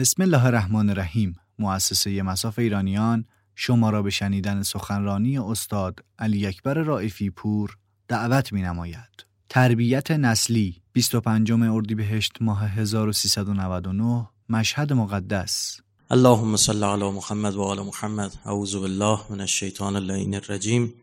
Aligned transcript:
بسم 0.00 0.22
الله 0.22 0.44
الرحمن 0.44 0.90
الرحیم. 0.90 1.36
مؤسسه 1.58 2.22
مساف 2.22 2.58
ایرانیان 2.58 3.24
شما 3.54 3.90
را 3.90 4.02
به 4.02 4.10
شنیدن 4.10 4.62
سخنرانی 4.62 5.38
استاد 5.38 6.00
علی 6.18 6.46
اکبر 6.46 6.74
رائفی 6.74 7.30
پور 7.30 7.76
دعوت 8.08 8.52
می 8.52 8.62
نماید. 8.62 9.26
تربیت 9.48 10.10
نسلی 10.10 10.82
25 10.92 11.52
اردیبهشت 11.52 12.32
ماه 12.40 12.68
1399 12.68 14.28
مشهد 14.48 14.92
مقدس. 14.92 15.80
اللهم 16.10 16.56
صل 16.56 16.84
علی 16.84 17.10
محمد 17.10 17.54
و 17.54 17.62
آل 17.62 17.80
محمد. 17.80 18.32
اعوذ 18.44 18.76
بالله 18.76 19.20
من 19.30 19.40
الشیطان 19.40 19.96
اللعین 19.96 20.34
الرجیم. 20.34 20.94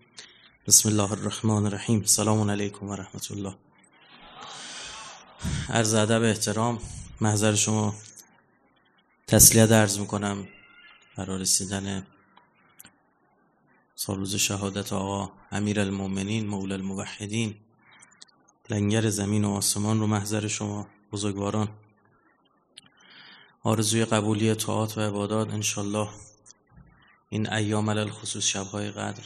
بسم 0.67 0.89
الله 0.89 1.11
الرحمن 1.11 1.65
الرحیم. 1.65 2.03
سلام 2.05 2.49
علیکم 2.49 2.89
و 2.89 2.95
رحمت 2.95 3.31
الله. 3.31 3.53
عرض 5.69 5.93
ادب 5.93 6.23
احترام 6.23 6.79
محضر 7.21 7.55
شما 7.55 7.93
تسلیت 9.27 9.69
درز 9.69 9.99
می‌کنم. 9.99 10.47
برای 11.17 11.41
رسیدن 11.41 12.07
سال 13.95 14.17
روز 14.17 14.35
شهادت 14.35 14.93
آقا 14.93 15.31
امیر 15.51 15.79
المومنین 15.79 16.47
مول 16.47 16.71
الموحدین. 16.71 17.55
لنگر 18.69 19.09
زمین 19.09 19.45
و 19.45 19.49
آسمان 19.49 19.99
رو 19.99 20.07
محضر 20.07 20.47
شما 20.47 20.87
بزرگواران. 21.11 21.69
آرزوی 23.63 24.05
قبولی 24.05 24.55
طاعات 24.55 24.97
و 24.97 25.01
عبادات 25.01 25.53
انشالله 25.53 26.09
این 27.29 27.53
ایام 27.53 27.89
علل 27.89 28.09
خصوص 28.09 28.43
شبهای 28.45 28.91
قدر 28.91 29.23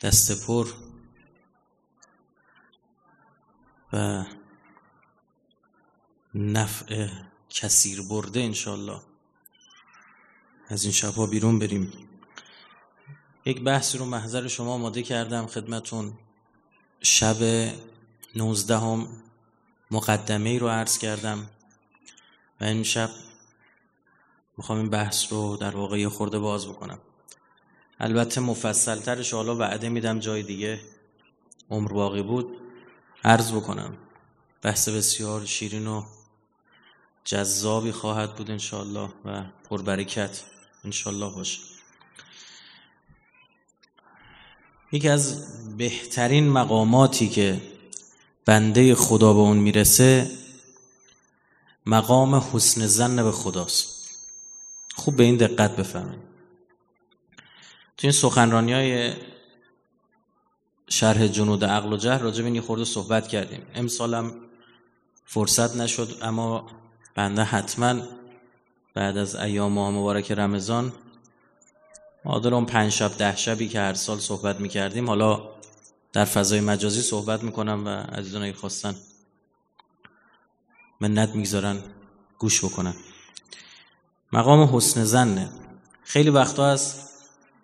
دست 0.00 0.46
پر 0.46 0.68
و 3.92 4.24
نفع 6.34 7.08
کثیر 7.50 8.02
برده 8.02 8.40
انشالله 8.40 9.00
از 10.68 10.84
این 10.84 10.92
شبها 10.92 11.26
بیرون 11.26 11.58
بریم. 11.58 11.92
یک 13.44 13.62
بحثی 13.62 13.98
رو 13.98 14.04
محضر 14.04 14.48
شما 14.48 14.74
آماده 14.74 15.02
کردم 15.02 15.46
خدمتون. 15.46 16.12
شب 17.00 17.36
نوزدهم 18.36 19.08
مقدمه 19.90 20.58
رو 20.58 20.68
عرض 20.68 20.98
کردم. 20.98 21.46
و 22.60 22.64
این 22.64 22.82
شب 22.82 23.10
می‌خوام 24.56 24.78
این 24.78 24.90
بحث 24.90 25.32
رو 25.32 25.56
در 25.56 25.76
واقع 25.76 25.98
یه 25.98 26.08
خورده 26.08 26.38
باز 26.38 26.68
بکنم. 26.68 26.98
البته 28.00 28.40
مفصل 28.40 29.00
ترش 29.00 29.34
حالا 29.34 29.56
وعده 29.56 29.88
میدم 29.88 30.18
جای 30.18 30.42
دیگه. 30.42 30.80
عمر 31.70 31.92
باقی 31.92 32.22
بود. 32.22 32.56
عرض 33.24 33.52
بکنم. 33.52 33.96
بحث 34.62 34.88
بسیار 34.88 35.44
شیرین 35.44 35.86
و 35.86 36.04
جذابی 37.28 37.92
خواهد 37.92 38.34
بود 38.34 38.50
انشالله 38.50 39.08
و 39.24 39.44
پربرکت 39.70 40.42
انشالله 40.84 41.34
باشه. 41.34 41.58
یکی 44.92 45.08
از 45.08 45.46
بهترین 45.76 46.48
مقاماتی 46.48 47.28
که 47.28 47.62
بنده 48.44 48.94
خدا 48.94 49.32
به 49.32 49.38
اون 49.38 49.56
می‌رسه 49.56 50.30
مقام 51.86 52.34
حسن 52.34 52.86
زن 52.86 53.22
به 53.22 53.32
خداست. 53.32 54.10
خوب 54.94 55.16
به 55.16 55.24
این 55.24 55.36
دقت 55.36 55.76
بفهمید 55.76 56.20
تو 57.96 58.06
این 58.06 58.12
سخنرانی 58.12 58.72
های 58.72 59.12
شرح 60.88 61.26
جنود 61.26 61.64
عقل 61.64 61.92
و 61.92 61.96
جهر 61.96 62.18
راجب 62.18 62.44
این 62.44 62.60
خورده 62.60 62.84
صحبت 62.84 63.28
کردیم. 63.28 63.66
امسالم 63.74 64.34
فرصت 65.24 65.76
نشد 65.76 66.18
اما 66.22 66.70
بنده 67.18 67.44
حتما 67.44 68.02
بعد 68.94 69.16
از 69.16 69.34
ایام 69.34 69.72
ماه 69.72 69.90
مبارک 69.90 70.32
رمضان 70.32 70.92
معادل 72.24 72.54
اون 72.54 72.66
پنج 72.66 72.92
شب 72.92 73.18
ده 73.18 73.36
شبی 73.36 73.68
که 73.68 73.80
هر 73.80 73.94
سال 73.94 74.18
صحبت 74.18 74.60
می‌کردیم 74.60 75.06
حالا 75.06 75.48
در 76.12 76.24
فضای 76.24 76.60
مجازی 76.60 77.02
صحبت 77.02 77.42
می‌کنم 77.42 77.86
و 77.86 77.88
عزیزان 77.88 78.42
اگه 78.42 78.52
خواستن 78.52 78.94
منت 81.00 81.34
می‌گذارن 81.34 81.82
گوش 82.38 82.64
بکنن. 82.64 82.94
مقام 84.32 84.76
حسن 84.76 85.04
زنه 85.04 85.50
خیلی 86.04 86.30
وقتا 86.30 86.66
هست 86.66 87.10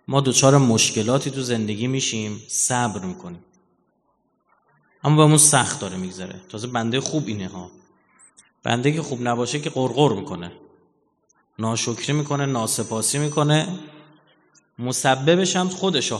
ما 0.08 0.20
دوچار 0.20 0.58
مشکلاتی 0.58 1.30
تو 1.30 1.40
زندگی 1.42 1.86
میشیم 1.86 2.42
صبر 2.48 3.04
می‌کنیم. 3.04 3.44
اما 5.04 5.28
به 5.28 5.38
سخت 5.38 5.80
داره 5.80 5.96
میگذره. 5.96 6.40
تازه 6.48 6.66
بنده 6.66 7.00
خوب 7.00 7.24
اینه 7.26 7.48
ها 7.48 7.70
بنده 8.64 8.92
که 8.92 9.02
خوب 9.02 9.28
نباشه 9.28 9.60
که 9.60 9.70
قرقر 9.70 10.12
می‌کنه. 10.12 10.52
ناشکری 11.58 12.12
می‌کنه 12.12 12.46
ناسپاسی 12.46 13.18
می‌کنه. 13.18 13.78
مسببش 14.78 15.56
هم 15.56 15.68
خودشه 15.68 16.16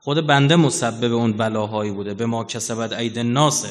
خود 0.00 0.26
بنده 0.26 0.56
مسبب 0.56 1.12
اون 1.12 1.32
بلاهایی 1.32 1.90
بوده. 1.90 2.14
به 2.14 2.26
ما 2.26 2.44
کسبت 2.44 2.92
عید 2.92 3.18
ناسه 3.18 3.68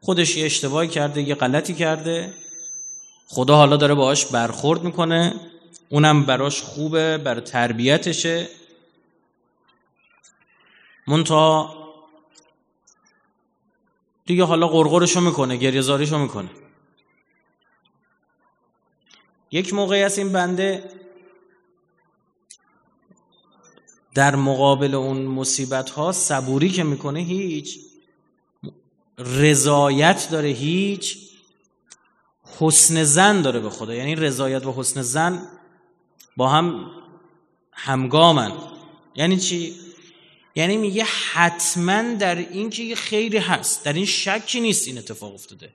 خودش 0.00 0.36
یه 0.36 0.46
اشتباهی 0.46 0.88
کرده 0.88 1.22
یه 1.22 1.34
غلطی 1.34 1.74
کرده. 1.74 2.34
خدا 3.28 3.56
حالا 3.56 3.76
داره 3.76 3.94
باهاش 3.94 4.26
برخورد 4.26 4.82
می‌کنه. 4.82 5.34
اونم 5.88 6.26
براش 6.26 6.62
خوبه 6.62 7.18
بر 7.18 7.40
تربیتشه. 7.40 8.48
منتها 11.06 11.81
دیگه 14.32 14.44
حالا 14.44 14.68
قرقرشو 14.68 15.20
می‌کنه 15.20 15.56
گریزاریشو 15.56 16.18
می‌کنه. 16.18 16.50
یک 19.50 19.74
موقعی 19.74 20.02
از 20.02 20.18
این 20.18 20.32
بنده 20.32 20.90
در 24.14 24.36
مقابل 24.36 24.94
اون 24.94 25.22
مصیبت 25.22 25.90
ها 25.90 26.12
صبوری 26.12 26.68
که 26.68 26.84
می‌کنه 26.84 27.20
هیچ 27.20 27.78
رضایت 29.18 30.28
داره 30.30 30.48
هیچ 30.48 31.18
حسن 32.58 33.04
زن 33.04 33.42
داره 33.42 33.60
به 33.60 33.70
خدا. 33.70 33.94
یعنی 33.94 34.14
رضایت 34.14 34.66
و 34.66 34.72
حسن 34.72 35.02
زن 35.02 35.48
با 36.36 36.48
هم 36.48 36.90
همگامن. 37.72 38.52
یعنی 39.14 39.36
چی؟ 39.36 39.76
یعنی 40.54 40.76
میگه 40.76 41.04
حتما 41.04 42.02
در 42.02 42.34
این 42.34 42.70
که 42.70 42.82
یه 42.82 42.94
خیری 42.94 43.38
هست 43.38 43.84
در 43.84 43.92
این 43.92 44.06
شکی 44.06 44.60
نیست 44.60 44.88
این 44.88 44.98
اتفاق 44.98 45.34
افتاده. 45.34 45.70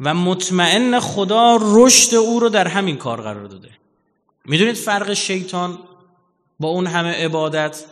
و 0.00 0.14
مطمئن 0.14 1.00
خدا 1.00 1.58
رشد 1.62 2.14
او 2.14 2.40
رو 2.40 2.48
در 2.48 2.68
همین 2.68 2.96
کار 2.96 3.22
قرار 3.22 3.46
داده. 3.46 3.70
می‌دونید 4.44 4.76
فرق 4.76 5.12
شیطان 5.12 5.78
با 6.60 6.68
اون 6.68 6.86
همه 6.86 7.24
عبادت 7.24 7.84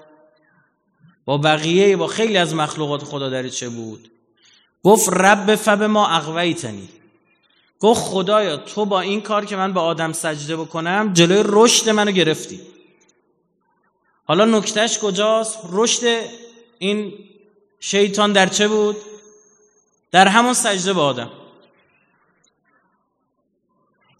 با 1.24 1.38
بقیه 1.38 1.96
با 1.96 2.06
خیلی 2.06 2.36
از 2.36 2.54
مخلوقات 2.54 3.04
خدا 3.04 3.30
در 3.30 3.48
چه 3.48 3.68
بود؟ 3.68 4.10
گفت 4.82 5.08
رب 5.12 5.54
فب 5.54 5.82
ما 5.82 6.08
اقویتنی 6.08 6.88
گفت 7.80 8.00
خدایا 8.00 8.56
تو 8.56 8.84
با 8.84 9.00
این 9.00 9.20
کار 9.20 9.44
که 9.44 9.56
من 9.56 9.72
به 9.72 9.80
آدم 9.80 10.12
سجده 10.12 10.56
بکنم 10.56 11.12
جلوی 11.12 11.42
رشد 11.46 11.88
منو 11.88 12.10
گرفتی. 12.10 12.60
حالا 14.26 14.44
نکتهش 14.44 14.98
کجاست؟ 14.98 15.58
رشد 15.72 16.20
این 16.78 17.12
شیطان 17.80 18.32
در 18.32 18.46
چه 18.46 18.68
بود؟ 18.68 18.96
در 20.10 20.28
همون 20.28 20.54
سجده 20.54 20.92
به 20.92 21.00
آدم. 21.00 21.30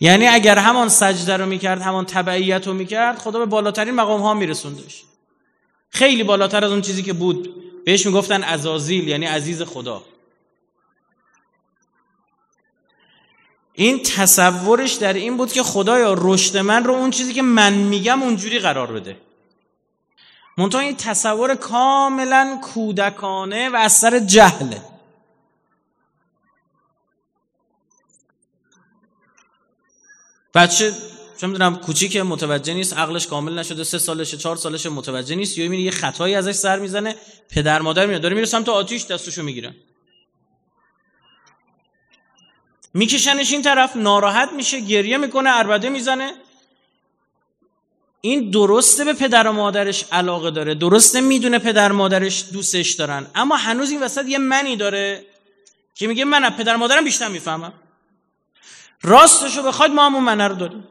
یعنی 0.01 0.27
اگر 0.27 0.59
همان 0.59 0.89
سجده 0.89 1.37
رو 1.37 1.47
می‌کرد 1.47 1.81
همان 1.83 2.07
تبعیت 2.07 2.67
رو 2.67 2.75
می‌کرد 2.75 3.19
خدا 3.19 3.39
به 3.39 3.47
بالاترین 3.47 3.95
مقام 3.95 4.21
ها 4.21 4.35
میرسوندش. 4.35 5.03
خیلی 5.91 6.23
بالاتر 6.23 6.65
از 6.65 6.71
اون 6.71 6.83
چیزی 6.83 7.03
که 7.03 7.13
بود. 7.13 7.55
بهش 7.85 8.07
می‌گفتن 8.07 8.43
ازازیل 8.43 9.09
یعنی 9.09 9.27
عزیز 9.27 9.63
خدا. 9.63 10.03
این 13.73 14.03
تصورش 14.03 14.93
در 14.93 15.13
این 15.13 15.37
بود 15.37 15.53
که 15.53 15.63
خدایا 15.63 16.15
رشد 16.19 16.57
من 16.57 16.85
رو 16.85 16.95
اون 16.95 17.11
چیزی 17.11 17.35
که 17.35 17.43
من 17.43 17.73
میگم 17.73 18.23
اونجوری 18.23 18.59
قرار 18.59 18.93
بده. 18.93 19.17
منتها 20.57 20.81
این 20.81 20.97
تصور 20.97 21.55
کاملا 21.55 22.61
کودکانه 22.63 23.69
و 23.69 23.77
از 23.77 23.93
سر 23.93 24.19
جهله. 24.19 24.83
بچه 30.55 30.93
چه 31.37 31.47
می‌دونم 31.47 31.77
کوچیک 31.77 32.17
متوجه 32.17 32.75
نیست 32.75 32.97
عقلش 32.99 33.27
کامل 33.27 33.59
نشده 33.59 33.85
سه 33.85 33.99
سالشه 33.99 34.37
چهار 34.37 34.57
سالشه 34.57 34.89
متوجه 34.89 35.35
نیست 35.35 35.59
یا 35.59 35.75
یه 35.75 35.91
خطایی 35.91 36.35
ازش 36.35 36.53
سر 36.53 36.79
می‌زنه 36.79 37.17
پدر 37.51 37.83
مادر 37.83 38.07
میاد 38.07 38.21
داره 38.23 38.35
میره 38.35 38.47
سمت 38.47 38.69
آتیش 38.69 39.07
دستشو 39.07 39.43
می‌گیرن 39.43 39.75
میکشنش 42.95 43.53
این 43.53 43.63
طرف 43.63 43.97
ناراحت 43.97 44.53
میشه 44.53 44.81
گریه 44.81 45.17
می‌کنه 45.17 45.51
اربده 45.51 45.89
می‌زنه. 45.89 46.33
این 48.21 48.51
درسته 48.51 49.05
به 49.05 49.13
پدر 49.13 49.47
و 49.47 49.53
مادرش 49.53 50.05
علاقه 50.13 50.51
داره 50.51 50.75
درسته 50.75 51.21
می‌دونه 51.21 51.59
پدر 51.59 51.93
مادرش 51.93 52.45
دوستش 52.53 52.93
دارن 52.93 53.27
اما 53.35 53.57
هنوز 53.57 53.91
این 53.91 54.03
وسط 54.03 54.27
یه 54.27 54.39
منی 54.39 54.77
داره 54.77 55.25
که 55.95 56.07
میگه 56.07 56.25
من 56.25 56.45
از 56.45 56.53
پدر 56.53 56.77
مادرم 56.77 57.05
بیشتر 57.05 57.29
می‌فهمم. 57.29 57.73
راستشو 59.03 59.63
بخواید 59.63 59.93
ما 59.93 60.07
همون 60.07 60.23
منه 60.23 60.49
رو 60.49 60.55
داریم 60.55 60.89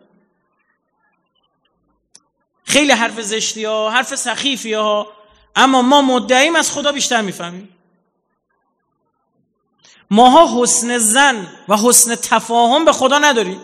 خیلی 2.63 2.91
حرف 2.91 3.21
زشتی 3.21 3.65
ها 3.65 3.89
حرف 3.89 4.15
سخیفی 4.15 4.73
ها 4.73 5.07
اما 5.55 5.81
ما 5.81 6.01
مدعیم 6.01 6.55
از 6.55 6.71
خدا 6.71 6.91
بیشتر 6.91 7.21
می‌فهمیم. 7.21 7.69
ماها 10.11 10.61
حسن 10.61 10.97
زن 10.97 11.47
و 11.67 11.77
حسن 11.77 12.15
تفاهم 12.15 12.85
به 12.85 12.91
خدا 12.91 13.19
نداریم. 13.19 13.61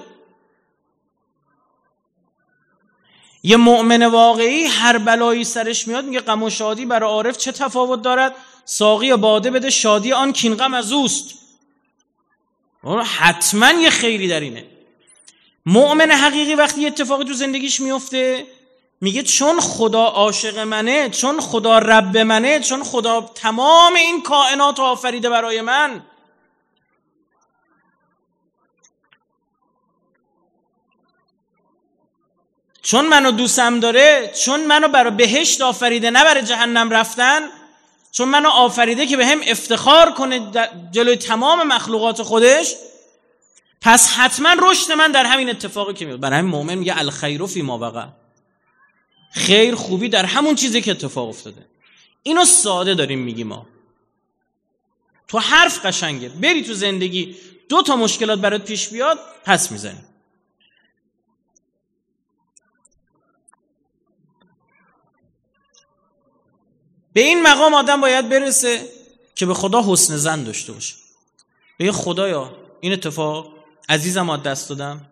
یه 3.44 3.58
مؤمن 3.58 4.04
واقعی 4.04 4.64
هر 4.64 4.98
بلایی 4.98 5.44
سرش 5.44 5.88
میاد 5.88 6.06
میگه 6.06 6.20
غم 6.20 6.44
و 6.44 6.50
شادی 6.50 6.86
برای 6.86 7.10
عارف 7.10 7.38
چه 7.38 7.52
تفاوت 7.52 8.02
دارد؟ 8.02 8.36
ساقی 8.66 9.16
باده 9.16 9.52
بده 9.52 9.70
شادی 9.70 10.14
آن 10.14 10.34
کین 10.34 10.56
غم 10.56 10.74
از 10.74 10.92
اوست. 10.92 11.34
حتما 13.18 13.72
یه 13.72 13.90
خیری 13.90 14.28
در 14.28 14.40
اینه. 14.40 14.66
مؤمن 15.66 16.12
حقیقی 16.12 16.56
وقتی 16.56 16.88
اتفاقی 16.88 17.24
تو 17.24 17.34
زندگیش 17.34 17.80
میفته 17.80 18.46
میگه 19.02 19.24
چون 19.24 19.60
خدا 19.60 20.04
عاشق 20.04 20.60
منه 20.60 21.10
چون 21.10 21.40
خدا 21.40 21.80
رب 21.80 22.18
منه 22.18 22.60
چون 22.60 22.84
خدا 22.84 23.32
تمام 23.36 23.96
این 23.96 24.22
کائنات 24.22 24.80
آفریده 24.80 25.30
برای 25.30 25.62
من 25.62 26.02
چون 32.82 33.08
منو 33.08 33.32
دوستم 33.32 33.80
داره 33.80 34.34
چون 34.46 34.68
منو 34.68 34.88
برای 34.88 35.12
بهشت 35.12 35.62
آفریده 35.62 36.10
نه 36.10 36.24
برای 36.24 36.44
جهنم 36.44 36.90
رفتن 36.90 37.42
چون 38.12 38.28
منو 38.28 38.50
آفریده 38.50 39.08
که 39.08 39.18
به 39.18 39.26
هم 39.26 39.40
افتخار 39.48 40.12
کنه 40.12 40.52
جلوی 40.92 41.16
تمام 41.16 41.68
مخلوقات 41.68 42.22
خودش 42.22 42.76
پس 43.82 44.08
حتما 44.08 44.56
رشد 44.60 44.92
من 44.92 45.12
در 45.12 45.26
همین 45.26 45.50
اتفاقی 45.50 45.94
که 45.94 46.06
میاد 46.06 46.20
برای 46.20 46.40
همین 46.40 46.52
مؤمن 46.52 46.76
میگه 46.76 46.98
الخیر 46.98 47.46
فی 47.46 47.62
ما 47.62 47.78
وقع 47.78 48.06
خیر 49.32 49.76
خوبی 49.76 50.10
در 50.10 50.26
همون 50.26 50.56
چیزی 50.56 50.82
که 50.82 50.92
اتفاق 50.92 51.30
افتاده. 51.30 51.66
اینو 52.24 52.46
ساده 52.46 52.94
داریم 52.94 53.20
میگیم 53.20 53.48
ما. 53.48 53.66
تو 55.28 55.40
حرف 55.40 55.86
قشنگه. 55.86 56.30
بری 56.30 56.64
تو 56.64 56.74
زندگی 56.74 57.36
دو 57.70 57.82
تا 57.82 57.96
مشکلات 57.96 58.40
برات 58.40 58.66
پیش 58.66 58.88
بیاد 58.88 59.20
پس 59.46 59.72
می‌زنی. 59.72 60.00
به 67.14 67.22
این 67.22 67.44
مقام 67.44 67.74
آدم 67.74 68.02
باید 68.02 68.30
برسه 68.30 68.86
که 69.36 69.46
به 69.46 69.54
خدا 69.54 69.84
حسن 69.88 70.18
زن 70.18 70.44
داشته 70.44 70.74
باشه. 70.74 70.96
به 71.78 71.92
خدایا 71.92 72.56
این 72.82 72.94
اتفاق 72.94 73.54
عزیزم 73.90 74.38
دست 74.38 74.70
دادم. 74.70 75.06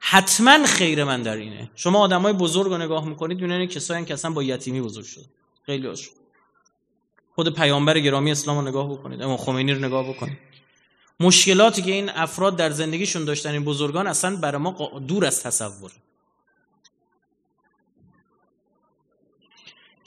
حتما 0.00 0.66
خیر 0.66 1.04
من 1.04 1.22
در 1.22 1.36
اینه. 1.36 1.70
شما 1.74 1.98
آدمای 1.98 2.32
بزرگ 2.32 2.70
رو 2.70 2.78
نگاه 2.78 3.08
می‌کنید 3.08 3.40
می‌بینید 3.40 3.70
کسایی 3.70 4.04
که 4.04 4.14
اصلا 4.14 4.30
با 4.30 4.42
یتیمی 4.42 4.80
بزرگ 4.80 5.04
شد 5.04 5.24
خیلی 5.66 5.86
هاش 5.86 6.10
خود 7.34 7.54
پیامبر 7.54 8.00
گرامی 8.00 8.30
اسلام 8.30 8.58
رو 8.58 8.68
نگاه 8.68 8.92
بکنید 8.92 9.22
امام 9.22 9.36
خمینی 9.36 9.72
رو 9.72 9.78
نگاه 9.78 10.08
بکنید. 10.08 10.38
مشکلاتی 11.20 11.82
که 11.82 11.92
این 11.92 12.10
افراد 12.10 12.56
در 12.56 12.70
زندگیشون 12.70 13.24
داشتن 13.24 13.50
این 13.50 13.64
بزرگان 13.64 14.06
اصلا 14.06 14.36
برای 14.36 14.60
ما 14.60 15.00
دور 15.06 15.26
از 15.26 15.42
تصور. 15.42 15.92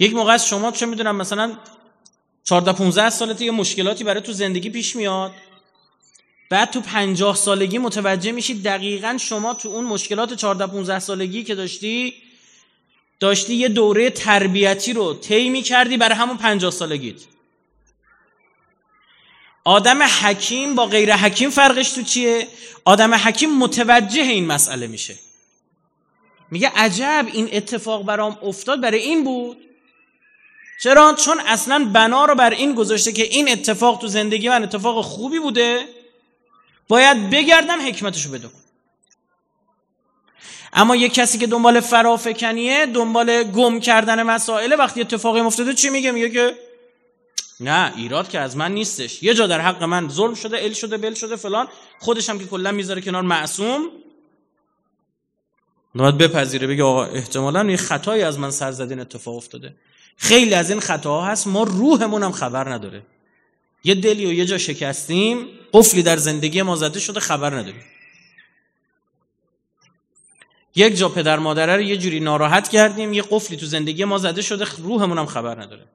یک 0.01 0.13
موقع 0.13 0.33
از 0.33 0.47
شما 0.47 0.71
چه 0.71 0.85
می‌دونم 0.85 1.15
مثلا 1.15 1.57
14 2.43 2.73
15 2.73 3.09
سالته 3.09 3.45
یه 3.45 3.51
مشکلاتی 3.51 4.03
برای 4.03 4.21
تو 4.21 4.33
زندگی 4.33 4.69
پیش 4.69 4.95
میاد. 4.95 5.31
بعد 6.49 6.71
تو 6.71 6.81
50 6.81 7.35
سالگی 7.35 7.77
متوجه 7.77 8.31
میشی 8.31 8.61
دقیقا 8.61 9.17
شما 9.19 9.53
تو 9.53 9.69
اون 9.69 9.85
مشکلات 9.85 10.33
14 10.33 10.67
15 10.67 10.99
سالگی 10.99 11.43
که 11.43 11.55
داشتی 11.55 12.13
داشتی 13.19 13.55
یه 13.55 13.69
دوره 13.69 14.09
تربیتی 14.09 14.93
رو 14.93 15.13
طی 15.13 15.49
می‌کردی 15.49 15.97
برای 15.97 16.15
همون 16.15 16.37
50 16.37 16.71
سالگیت. 16.71 17.21
آدم 19.63 20.03
حکیم 20.03 20.75
با 20.75 20.85
غیر 20.85 21.15
حکیم 21.15 21.49
فرقش 21.49 21.91
تو 21.91 22.01
چیه؟ 22.01 22.47
آدم 22.85 23.13
حکیم 23.13 23.57
متوجه 23.57 24.21
این 24.21 24.45
مسئله 24.45 24.87
میشه. 24.87 25.15
میگه 26.51 26.71
عجب 26.75 27.27
این 27.33 27.49
اتفاق 27.51 28.05
برام 28.05 28.37
افتاد 28.43 28.81
برای 28.81 28.99
این 28.99 29.23
بود. 29.23 29.57
چرا؟ 30.83 31.13
چون 31.13 31.39
اصلا 31.39 31.89
بنا 31.93 32.25
رو 32.25 32.35
بر 32.35 32.49
این 32.49 32.75
گذاشته 32.75 33.11
که 33.11 33.23
این 33.23 33.51
اتفاق 33.51 33.99
تو 33.99 34.07
زندگی 34.07 34.49
من 34.49 34.63
اتفاق 34.63 35.05
خوبی 35.05 35.39
بوده 35.39 35.85
باید 36.87 37.29
بگردم 37.29 37.87
حکمتشو 37.87 38.31
بدو 38.31 38.49
اما 40.73 40.95
یک 40.95 41.13
کسی 41.13 41.37
که 41.37 41.47
دنبال 41.47 41.79
فرافکنیه 41.79 42.85
دنبال 42.85 43.43
گم 43.43 43.79
کردن 43.79 44.23
مسائل 44.23 44.75
وقتی 44.79 45.01
اتفاقی 45.01 45.41
مفتاده 45.41 45.73
چی 45.73 45.89
میگه؟ 45.89 46.11
میگه 46.11 46.29
که 46.29 46.55
نه 47.59 47.93
ایراد 47.95 48.29
که 48.29 48.39
از 48.39 48.57
من 48.57 48.71
نیستش. 48.71 49.23
یه 49.23 49.33
جا 49.33 49.47
در 49.47 49.61
حق 49.61 49.83
من 49.83 50.09
ظلم 50.09 50.33
شده 50.33 50.63
ال 50.63 50.73
شده 50.73 50.97
بل 50.97 51.13
شده 51.13 51.35
فلان. 51.35 51.67
خودش 51.99 52.29
هم 52.29 52.39
که 52.39 52.45
کلا 52.45 52.71
می‌ذاره 52.71 53.01
کنار 53.01 53.21
معصوم. 53.21 53.89
باید 55.95 56.17
بپذیره 56.17 56.67
بگه 56.67 56.83
آقا 56.83 57.05
احتمالا 57.05 57.63
یه 57.71 57.77
خطایی 57.77 58.21
از 58.21 58.39
من 58.39 58.51
سر 58.51 58.71
زدین 58.71 58.99
اتفاق 58.99 59.35
افتاده. 59.35 59.75
خیلی 60.17 60.53
از 60.53 60.69
این 60.69 60.79
خطاها 60.79 61.25
هست. 61.25 61.47
ما 61.47 61.63
روحمون 61.63 62.23
هم 62.23 62.31
خبر 62.31 62.73
نداره. 62.73 63.03
یه 63.83 63.95
دلی 63.95 64.25
و 64.25 64.33
یه 64.33 64.45
جا 64.45 64.57
شکستیم 64.57 65.47
قفلی 65.73 66.03
در 66.03 66.17
زندگی 66.17 66.61
ما 66.61 66.75
زده 66.75 66.99
شده 66.99 67.19
خبر 67.19 67.55
نداریم. 67.55 67.83
یک 70.75 70.97
جا 70.97 71.09
پدر 71.09 71.39
مادره 71.39 71.75
رو 71.75 71.81
یه 71.81 71.97
جوری 71.97 72.19
ناراحت 72.19 72.69
کردیم 72.69 73.13
یه 73.13 73.23
قفلی 73.29 73.57
تو 73.57 73.65
زندگی 73.65 74.05
ما 74.05 74.17
زده 74.17 74.41
شده 74.41 74.65
روحمون 74.77 75.17
هم 75.17 75.25
خبر 75.25 75.61
نداره. 75.61 75.85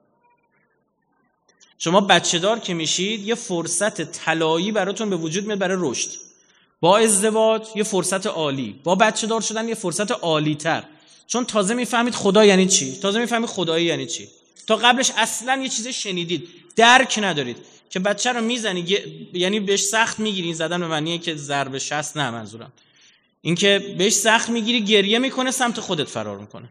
شما 1.77 2.01
بچه 2.01 2.39
دار 2.39 2.59
که 2.59 2.73
میشید 2.73 3.27
یه 3.27 3.35
فرصت 3.35 4.01
طلایی 4.01 4.71
براتون 4.71 5.09
به 5.09 5.15
وجود 5.15 5.45
میاد 5.45 5.59
برای 5.59 5.77
رشد. 5.79 6.09
با 6.81 6.97
ازدواج 6.97 7.67
یه 7.75 7.83
فرصت 7.83 8.27
عالی. 8.27 8.79
با 8.83 8.95
بچه 8.95 9.27
دار 9.27 9.41
شدن 9.41 9.67
یه 9.67 9.75
فرصت 9.75 10.11
عالی 10.11 10.55
تر 10.55 10.83
چون 11.27 11.45
تازه 11.45 11.73
می‌فهمید 11.73 12.15
خدا 12.15 12.45
یعنی 12.45 12.67
چی؟ 12.67 12.95
تازه 12.95 13.19
می‌فهمید 13.19 13.49
خدایی 13.49 13.85
یعنی 13.85 14.05
چی؟ 14.05 14.27
تا 14.67 14.75
قبلش 14.75 15.11
اصلا 15.17 15.61
یه 15.63 15.69
چیز 15.69 15.87
شنیدید 15.87 16.49
درک 16.75 17.19
ندارید 17.21 17.57
که 17.89 17.99
بچه 17.99 18.31
رو 18.31 18.41
می‌زنی 18.41 18.97
یعنی 19.33 19.59
بهش 19.59 19.81
سخت 19.81 20.19
می‌گیری. 20.19 20.53
زدن 20.53 20.79
به 20.79 20.87
معنیه 20.87 21.17
که 21.17 21.35
ضرب 21.35 21.77
شست 21.77 22.17
نه 22.17 22.31
منظورم. 22.31 22.71
اینکه 23.41 23.95
بهش 23.97 24.13
سخت 24.13 24.49
می‌گیری 24.49 24.81
گریه 24.81 25.19
می‌کنه 25.19 25.51
سمت 25.51 25.79
خودت 25.79 26.07
فرار 26.07 26.37
می‌کنه. 26.37 26.69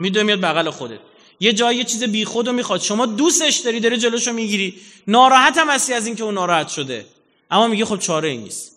میدوه 0.00 0.22
میاد 0.22 0.40
بغل 0.40 0.70
خودت. 0.70 0.98
یه 1.40 1.52
جایی 1.52 1.78
یه 1.78 1.84
چیز 1.84 2.04
بیخود 2.04 2.46
رو 2.46 2.52
می‌خواد. 2.52 2.80
شما 2.80 3.06
دوستش 3.06 3.56
داری 3.56 3.80
داره 3.80 3.96
جلوشو 3.96 4.32
می‌گیری. 4.32 4.74
ناراحت 5.06 5.58
هم 5.58 5.70
هستی 5.70 5.92
از 5.92 6.06
اینکه 6.06 6.24
اون 6.24 6.34
ناراحت 6.34 6.68
شده. 6.68 7.06
اما 7.50 7.66
میگه 7.66 7.84
خب 7.84 7.98
چاره 7.98 8.28
ای 8.28 8.36
نیست. 8.36 8.71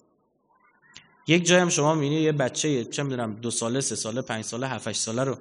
یک 1.28 1.46
جایی 1.46 1.62
هم 1.62 1.70
شما 1.70 1.96
می‌بینی 1.96 2.22
یه 2.22 2.32
بچه 2.32 2.86
چه 2.86 3.04
می‌دونم 3.04 3.34
دو 3.34 3.52
ساله 3.52 3.82
سه 3.82 3.96
ساله 3.96 4.22
پنج 4.22 4.46
ساله 4.46 4.68
هفت 4.68 4.92
ساله 4.92 5.24
رو 5.24 5.38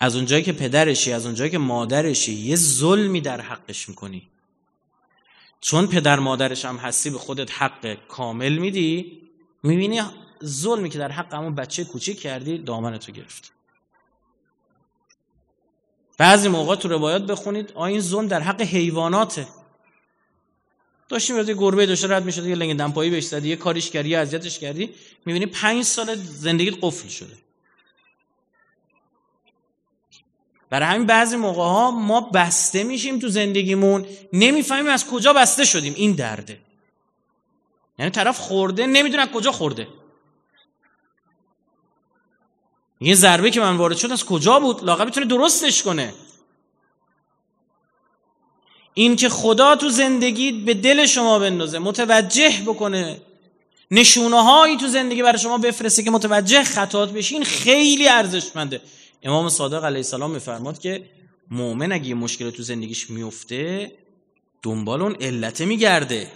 از 0.00 0.16
اونجایی 0.16 0.42
که 0.42 0.52
پدرشی 0.52 1.12
از 1.12 1.26
اونجایی 1.26 1.50
که 1.50 1.58
مادرشی 1.58 2.32
یه 2.32 2.56
ظلمی 2.56 3.20
در 3.20 3.40
حقش 3.40 3.88
می‌کنی. 3.88 4.28
چون 5.60 5.86
پدر 5.86 6.18
مادرش 6.18 6.64
هم 6.64 6.76
هستی 6.76 7.10
به 7.10 7.18
خودت 7.18 7.62
حق 7.62 7.98
کامل 8.08 8.52
میدی 8.52 9.22
می‌بینی 9.62 10.02
ظلمی 10.44 10.90
که 10.90 10.98
در 10.98 11.12
حق 11.12 11.34
همون 11.34 11.54
بچه 11.54 11.84
کوچیک 11.84 12.20
کردی 12.20 12.58
دامنتو 12.58 13.12
گرفت. 13.12 13.52
بعضی 16.18 16.48
موقع 16.48 16.76
تو 16.76 16.88
روایات 16.88 17.22
بخونید 17.22 17.72
آ 17.72 17.84
این 17.84 18.00
ظلم 18.00 18.28
در 18.28 18.40
حق 18.40 18.60
حیواناته. 18.60 19.48
داشتیم 21.08 21.36
یه 21.38 21.54
گربه 21.54 21.86
داشته 21.86 22.08
رد 22.08 22.24
می‌شد 22.24 22.46
یه 22.46 22.54
لنگ 22.54 22.76
دمپایی 22.76 23.10
بهش 23.10 23.24
زدی 23.24 23.48
یه 23.48 23.56
کاریش 23.56 23.90
کردی 23.90 24.08
یه 24.08 24.18
اذیتش 24.18 24.58
کردی. 24.58 24.94
می‌بینی 25.24 25.46
پنج 25.46 25.84
سال 25.84 26.14
زندگیت 26.14 26.74
قفل 26.82 27.08
شده 27.08 27.36
برای 30.70 30.88
همین 30.88 31.06
بعضی 31.06 31.36
موقع 31.36 31.62
ها 31.62 31.90
ما 31.90 32.20
بسته 32.20 32.84
میشیم 32.84 33.18
تو 33.18 33.28
زندگیمون 33.28 34.06
نمی‌فهمیم 34.32 34.86
از 34.86 35.06
کجا 35.06 35.32
بسته 35.32 35.64
شدیم. 35.64 35.94
این 35.96 36.12
درده. 36.12 36.60
یعنی 37.98 38.10
طرف 38.10 38.38
خورده 38.38 38.86
نمی‌دونه 38.86 39.26
کجا 39.26 39.52
خورده. 39.52 39.88
یه 43.00 43.14
ضربه 43.14 43.50
که 43.50 43.60
من 43.60 43.76
وارد 43.76 43.96
شد 43.96 44.12
از 44.12 44.24
کجا 44.24 44.60
بود؟ 44.60 44.84
لاغه 44.84 45.04
می‌تونه 45.04 45.26
درستش 45.26 45.82
کنه. 45.82 46.14
این 48.98 49.16
که 49.16 49.28
خدا 49.28 49.76
تو 49.76 49.88
زندگی 49.88 50.52
به 50.52 50.74
دل 50.74 51.06
شما 51.06 51.38
بندازه 51.38 51.78
متوجه 51.78 52.62
بکنه. 52.66 53.20
نشونه 53.90 54.42
هایی 54.42 54.76
تو 54.76 54.86
زندگی 54.86 55.22
برای 55.22 55.38
شما 55.38 55.58
بفرسته 55.58 56.02
که 56.02 56.10
متوجه 56.10 56.64
خطات 56.64 57.12
بشین 57.12 57.44
خیلی 57.44 58.08
ارزشمنده. 58.08 58.80
امام 59.22 59.48
صادق 59.48 59.84
علیه 59.84 59.98
السلام 59.98 60.30
میفرماد 60.30 60.78
که 60.78 61.04
مؤمن 61.50 61.92
اگه 61.92 62.14
مشکل 62.14 62.50
تو 62.50 62.62
زندگیش 62.62 63.10
میفته 63.10 63.92
دنبال 64.62 65.02
اون 65.02 65.16
علته 65.20 65.64
میگرده. 65.64 66.32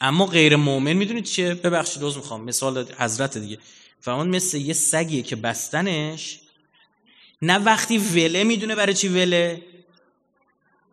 اما 0.00 0.26
غیر 0.26 0.56
مؤمن 0.56 0.92
می‌دونید 0.92 1.24
چیه؟ 1.24 1.54
ببخشید 1.54 2.02
روز 2.02 2.16
می‌خوام. 2.16 2.44
مثال 2.44 2.84
حضرت 2.98 3.38
دیگه. 3.38 3.58
اون 4.06 4.28
مثل 4.28 4.58
یه 4.58 4.72
سگیه 4.72 5.22
که 5.22 5.36
بستنش 5.36 6.40
نه 7.42 7.58
وقتی 7.58 7.98
وله 7.98 8.44
می‌دونه 8.44 8.74
برای 8.74 8.94
چی 8.94 9.08
وله 9.08 9.62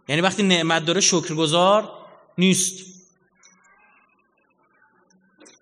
یعنی 0.07 0.21
وقتی 0.21 0.43
نعمت 0.43 0.85
داره 0.85 1.01
شکرگزار 1.01 1.91
نیست. 2.37 2.85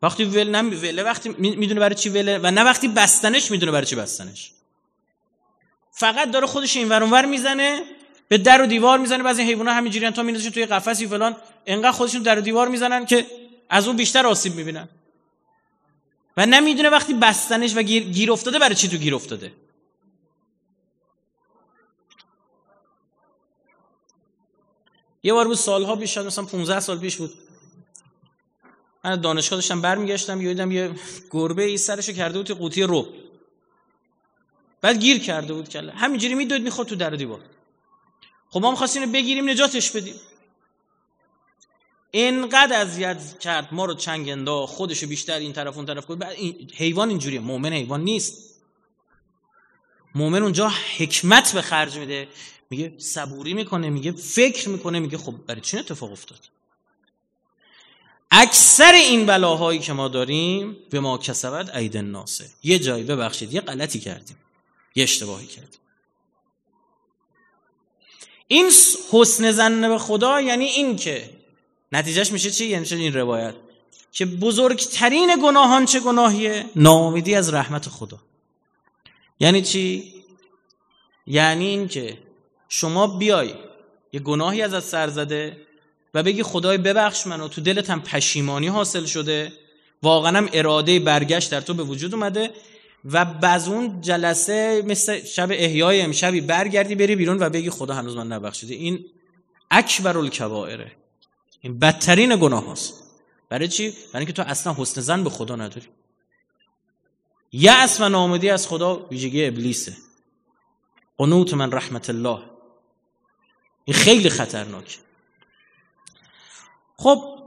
وقتی 0.02 0.26
ول 0.26 0.50
نه 0.50 0.62
وله 0.62 1.04
وقتی 1.04 1.30
می‌دونه 1.30 1.80
برای 1.80 1.96
چی 1.96 2.10
وله 2.10 2.38
و 2.38 2.52
نه 2.52 2.64
وقتی 2.64 2.88
بستنش 2.88 3.52
می‌دونه 3.52 3.72
برای 3.72 3.86
چی 3.86 3.96
بستنش. 3.96 4.52
فقط 5.92 6.32
داره 6.32 6.48
خودش 6.48 6.78
این 6.78 6.90
ور 6.90 7.26
می‌زنه 7.26 7.82
به 8.28 8.38
در 8.38 8.62
و 8.62 8.66
دیوار 8.66 9.00
می‌زنه. 9.00 9.24
بعضی 9.24 9.44
حیونا 9.44 9.74
همینجوریان 9.74 10.14
تا 10.14 10.24
میندازن 10.24 10.50
توی 10.50 10.66
قفسی 10.66 11.08
فلان. 11.08 11.36
انقدر 11.66 11.92
خودشون 11.92 12.22
در 12.22 12.38
و 12.38 12.42
دیوار 12.42 12.68
می‌زنن 12.68 13.06
که 13.06 13.28
از 13.70 13.88
اون 13.88 13.98
بیشتر 13.98 14.28
آسیب 14.28 14.56
می‌بینن. 14.56 14.90
و 16.38 16.46
نمی‌دونه 16.46 16.90
وقتی 16.90 17.14
بستنش 17.14 17.76
و 17.76 17.82
گیر, 17.82 18.04
گیر 18.04 18.32
افتاده 18.32 18.60
برای 18.60 18.76
چی 18.76 18.88
تو 18.88 18.98
گیر 18.98 19.16
افتاده. 19.16 19.54
یه 25.26 25.34
بار 25.34 25.48
بود 25.48 25.58
سالها 25.58 25.96
پیش 25.96 26.18
مثلا 26.18 26.46
15 26.46 26.80
سال 26.80 27.00
پیش 27.00 27.16
بود. 27.16 27.34
من 29.04 29.22
دانشگاه 29.22 29.58
داشتم 29.58 29.82
برمیگشتم 29.82 30.42
یه 30.42 30.48
دیدم 30.48 30.72
یه 30.72 30.92
گربه 31.32 31.64
ای 31.64 31.78
سرشو 31.78 32.14
کرده 32.14 32.38
بود 32.38 32.48
تو 32.48 32.54
قوطی 32.54 32.84
رو. 32.84 33.08
بعد 34.82 35.00
گیر 35.00 35.20
کرده 35.20 35.54
بود 35.54 35.70
کله. 35.70 35.92
همینجوری 35.92 36.36
میدوید 36.36 36.62
می‌خورد 36.62 36.88
تو 36.88 36.96
در 36.96 37.10
دیوار. 37.10 37.40
خب 38.50 38.62
ما 38.62 38.72
می‌خواستیم 38.72 39.12
بگیریم 39.12 39.50
نجاتش 39.50 39.92
بدیم. 39.92 40.16
انقدر 42.14 42.82
اذیت 42.82 43.40
کرد 43.40 43.68
ما 43.72 43.86
رو 43.86 43.94
چنگ 43.94 44.30
انداخت 44.30 44.74
خودشو 44.74 45.08
بیشتر 45.08 45.38
این 45.38 45.54
طرف 45.54 45.78
اون 45.78 45.86
طرف. 45.86 46.12
بعد 46.12 46.32
این 46.32 46.72
حیوان 46.76 47.10
اینجوریه 47.10 47.40
مؤمن 47.40 47.74
حیوان 47.74 48.04
نیست. 48.04 48.62
مؤمن 50.16 50.44
اونجا 50.44 50.72
حکمت 50.98 51.54
به 51.54 51.62
خرج 51.62 51.98
میده. 51.98 52.28
میگه 52.70 52.94
صبوری 52.98 53.54
می‌کنه 53.54 53.90
میگه 53.90 54.12
فکر 54.12 54.70
می‌کنه 54.70 55.00
میگه 55.00 55.18
خب 55.18 55.34
برای 55.48 55.62
چی 55.62 55.78
اتفاق 55.78 56.12
افتاد 56.12 56.40
اکثر 58.32 58.92
این 58.94 59.26
بلاهایی 59.26 59.80
که 59.80 59.94
ما 59.94 60.08
داریم 60.08 60.78
به 60.90 61.00
ما 61.00 61.18
کسبت 61.18 61.76
عید 61.76 61.98
ناسه 61.98 62.50
یه 62.64 62.80
جایی 62.80 63.04
ببخشید 63.04 63.54
یه 63.54 63.62
غلطی 63.62 64.00
کردیم 64.00 64.38
یه 64.96 65.04
اشتباهی 65.04 65.48
کردیم 65.48 65.80
این 68.48 68.72
حسن 69.12 69.52
زن 69.52 69.90
به 69.90 69.98
خدا 69.98 70.42
یعنی 70.42 70.66
این 70.66 70.96
که 70.96 71.30
نتیجهش 71.92 72.32
میشه 72.32 72.52
چی؟ 72.52 72.66
یعنی 72.66 72.88
این 72.92 73.14
روایت 73.14 73.56
که 74.12 74.26
بزرگترین 74.26 75.30
گناهان 75.44 75.86
چه 75.86 76.00
گناهیه؟ 76.00 76.66
ناامیدی 76.76 77.36
از 77.36 77.54
رحمت 77.54 77.90
خدا 77.90 78.20
یعنی 79.40 79.62
چی؟ 79.62 80.14
یعنی 81.28 81.66
این 81.66 81.88
که 81.88 82.18
شما 82.70 83.08
بیای 83.08 83.54
یه 84.14 84.20
گناهی 84.20 84.62
از 84.62 84.84
سر 84.84 85.08
زده 85.08 85.58
و 86.14 86.24
بگی 86.24 86.44
خدای 86.44 86.78
ببخش 86.78 87.28
منو 87.28 87.48
تو 87.48 87.62
دلت 87.62 87.90
هم 87.90 88.02
پشیمانی 88.02 88.68
حاصل 88.68 89.06
شده. 89.06 89.54
واقعا 90.04 90.38
هم 90.38 90.50
اراده 90.54 91.00
برگشت 91.00 91.52
در 91.52 91.62
تو 91.62 91.74
به 91.74 91.84
وجود 91.84 92.14
اومده 92.14 92.52
و 93.06 93.26
بعض 93.26 93.68
اون 93.68 94.02
جلسه 94.02 94.84
مثل 94.86 95.24
شب 95.24 95.50
احیای 95.52 96.02
امشبی 96.02 96.42
برگردی 96.42 96.96
بری 96.96 97.16
بیرون 97.16 97.38
و 97.40 97.50
بگی 97.50 97.70
خدا 97.70 97.94
هنوز 97.94 98.18
من 98.18 98.28
نبخشیده. 98.28 98.76
این 98.76 99.06
اکبر 99.72 100.18
الکبائره 100.18 100.92
این 101.62 101.80
بدترین 101.80 102.36
گناه 102.36 102.72
هست. 102.72 102.94
برای 103.50 103.68
چی؟ 103.68 103.90
برای 103.90 104.26
اینکه 104.26 104.34
تو 104.34 104.42
اصلا 104.42 104.76
حسن 104.78 105.02
زن 105.02 105.24
به 105.24 105.30
خدا 105.30 105.56
نداری. 105.56 105.88
یأس 107.52 108.02
و 108.02 108.10
نامدی 108.10 108.50
از 108.50 108.68
خدا 108.68 108.96
ویژگی 108.96 109.46
ابلیسه. 109.46 109.94
قنوت 111.18 111.54
من 111.54 111.72
رحمت 111.72 112.10
الله. 112.10 112.40
این 113.86 113.98
خیلی 113.98 114.30
خطرناک. 114.30 115.00
خب 116.98 117.40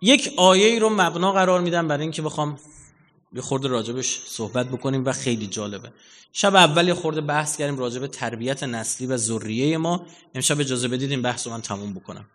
یک 0.00 0.34
آیه 0.36 0.78
رو 0.78 0.90
مبنا 0.90 1.32
قرار 1.32 1.60
میدم 1.60 1.88
برای 1.88 2.02
اینکه 2.02 2.22
بخوام 2.22 2.58
یه 3.32 3.42
خورده 3.42 3.68
راجبش 3.68 4.20
صحبت 4.26 4.68
بکنیم 4.68 5.04
و 5.04 5.12
خیلی 5.12 5.46
جالبه. 5.46 5.92
شب 6.32 6.54
اول 6.54 6.88
یه 6.88 6.94
خورده 6.94 7.20
بحث 7.20 7.56
کردیم 7.56 7.78
راجب 7.78 8.06
تربیت 8.06 8.62
نسلی 8.62 9.06
و 9.06 9.16
ذریه 9.16 9.78
ما. 9.78 10.06
امشب 10.34 10.60
اجازه 10.60 10.88
بدید 10.88 11.10
این 11.10 11.22
بحث 11.22 11.46
رو 11.46 11.52
من 11.52 11.62
تموم 11.62 11.94
بکنم. 11.94 12.26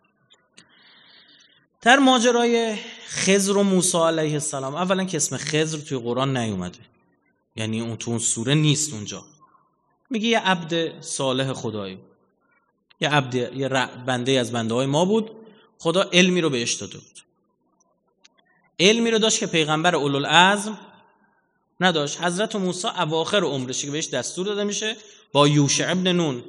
در 1.81 1.99
ماجرای 1.99 2.77
خضر 3.07 3.57
و 3.57 3.63
موسی 3.63 3.97
علیه 3.97 4.33
السلام 4.33 4.75
اولا 4.75 5.03
که 5.03 5.17
اسم 5.17 5.37
خضر 5.37 5.77
توی 5.77 5.97
قرآن 5.97 6.37
نیومده. 6.37 6.79
یعنی 7.55 7.81
اون 7.81 7.97
تو 7.97 8.11
اون 8.11 8.19
سوره 8.19 8.53
نیست 8.53 8.93
اونجا. 8.93 9.23
میگه 10.09 10.27
یه 10.27 10.39
عبد 10.39 11.01
صالح 11.01 11.53
خدایی. 11.53 11.99
یه 12.99 13.09
عبد 13.09 13.35
یه 13.35 13.69
بنده 14.05 14.31
از 14.31 14.51
بنده 14.51 14.73
های 14.73 14.85
ما 14.85 15.05
بود. 15.05 15.31
خدا 15.77 16.09
علمی 16.13 16.41
رو 16.41 16.49
بهش 16.49 16.73
داده 16.73 16.97
بود. 16.97 17.19
علمی 18.79 19.11
رو 19.11 19.19
داشت 19.19 19.39
که 19.39 19.47
پیغمبر 19.47 19.95
اولوالعزم 19.95 20.77
نداشت. 21.79 22.21
حضرت 22.21 22.55
موسی 22.55 22.87
اواخر 22.87 23.43
عمرش 23.43 23.85
که 23.85 23.91
بهش 23.91 24.07
دستور 24.07 24.45
داده 24.45 24.63
میشه 24.63 24.95
با 25.31 25.47
یوشع 25.47 25.91
ابن 25.91 26.11
نون. 26.11 26.43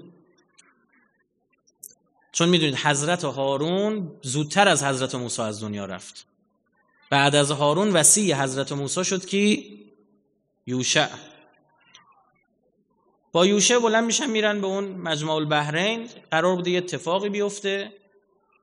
چون 2.33 2.49
می‌دونید 2.49 2.75
حضرت 2.75 3.25
هارون 3.25 4.13
زودتر 4.23 4.69
از 4.69 4.85
حضرت 4.85 5.15
موسی 5.15 5.43
از 5.43 5.63
دنیا 5.63 5.85
رفت. 5.85 6.27
بعد 7.11 7.35
از 7.35 7.51
هارون 7.51 7.91
وسیع 7.91 8.43
حضرت 8.43 8.73
موسی 8.73 9.05
شد 9.05 9.25
که 9.25 9.65
یوشع. 10.67 11.09
با 13.33 13.47
یوشع 13.47 13.79
بلند 13.79 14.05
میشن 14.05 14.31
میرن 14.31 14.61
به 14.61 14.67
اون 14.67 14.85
مجمع 14.85 15.33
البحرین. 15.33 16.09
قرار 16.31 16.57
بوده 16.57 16.71
یه 16.71 16.79
اتفاقی 16.79 17.29
بیفته. 17.29 17.93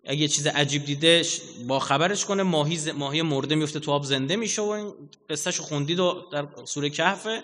اگه 0.05 0.27
چیز 0.27 0.47
عجیب 0.47 0.85
دیده 0.85 1.25
با 1.67 1.79
خبرش 1.79 2.25
کنه 2.25 2.43
ماهی, 2.43 2.91
ماهی 2.91 3.21
مرده 3.21 3.55
میفته 3.55 3.79
تو 3.79 3.91
آب 3.91 4.03
زنده 4.03 4.35
میشه 4.35 4.61
و 4.61 4.69
این 4.69 4.93
قصهشو 5.29 5.63
خوندید 5.63 5.99
و 5.99 6.23
در 6.31 6.47
سوره 6.65 6.89
کهفه. 6.89 7.43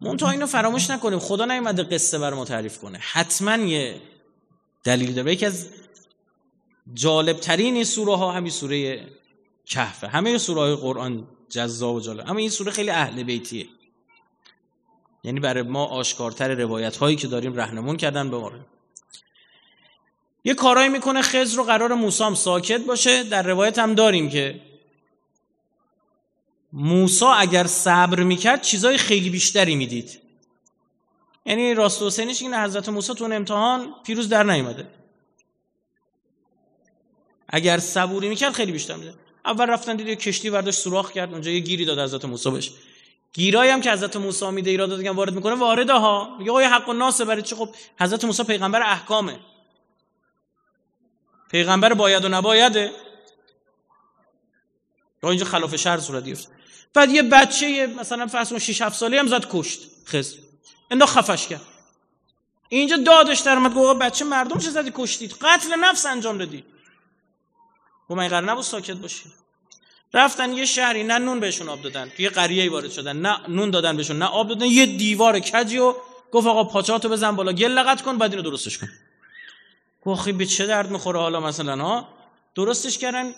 منتها 0.00 0.30
اینو 0.30 0.46
فراموش 0.46 0.90
نکنیم. 0.90 1.18
خدا 1.18 1.44
نیومده 1.44 1.82
قصه 1.82 2.18
بر 2.18 2.34
ما 2.34 2.44
تعریف 2.44 2.78
کنه. 2.78 2.98
حتما 2.98 3.56
یه 3.56 4.00
دلیل 4.84 5.14
داره. 5.14 5.32
یکی 5.32 5.46
از 5.46 5.68
جالب 6.94 7.40
ترین 7.40 7.74
این 7.74 7.84
سوره 7.84 8.16
ها 8.16 8.32
همین 8.32 8.50
سوره 8.50 9.06
کهفه. 9.66 10.08
همه 10.08 10.38
سوره 10.38 10.60
های 10.60 10.74
قرآن 10.74 11.28
جذاب 11.48 11.94
و 11.94 12.00
جالب. 12.00 12.24
اما 12.30 12.38
این 12.38 12.50
سوره 12.50 12.72
خیلی 12.72 12.90
اهل 12.90 13.22
بیتیه. 13.22 13.66
یعنی 15.24 15.40
برای 15.40 15.62
ما 15.62 15.84
آشکارتر 15.84 16.54
روایت 16.54 16.96
هایی 16.96 17.16
که 17.16 17.26
داریم 17.26 17.54
رهنمون 17.56 17.96
کردن 17.96 18.30
به 18.30 18.38
ما 18.38 18.52
یه 20.44 20.54
کارایی 20.54 20.88
می‌کنه 20.88 21.22
خضر 21.22 21.56
رو 21.56 21.64
قرار 21.64 21.94
موسام 21.94 22.34
ساکت 22.34 22.80
باشه. 22.80 23.24
در 23.24 23.42
روایت 23.42 23.78
هم 23.78 23.94
داریم 23.94 24.30
که 24.30 24.60
موسا 26.72 27.32
اگر 27.32 27.66
صبر 27.66 28.22
می‌کرد 28.22 28.62
چیزای 28.62 28.98
خیلی 28.98 29.30
بیشتری 29.30 29.74
می‌دید. 29.74 30.20
یعنی 31.46 31.74
راست 31.74 32.02
و 32.02 32.06
حسینش 32.06 32.42
اینه 32.42 32.62
حضرت 32.62 32.88
موسی 32.88 33.14
تو 33.14 33.24
امتحان 33.24 33.94
پیروز 34.06 34.28
در 34.28 34.42
نیومده 34.42 34.86
اگر 37.48 37.78
صبوری 37.78 38.28
می‌کرد 38.28 38.52
خیلی 38.52 38.72
بیشتر 38.72 38.96
میده 38.96 39.14
اول 39.44 39.66
رفتن 39.66 39.96
دید 39.96 40.08
یه 40.08 40.16
کشتی 40.16 40.50
برداشت 40.50 40.78
سوراخ 40.78 41.12
کرد 41.12 41.32
اونجا 41.32 41.50
یه 41.50 41.60
گیری 41.60 41.84
داد 41.84 41.98
حضرت 41.98 42.24
موسی 42.24 42.50
بهش. 42.50 42.72
گیرایی 43.34 43.70
هم 43.70 43.80
که 43.80 43.92
حضرت 43.92 44.16
موسی 44.16 44.50
میده 44.50 44.70
ایراد 44.70 44.96
دیگه 44.96 45.10
وارد 45.10 45.34
می‌کنه 45.34 45.54
وارده 45.54 45.92
ها. 45.92 46.36
میگه 46.38 46.50
آقا 46.50 46.60
حق 46.60 46.88
و 46.88 47.24
برای 47.24 47.42
چی؟ 47.42 47.54
خب 47.54 47.74
حضرت 48.00 48.24
موسی 48.24 48.44
پیغمبر 48.44 48.82
احکامه. 48.82 49.40
پیغمبر 51.50 51.94
باید 51.94 52.24
و 52.24 52.28
نبایده 52.28 52.92
یا 55.22 55.30
اینجا 55.30 55.44
خلاف 55.44 55.76
شر 55.76 55.98
صورت 55.98 56.24
گرفت. 56.24 56.48
بعد 56.94 57.10
یه 57.10 57.22
بچه 57.22 57.86
مثلا 57.86 58.26
فرض 58.26 58.50
کن 58.50 58.58
6 58.58 58.82
7 58.82 58.96
ساله 58.98 59.18
هم 59.18 59.26
زد 59.26 59.46
کشت 59.50 59.80
خز. 60.06 60.34
اندا 60.90 61.06
خفش 61.06 61.46
کرد. 61.46 61.60
اینجا 62.68 62.96
دادش 62.96 63.40
در 63.40 63.52
اومد 63.52 63.74
گفت 63.74 63.98
بچه 63.98 64.24
مردم 64.24 64.58
چه 64.58 64.70
زدی؟ 64.70 64.92
کشتید. 64.94 65.32
قتل 65.40 65.74
نفس 65.80 66.06
انجام 66.06 66.38
دادی. 66.38 66.64
و 68.10 68.14
من 68.14 68.28
قرار 68.28 68.42
نبود 68.42 68.64
ساکت 68.64 68.96
باشی. 68.96 69.32
رفتن 70.14 70.52
یه 70.52 70.64
شهری 70.64 71.04
نه 71.04 71.18
نون 71.18 71.40
بهشون 71.40 71.68
آب 71.68 71.82
دادن. 71.82 72.08
توی 72.16 72.28
قریه 72.28 72.70
وارد 72.70 72.90
شدن. 72.90 73.16
نه 73.16 73.40
نون 73.48 73.70
دادن 73.70 73.96
بهشون 73.96 74.18
نه 74.18 74.24
آب 74.24 74.48
دادن. 74.48 74.66
یه 74.66 74.86
دیوار 74.86 75.40
کجی 75.40 75.78
و 75.78 75.94
گفت 76.32 76.46
آقا 76.46 76.64
پاچاتو 76.64 77.08
بزن 77.08 77.36
بالا. 77.36 77.52
گل 77.52 77.70
لغت 77.70 78.02
کن 78.02 78.18
بعد 78.18 78.30
اینو 78.30 78.42
درستش 78.42 78.78
کن. 78.78 78.88
گفت 80.02 80.28
به 80.28 80.46
چه 80.46 80.66
درد 80.66 80.90
می‌خوره 80.90 81.20
حالا 81.20 81.40
مثلا 81.40 81.84
ها؟ 81.84 82.08
درستش 82.54 82.98
کردن. 82.98 83.32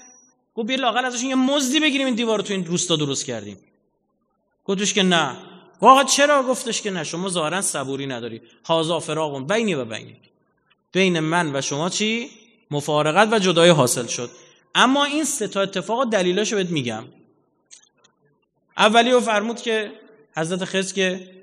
گفت 0.54 0.66
بیا 0.66 0.76
لاقل 0.76 1.04
ازشون 1.04 1.28
یه 1.28 1.34
مزدی 1.34 1.80
بگیریم 1.80 2.06
این 2.06 2.14
دیوار 2.14 2.40
تو 2.40 2.52
این 2.52 2.66
روستا 2.66 2.96
درست 2.96 3.26
کردیم. 3.26 3.58
گفتش 4.64 4.94
که 4.94 5.02
نه. 5.02 5.36
آقا 5.80 6.04
چرا؟ 6.04 6.42
گفتش 6.42 6.82
که 6.82 6.90
نه. 6.90 7.04
شما 7.04 7.28
ظاهرا 7.28 7.62
صبوری 7.62 8.06
نداری. 8.06 8.40
هازا 8.64 9.00
فراغون 9.00 9.46
بینی 9.46 9.74
و 9.74 9.84
بینی. 9.84 10.16
بین 10.92 11.20
من 11.20 11.56
و 11.56 11.60
شما 11.60 11.90
چی؟ 11.90 12.30
مفارقت 12.70 13.32
و 13.32 13.38
جدای 13.38 13.70
حاصل 13.70 14.06
شد. 14.06 14.30
اما 14.78 15.04
این 15.04 15.24
سه 15.24 15.48
تا 15.48 15.60
اتفاق 15.60 16.10
دلیلاشو 16.10 16.56
بهت 16.56 16.70
میگم. 16.70 17.04
اولی 18.76 19.10
رو 19.10 19.20
فرمود 19.20 19.60
که 19.60 19.92
حضرت 20.36 20.64
خز 20.64 20.92
که 20.92 21.36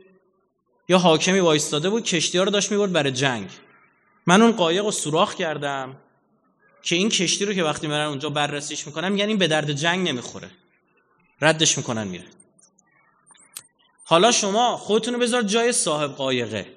یا 0.89 0.97
حاکمی 0.97 1.39
وایستاده 1.39 1.89
بود 1.89 2.03
کشتی 2.03 2.37
ها 2.37 2.43
رو 2.43 2.51
داشت 2.51 2.71
می‌برد 2.71 2.91
برای 2.91 3.11
جنگ. 3.11 3.49
من 4.27 4.41
اون 4.41 4.51
قایق 4.51 4.85
رو 4.85 4.91
سوراخ 4.91 5.35
کردم 5.35 5.97
که 6.83 6.95
این 6.95 7.09
کشتی 7.09 7.45
رو 7.45 7.53
که 7.53 7.63
وقتی 7.63 7.87
میرن 7.87 8.07
اونجا 8.07 8.29
بررسیش 8.29 8.87
می‌کنم 8.87 9.17
یعنی 9.17 9.35
به 9.35 9.47
درد 9.47 9.71
جنگ 9.71 10.07
نمی‌خوره. 10.09 10.51
ردش 11.41 11.77
می‌کنن 11.77 12.07
میره. 12.07 12.25
حالا 14.03 14.31
شما 14.31 14.77
خودتون 14.77 15.13
رو 15.13 15.19
بذار 15.19 15.41
جای 15.41 15.71
صاحب 15.71 16.11
قایقه. 16.11 16.67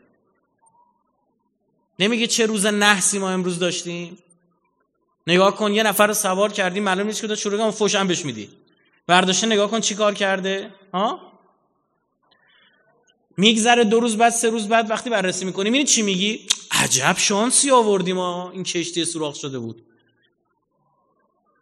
نمیگه 1.99 2.27
چه 2.27 2.47
روز 2.47 2.67
نحسی 2.67 3.19
ما 3.19 3.31
امروز 3.31 3.59
داشتیم؟ 3.59 4.19
نگاه 5.27 5.57
کن 5.57 5.75
یه 5.75 5.83
نفر 5.83 6.07
رو 6.07 6.15
سوار 6.15 6.53
کردی 6.53 6.81
معلوم 6.81 7.07
نیست 7.07 7.21
که 7.21 7.35
شروع 7.35 7.71
فوش 7.71 7.95
هم 7.95 8.09
بهش 8.09 8.25
میدی. 8.25 8.51
برداشته 9.07 9.47
نگاه 9.47 9.71
کن 9.71 9.81
چی 9.81 9.95
کار 9.95 10.15
کرده؟ 10.15 10.75
ها؟ 10.95 11.33
میگذره 13.37 13.85
دو 13.85 14.01
روز 14.01 14.17
بعد 14.17 14.33
سه 14.33 14.51
روز 14.51 14.69
بعد 14.69 14.91
وقتی 14.91 15.11
بررسی 15.11 15.45
می‌کنی 15.45 15.71
می‌بینی 15.71 15.85
چی 15.85 16.03
میگی؟ 16.03 16.47
عجب 16.71 17.15
شانسی 17.19 17.71
آوردیم 17.71 18.17
ما. 18.17 18.51
این 18.51 18.63
کشتی 18.63 19.05
سوراخ 19.05 19.35
شده 19.35 19.59
بود. 19.59 19.83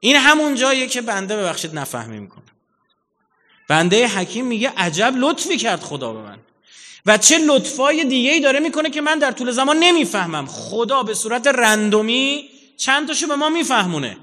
این 0.01 0.17
همون 0.17 0.55
جاییه 0.55 0.87
که 0.87 1.01
بنده 1.03 1.37
ببخشید 1.37 1.79
نفهمی 1.79 2.21
می‌کنه 2.21 2.45
بنده 3.69 4.09
حکیم 4.09 4.47
میگه 4.47 4.73
عجب 4.77 5.15
لطفی 5.17 5.57
کرد 5.57 5.81
خدا 5.81 6.13
به 6.13 6.21
من. 6.21 6.39
و 7.07 7.19
چه 7.19 7.39
لطفای 7.39 8.05
دیگه 8.05 8.33
ای 8.33 8.41
داره 8.41 8.61
می‌کنه 8.61 8.91
که 8.91 9.01
من 9.01 9.19
در 9.19 9.31
طول 9.31 9.51
زمان 9.51 9.77
نمی‌فهمم. 9.77 10.47
خدا 10.47 11.03
به 11.03 11.15
صورت 11.15 11.47
رندومی 11.47 12.51
چند 12.77 13.09
تاشو 13.09 13.27
به 13.27 13.35
ما 13.35 13.49
میفهمونه. 13.49 14.17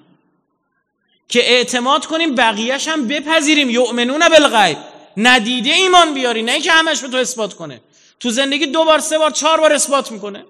که 1.27 1.51
اعتماد 1.51 2.05
کنیم 2.05 2.35
بقیهش 2.35 2.87
هم 2.87 3.07
بپذیریم. 3.07 3.69
یؤمنون 3.69 4.29
بالغیب. 4.29 4.77
ندیده 5.17 5.69
ایمان 5.69 6.13
بیاری 6.13 6.43
نه 6.43 6.61
که 6.61 6.71
همش 6.71 7.01
به 7.01 7.07
تو 7.07 7.17
اثبات 7.17 7.53
کنه. 7.53 7.81
تو 8.19 8.29
زندگی 8.29 8.65
دو 8.65 8.85
بار 8.85 8.99
سه 8.99 9.17
بار 9.17 9.31
چهار 9.31 9.59
بار 9.59 9.73
اثبات 9.73 10.11
می‌کنه. 10.11 10.45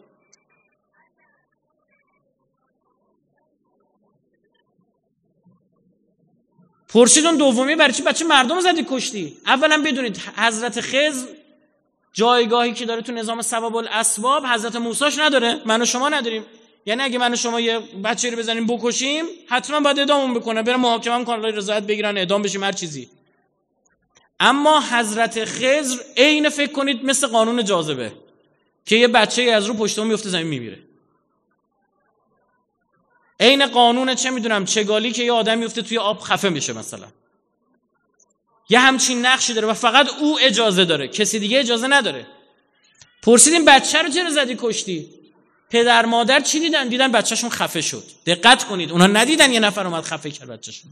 پرسید 6.89 7.25
دومی 7.25 7.75
برای 7.75 7.93
چی؟ 7.93 8.03
بچه 8.03 8.25
مردم 8.25 8.59
زدی 8.59 8.85
کشتی؟ 8.89 9.37
اولا 9.45 9.83
بدونید 9.85 10.17
حضرت 10.37 10.81
خضر 10.81 11.27
جایگاهی 12.13 12.73
که 12.73 12.85
داره 12.85 13.01
تو 13.01 13.11
نظام 13.11 13.41
سبب 13.41 13.75
الاسباب 13.75 14.45
حضرت 14.45 14.75
موساش 14.75 15.19
نداره. 15.19 15.61
من 15.65 15.81
و 15.81 15.85
شما 15.85 16.09
نداریم. 16.09 16.45
یعنی 16.85 17.03
اگه 17.03 17.17
من 17.17 17.35
شما 17.35 17.59
یه 17.59 17.79
بچه 17.79 18.29
رو 18.29 18.37
بزنیم 18.37 18.67
بکشیم 18.67 19.25
حتما 19.47 19.79
باید 19.79 19.99
اعداممون 19.99 20.39
بکنه. 20.39 20.61
برم 20.63 20.79
محاکمه 20.79 21.13
هم 21.13 21.25
کنن 21.25 21.43
رضایت 21.43 21.83
بگیرن 21.83 22.17
اعدام 22.17 22.41
بشیم 22.41 22.63
هر 22.63 22.71
چیزی. 22.71 23.09
اما 24.39 24.81
حضرت 24.81 25.45
خضر 25.45 25.97
عین 26.17 26.49
فکر 26.49 26.71
کنید 26.71 27.05
مثل 27.05 27.27
قانون 27.27 27.63
جاذبه 27.63 28.13
که 28.85 28.95
یه 28.95 29.07
بچه 29.07 29.41
از 29.41 29.65
رو 29.65 29.73
پشت 29.73 29.99
میفته 29.99 30.29
زمین 30.29 30.47
میمیره. 30.47 30.79
عین 33.39 33.65
قانون 33.65 34.15
چه 34.15 34.29
می‌دونم 34.29 34.65
چگالی 34.65 35.11
که 35.11 35.23
یه 35.23 35.31
آدم 35.31 35.57
میفته 35.57 35.81
توی 35.81 35.97
آب 35.97 36.19
خفه 36.19 36.49
میشه 36.49 36.73
مثلا. 36.73 37.07
یه 38.69 38.79
همچین 38.79 39.25
نقشی 39.25 39.53
داره 39.53 39.67
و 39.67 39.73
فقط 39.73 40.09
او 40.19 40.39
اجازه 40.39 40.85
داره. 40.85 41.07
کسی 41.07 41.39
دیگه 41.39 41.59
اجازه 41.59 41.87
نداره. 41.87 42.27
پرسیدیم 43.21 43.65
بچه 43.65 44.01
رو 44.01 44.09
چرا 44.09 44.29
زدی 44.29 44.55
کشتی؟ 44.59 45.20
پدر 45.71 46.05
مادر 46.05 46.39
چی 46.39 46.59
دیدن؟ 46.59 46.87
دیدن 46.87 47.11
بچهشون 47.11 47.49
خفه 47.49 47.81
شد. 47.81 48.03
دقت 48.25 48.63
کنید. 48.63 48.91
اونا 48.91 49.07
ندیدن 49.07 49.53
یه 49.53 49.59
نفر 49.59 49.87
اومد 49.87 50.03
خفه 50.03 50.31
کرد 50.31 50.49
بچهشون. 50.49 50.91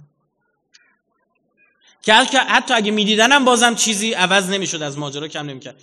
که 2.02 2.14
حتی 2.40 2.74
اگه 2.74 2.92
می‌دیدن 2.92 3.32
هم 3.32 3.46
بازم 3.46 3.76
چیزی 3.76 4.14
عوض 4.14 4.50
نمی‌شد 4.50 4.82
از 4.82 4.98
ماجرا 4.98 5.28
کم 5.28 5.46
نمی‌کرد. 5.50 5.82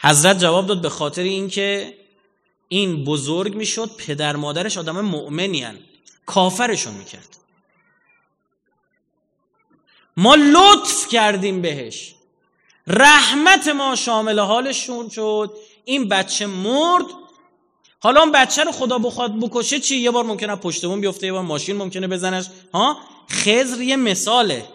حضرت 0.00 0.38
جواب 0.38 0.66
داد 0.66 0.80
به 0.82 0.88
خاطر 0.88 1.22
اینکه 1.22 1.94
این 2.68 3.04
بزرگ 3.04 3.54
می‌شد 3.54 3.90
پدر 3.96 4.36
مادرش 4.36 4.78
آدم 4.78 5.00
مؤمنی 5.00 5.62
هن. 5.62 5.78
کافرشون 6.26 6.94
می‌کرد. 6.94 7.36
ما 10.16 10.34
لطف 10.34 11.08
کردیم 11.08 11.62
بهش. 11.62 12.14
رحمت 12.86 13.68
ما 13.68 13.96
شامل 13.96 14.38
حالشون 14.38 15.08
شد. 15.08 15.56
این 15.84 16.08
بچه 16.08 16.46
مرد 16.46 17.04
حالا 18.02 18.20
اون 18.20 18.32
بچه 18.32 18.64
رو 18.64 18.72
خدا 18.72 18.98
بخواد 18.98 19.40
بکشه 19.40 19.80
چی؟ 19.80 19.96
یه 19.96 20.10
بار 20.10 20.24
ممکنه 20.24 20.56
پشت 20.56 20.86
بون 20.86 21.00
بیفته 21.00 21.26
یه 21.26 21.32
بار 21.32 21.42
ماشین 21.42 21.76
ممکنه 21.76 22.08
بزنش. 22.08 22.46
ها؟ 22.74 22.96
خزر 23.30 23.80
یه 23.80 23.96
مثاله. 23.96 24.66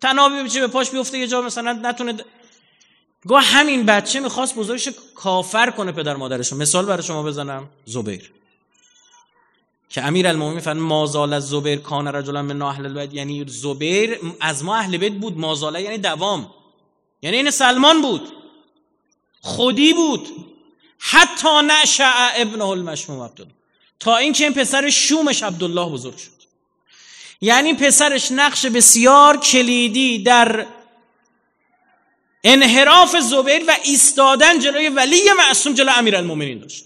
تنابی 0.00 0.42
بچه 0.42 0.60
به 0.60 0.66
پاش 0.66 0.90
بیفته 0.90 1.18
یه 1.18 1.26
جا 1.26 1.42
مثلا 1.42 1.72
نتونه 1.72 2.14
گاه 3.26 3.42
همین 3.42 3.86
بچه 3.86 4.20
می‌خواست 4.20 4.54
بزرگش 4.54 4.88
کافر 5.14 5.70
کنه 5.70 5.92
پدر 5.92 6.16
مادرش 6.16 6.52
مثال 6.52 6.86
برای 6.86 7.02
شما 7.02 7.22
بزنم. 7.22 7.68
زبیر. 7.84 8.32
که 9.88 10.02
امیر 10.02 10.32
فرمود 10.32 10.68
مازال 10.68 11.32
از 11.32 11.48
زبیر 11.48 11.78
کان 11.78 12.08
رجلا 12.08 12.42
من 12.42 12.62
اهل 12.62 12.86
البیت. 12.86 13.14
یعنی 13.14 13.44
زبیر 13.48 14.18
از 14.40 14.64
ما 14.64 14.76
اهل 14.76 14.96
بیت 14.96 15.12
بود. 15.12 15.38
مازاله 15.38 15.82
یعنی 15.82 15.98
دوام. 15.98 16.50
یعنی 17.22 17.36
این 17.36 17.50
سلمان 17.50 18.02
بود. 18.02 18.32
خودی 19.40 19.92
بود. 19.92 20.28
حتی 21.12 21.48
نشع 21.62 22.30
ابنه 22.34 22.64
المشموم 22.64 23.22
عبدالله. 23.22 23.54
تا 24.00 24.16
اینکه 24.16 24.44
این 24.44 24.54
پسر 24.54 24.90
شومش 24.90 25.42
عبدالله 25.42 25.90
بزرگ 25.90 26.16
شد. 26.16 26.40
یعنی 27.40 27.74
پسرش 27.74 28.32
نقش 28.32 28.66
بسیار 28.66 29.36
کلیدی 29.36 30.22
در 30.22 30.66
انحراف 32.44 33.16
زبیر 33.16 33.62
و 33.68 33.72
ایستادن 33.84 34.58
جلوی 34.58 34.88
ولی 34.88 35.20
معصوم 35.38 35.74
جلو 35.74 35.92
المومنین 35.96 36.58
داشت. 36.58 36.84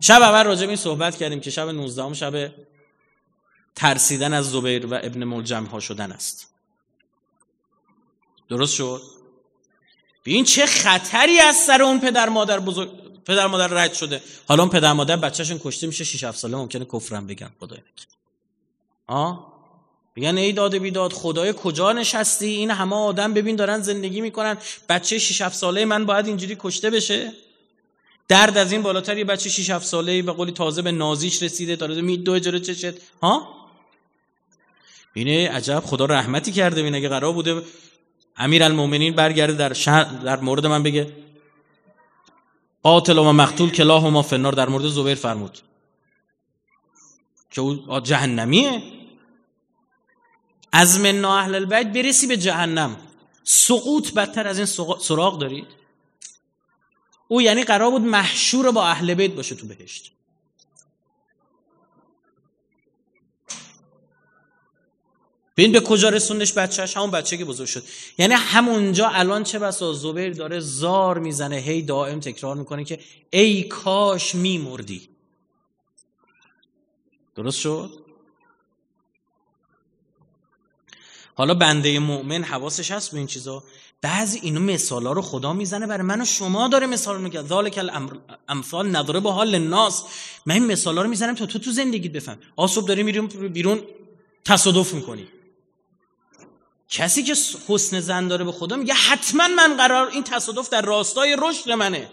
شب 0.00 0.22
اول 0.22 0.44
راجع 0.44 0.66
این 0.66 0.76
صحبت 0.76 1.16
کردیم 1.16 1.40
که 1.40 1.50
شب 1.50 1.68
19 1.68 2.14
شب 2.14 2.54
ترسیدن 3.74 4.32
از 4.32 4.50
زبیر 4.50 4.86
و 4.86 4.94
ابن 4.94 5.24
ملجم 5.24 5.64
ها 5.64 5.80
شدن 5.80 6.12
است. 6.12 6.48
درست 8.48 8.74
شد؟ 8.74 9.21
ببین 10.24 10.44
چه 10.44 10.66
خطری 10.66 11.38
از 11.38 11.56
سر 11.56 11.82
اون 11.82 12.00
پدر 12.00 12.28
مادر 12.28 12.60
بزرگ 12.60 12.90
پدر 13.24 13.46
مادر 13.46 13.66
رد 13.66 13.92
شده. 13.94 14.22
حالا 14.48 14.62
اون 14.62 14.72
پدر 14.72 14.92
مادر 14.92 15.16
بچهشون 15.16 15.60
کشته 15.64 15.86
میشه 15.86 16.04
6 16.04 16.24
7 16.24 16.38
ساله 16.38 16.56
ممکنه 16.56 16.84
کفرم 16.84 17.26
بگن 17.26 17.50
خدای 17.60 17.78
آه 19.06 19.52
میگن 20.16 20.36
ای 20.38 20.52
داد 20.52 20.76
بیداد 20.76 21.12
خدای 21.12 21.54
کجا 21.56 21.92
نشستی؟ 21.92 22.46
این 22.46 22.70
همه 22.70 22.96
آدم 22.96 23.34
ببین 23.34 23.56
دارن 23.56 23.80
زندگی 23.80 24.20
می‌کنن. 24.20 24.56
بچه 24.88 25.18
6 25.18 25.40
7 25.40 25.56
ساله 25.56 25.84
من 25.84 26.06
باید 26.06 26.26
اینجوری 26.26 26.56
کشته 26.60 26.90
بشه؟ 26.90 27.32
درد 28.28 28.58
از 28.58 28.72
این 28.72 28.82
بالاتر 28.82 29.18
یه 29.18 29.24
بچه 29.24 29.50
6 29.50 29.70
7 29.70 29.86
ساله 29.86 30.22
به 30.22 30.32
قولی 30.32 30.52
تازه 30.52 30.82
به 30.82 30.92
نازیش 30.92 31.42
رسیده 31.42 31.76
تازه 31.76 32.16
دو 32.16 32.32
اجاره 32.32 32.60
چشت 32.60 32.94
ها؟ 33.22 33.62
اینه 35.14 35.50
عجب 35.50 35.82
خدا 35.86 36.04
رحمتی 36.04 36.52
کرده 36.52 36.82
بین 36.82 36.94
اگه 36.94 37.08
قرار 37.08 37.32
بوده 37.32 37.62
امیر 38.42 38.64
المومنین 38.64 39.14
برگرده 39.14 39.52
در, 39.52 39.72
شهر 39.72 40.04
در 40.04 40.40
مورد 40.40 40.66
من 40.66 40.82
بگه 40.82 41.12
قاتل 42.82 43.18
و 43.18 43.32
مقتول 43.32 43.70
کلاه 43.70 44.06
و 44.06 44.10
ما 44.10 44.22
فنار 44.22 44.52
در 44.52 44.68
مورد 44.68 44.86
زبیر 44.86 45.14
فرمود. 45.14 45.58
که 47.50 47.60
او 47.60 48.00
جهنمیه. 48.00 48.82
از 50.72 51.00
من 51.00 51.24
اهل 51.24 51.54
البیت 51.54 51.92
برسی 51.92 52.26
به 52.26 52.36
جهنم. 52.36 52.96
سقوط 53.44 54.12
بدتر 54.14 54.46
از 54.46 54.56
این 54.56 54.66
سراغ 55.00 55.38
دارید؟ 55.38 55.66
او 57.28 57.42
یعنی 57.42 57.64
قرار 57.64 57.90
بود 57.90 58.02
محشور 58.02 58.70
با 58.70 58.86
اهل 58.86 59.14
بیت 59.14 59.34
باشه 59.34 59.54
تو 59.54 59.66
بهشت. 59.66 60.12
ببین 65.62 65.72
به 65.72 65.80
کجا 65.80 66.08
رسوندش 66.08 66.52
بچهش 66.52 66.96
همون 66.96 67.10
بچه 67.10 67.36
که 67.36 67.44
بزرگ 67.44 67.66
شد. 67.66 67.82
یعنی 68.18 68.34
همونجا 68.34 69.08
الان 69.08 69.42
چه 69.42 69.58
بسا 69.58 69.92
زبیر 69.92 70.32
داره 70.32 70.60
زار 70.60 71.18
می‌زنه 71.18 71.56
هی 71.56 71.82
دائم 71.82 72.20
تکرار 72.20 72.56
می‌کنه 72.56 72.84
که 72.84 72.98
ای 73.30 73.62
کاش 73.62 74.34
میمردی. 74.34 75.08
درست 77.34 77.58
شد؟ 77.58 77.90
حالا 81.34 81.54
بنده 81.54 81.98
مؤمن 81.98 82.42
حواسش 82.42 82.90
هست 82.90 83.10
به 83.12 83.18
این 83.18 83.26
چیزا؟ 83.26 83.64
بعضی 84.00 84.38
اینو 84.42 84.60
مثالا 84.60 85.12
رو 85.12 85.22
خدا 85.22 85.52
می‌زنه 85.52 85.86
برای 85.86 86.06
من 86.06 86.20
و 86.20 86.24
شما 86.24 86.68
داره 86.68 86.86
مثال 86.86 87.20
میگه 87.20 87.42
ذالک 87.42 87.78
الامثال 88.48 88.96
نداره 88.96 89.20
با 89.20 89.32
حال 89.32 89.54
الناس 89.54 90.04
من 90.46 90.54
این 90.54 90.66
مثالا 90.66 91.02
رو 91.02 91.08
می‌زنم 91.08 91.34
تا 91.34 91.46
تو 91.46 91.58
تو 91.58 91.70
زندگیت 91.70 92.12
بفهم 92.12 92.38
آصبح 92.56 92.86
داری 92.86 93.02
میریم 93.02 93.26
بیرون 93.26 93.82
تصادف 94.44 94.94
می‌کنی. 94.94 95.28
کسی 96.92 97.22
که 97.22 97.34
حسن 97.68 98.00
زن 98.00 98.28
داره 98.28 98.44
به 98.44 98.52
خدا 98.52 98.76
میگه 98.76 98.94
حتما 98.94 99.48
من 99.48 99.76
قرار 99.76 100.08
این 100.08 100.22
تصادف 100.22 100.68
در 100.68 100.82
راستای 100.82 101.36
رشد 101.38 101.70
منه. 101.70 102.10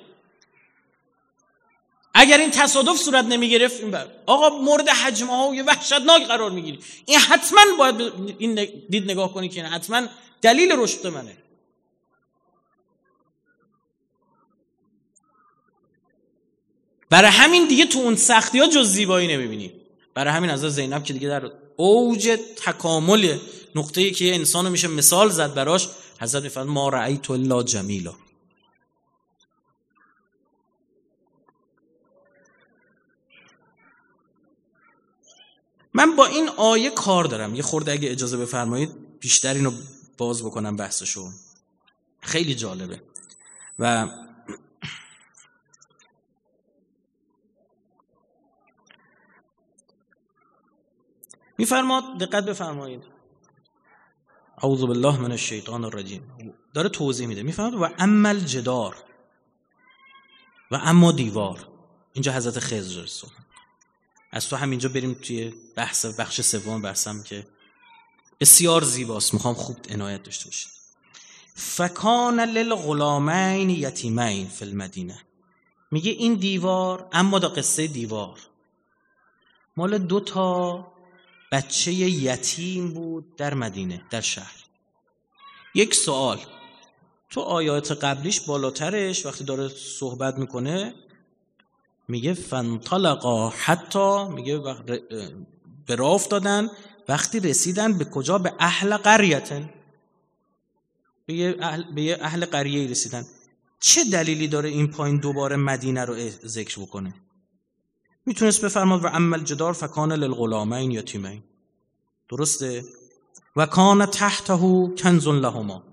اگر 2.14 2.38
این 2.38 2.52
تصادف 2.52 2.98
صورت 2.98 3.26
نمی 3.26 3.50
گرفت 3.50 3.82
این 3.82 3.92
بر 3.92 4.08
آقا 4.26 4.50
مورد 4.50 4.90
حجمه 4.90 5.38
های 5.38 5.62
وحشتناک 5.62 6.28
قرار 6.28 6.52
می‌گیری. 6.52 6.80
این 7.06 7.20
حتما 7.20 7.62
باید 7.78 8.02
این 8.38 8.56
دید 8.90 9.12
نگاه 9.12 9.34
کنی 9.34 9.50
که 9.50 9.64
حتما 9.64 10.08
دلیل 10.42 10.72
رشد 10.72 11.08
منه. 11.08 11.38
برای 17.10 17.32
همین 17.32 17.68
دیگه 17.68 17.86
تو 17.86 18.00
اون 18.00 18.16
سختی 18.16 18.60
ها 18.60 18.68
جز 18.68 18.88
زیبایی 18.88 19.28
نمی‌بینی. 19.28 19.74
برای 20.14 20.34
همین 20.34 20.50
از 20.50 20.60
زینب 20.60 21.04
که 21.04 21.14
دیگه 21.14 21.28
در 21.28 21.52
اوج 21.76 22.40
تکامل 22.66 23.38
نقطه 23.76 24.02
ای 24.02 24.12
که 24.12 24.36
انسان 24.36 24.70
میشه 24.70 24.88
مثال 24.88 25.30
زد 25.30 25.54
براش 25.54 25.90
حضرت 26.20 26.44
میفرد 26.44 26.68
ما 26.68 26.90
رعیت 26.90 27.32
الا 27.32 27.64
جمیلا. 27.64 28.14
من 35.94 36.16
با 36.16 36.26
این 36.26 36.50
آیه 36.50 36.90
کار 36.90 37.24
دارم. 37.24 37.56
یه 37.56 37.62
خورده 37.62 37.92
اگه 37.92 38.12
اجازه 38.12 38.38
بفرمایید 38.38 39.20
بیشتر 39.20 39.54
اینو 39.54 39.72
باز 40.18 40.44
بکنم 40.44 40.76
بحثشو. 40.76 41.32
خیلی 42.22 42.56
جالبه. 42.56 43.02
و 43.80 44.08
میفرماد 51.58 52.18
دقت 52.18 52.46
بفرمایید. 52.46 53.04
اعوذ 54.64 54.82
بالله 54.82 55.20
من 55.20 55.32
الشیطان 55.32 55.84
الرجیم. 55.84 56.22
داره 56.74 56.90
توضیح 56.90 57.28
میده. 57.28 57.44
میفرماد 57.44 57.74
و 57.74 57.86
عمل 57.86 58.40
جدار 58.40 58.96
و 60.72 60.76
اما 60.76 61.12
دیوار. 61.12 61.68
اینجا 62.14 62.34
حضرت 62.34 62.60
خضر 62.60 63.06
صحبت 63.06 63.34
از 64.32 64.50
تو 64.50 64.56
همینجا 64.56 64.90
بریم 64.90 65.14
توی 65.14 65.54
بحث 65.76 66.06
بخش 66.06 66.42
سوم 66.42 66.82
بحثم 66.82 67.24
که 67.24 67.48
بسیار 68.40 68.84
زیباست. 68.84 69.34
می‌خوام 69.34 69.54
خوب 69.54 69.78
عنایت 69.90 70.24
داشته 70.24 70.46
باشید. 70.46 70.72
فکان 71.56 72.40
للغلامین 72.40 73.70
یتیمین 73.70 74.48
فی 74.48 74.66
المدینه. 74.66 75.22
میگه 75.92 76.12
این 76.12 76.34
دیوار 76.34 77.08
اما 77.12 77.40
دا 77.40 77.50
قصه 77.50 77.88
دیوار. 77.88 78.40
مال 79.78 79.98
دو 79.98 80.20
تا 80.20 80.92
بچه 81.52 81.94
یتیم 81.94 82.94
بود 82.94 83.36
در 83.36 83.54
مدینه 83.54 84.02
در 84.10 84.22
شهر. 84.22 84.56
یک 85.76 85.96
سوال. 85.96 86.40
تو 87.30 87.42
آیات 87.42 87.92
قبلیش 87.92 88.40
بالاترش 88.40 89.26
وقتی 89.26 89.44
داره 89.44 89.68
صحبت 89.68 90.38
می‌کنه 90.38 90.94
میگه 92.08 92.34
فنطلقا 92.34 93.50
حتی 93.50 94.28
میگه 94.28 94.58
به 95.86 95.96
راه 95.96 96.22
دادن 96.30 96.70
وقتی 97.08 97.40
رسیدن 97.40 97.98
به 97.98 98.06
کجا؟ 98.06 98.38
به 98.38 98.54
اهل 98.60 98.98
قریتن. 98.98 99.70
به 101.26 101.56
اهل, 101.62 101.84
به 101.94 102.18
اهل 102.22 102.46
قریه 102.46 102.90
رسیدن. 102.90 103.26
چه 103.80 104.04
دلیلی 104.04 104.48
داره 104.48 104.70
این 104.70 104.88
پایین 104.92 105.18
دوباره 105.18 105.56
مدینه 105.56 106.06
رو 106.06 106.30
ذکر 106.30 106.80
بکنه؟ 106.82 107.14
می‌تونست 108.30 108.66
بفرماد 108.66 109.06
و 109.06 109.08
عمل 109.08 109.44
جدار 109.44 109.74
فکان 109.74 110.12
للغلامین 110.12 110.92
یتیمین. 110.92 111.44
درسته؟ 112.30 112.86
و 113.56 113.66
کان 113.66 114.06
تحته 114.06 114.58
کنز 115.04 115.28
لهما. 115.28 115.84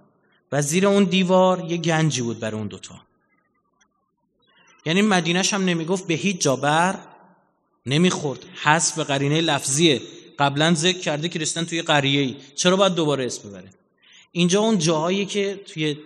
و 0.53 0.62
زیر 0.62 0.87
اون 0.87 1.05
دیوار 1.05 1.64
یه 1.70 1.77
گنجی 1.77 2.22
بود 2.22 2.40
برای 2.40 2.59
اون 2.59 2.68
دوتا. 2.68 2.94
یعنی 4.87 5.03
مدینش 5.03 5.55
هم 5.55 5.64
نمی‌گفت 5.64 6.07
به 6.07 6.14
هیچ 6.14 6.40
جا 6.40 6.57
بر 6.57 6.99
نمی‌خورد. 7.87 8.40
حذف 8.62 8.96
به 8.96 9.05
قرینه 9.05 9.40
لفظیه. 9.40 10.03
قبلا 10.38 10.75
ذکر 10.75 10.99
کرده 10.99 11.29
که 11.29 11.38
توی 11.38 11.83
قریه 11.83 12.20
ای 12.20 12.37
چرا 12.55 12.77
باید 12.77 12.94
دوباره 12.94 13.27
اسم 13.27 13.49
ببره؟ 13.49 13.70
اینجا 14.33 14.61
اون 14.61 14.79
جاهایی 14.79 15.27
که 15.27 15.61
توی 15.66 15.99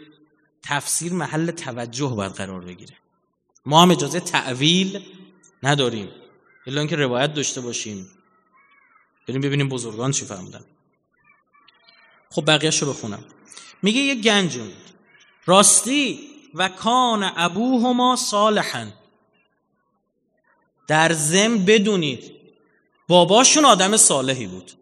تفسیر 0.62 1.12
محل 1.12 1.50
توجه 1.50 2.06
باید 2.06 2.32
قرار 2.32 2.60
بگیره. 2.60 2.94
ما 3.66 3.82
هم 3.82 3.90
اجازه 3.90 4.20
تعویل 4.20 5.00
نداریم. 5.62 6.08
الا 6.66 6.80
اینکه 6.80 6.96
روایت 6.96 7.34
داشته 7.34 7.60
باشیم 7.60 8.10
بریم 9.28 9.40
ببینیم 9.40 9.68
بزرگان 9.68 10.10
چی 10.10 10.24
فهمیدن 10.24 10.64
خب 12.30 12.44
بقیهشو 12.46 12.90
بخونم. 12.90 13.24
میگه 13.82 14.00
یه 14.00 14.14
گنج 14.14 14.58
راستی 15.46 16.20
و 16.54 16.68
کان 16.68 17.32
ابوهما 17.36 18.16
صالحا. 18.16 18.86
در 20.86 21.12
زم 21.12 21.64
بدونید 21.64 22.32
باباشون 23.08 23.64
آدم 23.64 23.96
صالحی 23.96 24.46
بود. 24.46 24.72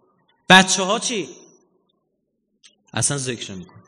بچه 0.48 0.82
ها 0.82 0.98
چی؟ 0.98 1.28
اصلا 2.94 3.18
ذکر 3.18 3.52
میکن 3.52 3.82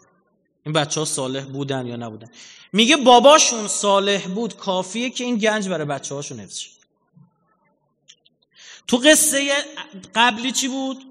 این 0.65 0.73
بچه 0.73 1.01
ها 1.01 1.07
صالح 1.07 1.45
بودن 1.45 1.87
یا 1.87 1.97
نبودن؟ 1.97 2.31
میگه 2.73 2.97
باباشون 2.97 3.69
صالح 3.69 4.29
بود 4.29 4.57
کافیه 4.57 5.11
که 5.11 5.25
این 5.25 5.37
گنج 5.39 5.69
برای 5.69 5.85
بچه 5.85 6.15
هاشون 6.15 6.41
حفظ 6.41 6.65
تو 8.91 8.97
قصه 8.97 9.53
قبلی 10.15 10.53
چی 10.53 10.69
بود؟ 10.69 11.05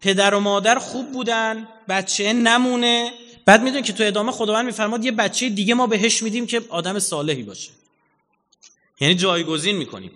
پدر 0.00 0.34
و 0.34 0.40
مادر 0.40 0.78
خوب 0.78 1.12
بودن 1.12 1.68
بچه 1.88 2.32
نمونه. 2.32 3.12
بعد 3.46 3.62
می‌دونی 3.62 3.82
که 3.82 3.92
تو 3.92 4.04
ادامه 4.04 4.32
خداوند 4.32 4.66
میفرماد 4.66 5.04
یه 5.04 5.12
بچه 5.12 5.48
دیگه 5.48 5.74
ما 5.74 5.86
بهش 5.86 6.22
میدیم 6.22 6.46
که 6.46 6.62
آدم 6.68 6.98
صالحی 6.98 7.42
باشه. 7.42 7.70
یعنی 9.00 9.14
جایگزین 9.14 9.76
می‌کنیم. 9.76 10.12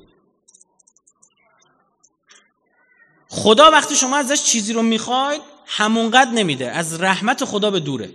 خدا 3.28 3.70
وقتی 3.70 3.96
شما 3.96 4.16
ازش 4.16 4.42
چیزی 4.42 4.72
رو 4.72 4.82
می‌خواید 4.82 5.42
همونقدر 5.66 6.30
نمیده. 6.30 6.70
از 6.70 7.00
رحمت 7.00 7.44
خدا 7.44 7.70
به 7.70 7.80
دوره. 7.80 8.10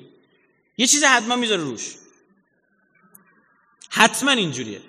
یه 0.78 0.88
چیز 0.88 1.04
حتما 1.04 1.36
می‌ذاره 1.36 1.62
روش. 1.62 1.96
حتما 3.90 4.32
اینجوریه. 4.32 4.82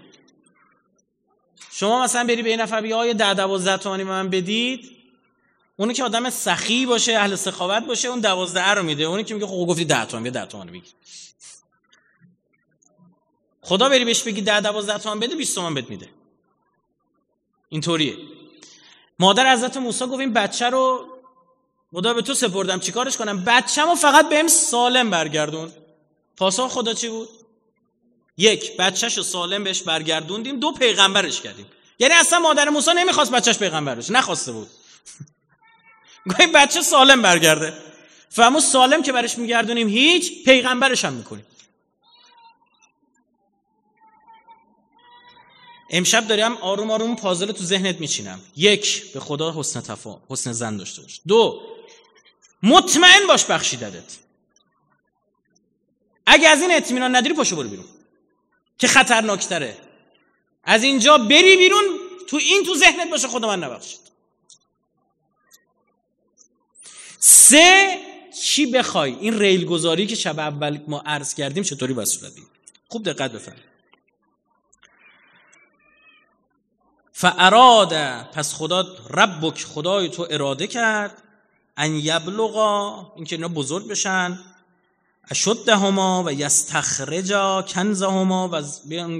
شما 1.76 2.02
مثلا 2.02 2.24
بری 2.24 2.42
به 2.42 2.50
یه 2.50 2.56
نفر 2.56 2.80
بگی 2.80 2.92
آیا 2.92 3.12
ده 3.12 3.34
دوازده 3.34 3.76
تومانی 3.76 4.04
من 4.04 4.30
بدید؟ 4.30 4.90
اونی 5.76 5.94
که 5.94 6.04
آدم 6.04 6.30
سخی 6.30 6.86
باشه 6.86 7.12
اهل 7.12 7.34
سخاوت 7.34 7.86
باشه 7.86 8.08
اون 8.08 8.20
دوازده 8.20 8.68
رو 8.68 8.82
میده. 8.82 9.04
اونی 9.04 9.24
که 9.24 9.34
میگه 9.34 9.46
خب 9.46 9.66
گفتی 9.68 9.84
ده 9.84 10.04
تومن 10.04 10.22
ده 10.22 10.46
تومن 10.46 10.66
بگیر. 10.66 10.92
خدا 13.60 13.88
بری 13.88 14.04
بهش 14.04 14.22
بگی 14.22 14.42
ده 14.42 14.60
دوازده 14.60 14.98
تومن 14.98 15.20
بده 15.20 15.34
20 15.34 15.54
تومن 15.54 15.74
بهت 15.74 15.90
میده. 15.90 16.08
اینطوریه. 17.68 18.16
مادر 19.18 19.52
حضرت 19.52 19.76
موسی 19.76 20.06
گفت 20.06 20.20
این 20.20 20.32
بچه 20.32 20.70
رو 20.70 21.06
خدا 21.92 22.14
به 22.14 22.22
تو 22.22 22.34
سپردم. 22.34 22.80
چیکارش 22.80 23.16
کنم؟ 23.16 23.44
بچه‌مو 23.44 23.94
فقط 23.94 24.28
بهم 24.28 24.48
سالم 24.48 25.10
برگردون. 25.10 25.72
پاسخ 26.36 26.68
خدا 26.68 26.94
چی 26.94 27.08
بود؟ 27.08 27.28
یک 28.36 28.76
بچهش 28.76 29.20
سالم 29.20 29.64
بهش 29.64 29.82
برگردوندیم. 29.82 30.60
دو 30.60 30.72
پیغمبرش 30.72 31.40
کردیم. 31.40 31.66
یعنی 31.98 32.14
اصلا 32.14 32.38
مادر 32.38 32.68
موسی 32.68 32.90
نمی‌خواست 32.96 33.30
بچهش 33.30 33.58
پیغمبر 33.58 33.94
بشه 33.94 34.12
نخواسته 34.12 34.52
بود. 34.52 34.70
گاهی 36.30 36.46
بچه 36.46 36.82
سالم 36.82 37.22
برگرده. 37.22 37.74
فهمو 38.28 38.60
سالم 38.60 39.02
که 39.02 39.12
برش 39.12 39.38
میگردونیم 39.38 39.88
هیچ 39.88 40.44
پیغمبرش 40.44 41.04
هم 41.04 41.12
می‌کنیم. 41.12 41.46
امشب 45.90 46.26
داریم 46.26 46.56
آروم 46.56 46.90
آروم 46.90 47.16
پازل 47.16 47.52
تو 47.52 47.64
ذهنت 47.64 48.00
میچینم. 48.00 48.40
یک 48.56 49.12
به 49.12 49.20
خدا 49.20 49.54
حسن 49.56 49.80
تفا 49.80 50.20
حسن 50.28 50.52
زن 50.52 50.76
داشته 50.76 51.02
باش. 51.02 51.20
دو 51.28 51.62
مطمئن 52.62 53.26
باش 53.28 53.44
بخشیدت 53.44 54.18
اگه 56.26 56.48
از 56.48 56.62
این 56.62 56.74
اطمینان 56.74 57.16
نداری 57.16 57.34
پاشو 57.34 57.56
برو 57.56 57.68
بیرون. 57.68 57.86
که 58.78 58.88
خطرناکتره. 58.88 59.76
از 60.64 60.82
اینجا 60.82 61.18
بری 61.18 61.56
بیرون 61.56 61.84
تو 62.28 62.36
این 62.36 62.64
تو 62.64 62.74
ذهنت 62.74 63.10
باشه 63.10 63.28
خدا 63.28 63.48
من 63.48 63.64
نبخشید. 63.64 64.00
سه 67.18 67.98
چی 68.42 68.66
بخوای؟ 68.66 69.14
این 69.14 69.38
ریل 69.38 69.64
گذاری 69.64 70.06
که 70.06 70.14
شب 70.14 70.38
اول 70.38 70.80
ما 70.88 71.02
عرض 71.06 71.34
کردیم 71.34 71.62
چطوری 71.62 71.94
باید 71.94 72.08
صورت 72.08 72.32
خوب 72.88 73.04
دقت 73.04 73.32
بفرمایید 73.32 73.74
فاراده 77.12 78.22
پس 78.22 78.54
خدا 78.54 78.80
ربک 79.10 79.64
خدای 79.64 80.08
تو 80.08 80.26
اراده 80.30 80.66
کرد 80.66 81.22
ان 81.76 81.94
یبلغا 81.94 83.12
اینکه 83.16 83.36
اینا 83.36 83.48
بزرگ 83.48 83.88
بشن 83.88 84.38
اشدهما 85.30 86.24
و 86.26 86.32
یستخرجا 86.32 87.62
کنزهما 87.62 88.48
و 88.52 88.62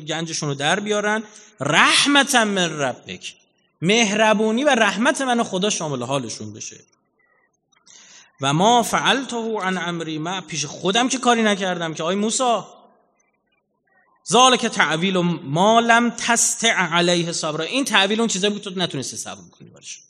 گنجشون 0.01 0.49
رو 0.49 0.55
در 0.55 0.81
بیارن. 0.81 1.23
رحمتا 1.61 2.45
من 2.45 2.79
ربک. 2.79 3.35
مهربونی 3.83 4.65
و 4.65 4.69
رحمت 4.69 5.21
من 5.21 5.43
خدا 5.43 5.71
شامل 5.71 6.03
حالشون 6.03 6.53
بشه. 6.53 6.81
و 8.41 8.53
ما 8.53 8.83
فعلته 8.83 9.59
عن 9.59 9.79
امری 9.79 10.19
ما 10.19 10.41
پیش 10.41 10.65
خودم 10.65 11.09
که 11.09 11.19
کاری 11.19 11.43
نکردم 11.43 11.95
که 11.95 12.03
آی 12.03 12.15
موسا 12.15 12.75
ذالک 14.29 14.67
تعویل 14.67 15.19
ما 15.43 15.81
لم 15.81 16.11
تستع 16.11 16.73
علیه 16.73 17.33
صبر. 17.33 17.61
این 17.61 17.85
تعویل 17.85 18.21
اون 18.21 18.29
چیزایی 18.29 18.53
بود 18.53 18.63
تو 18.63 18.71
نتونستی 18.77 19.17
صبر 19.17 19.49
کنی 19.59 19.69
برش 19.69 20.01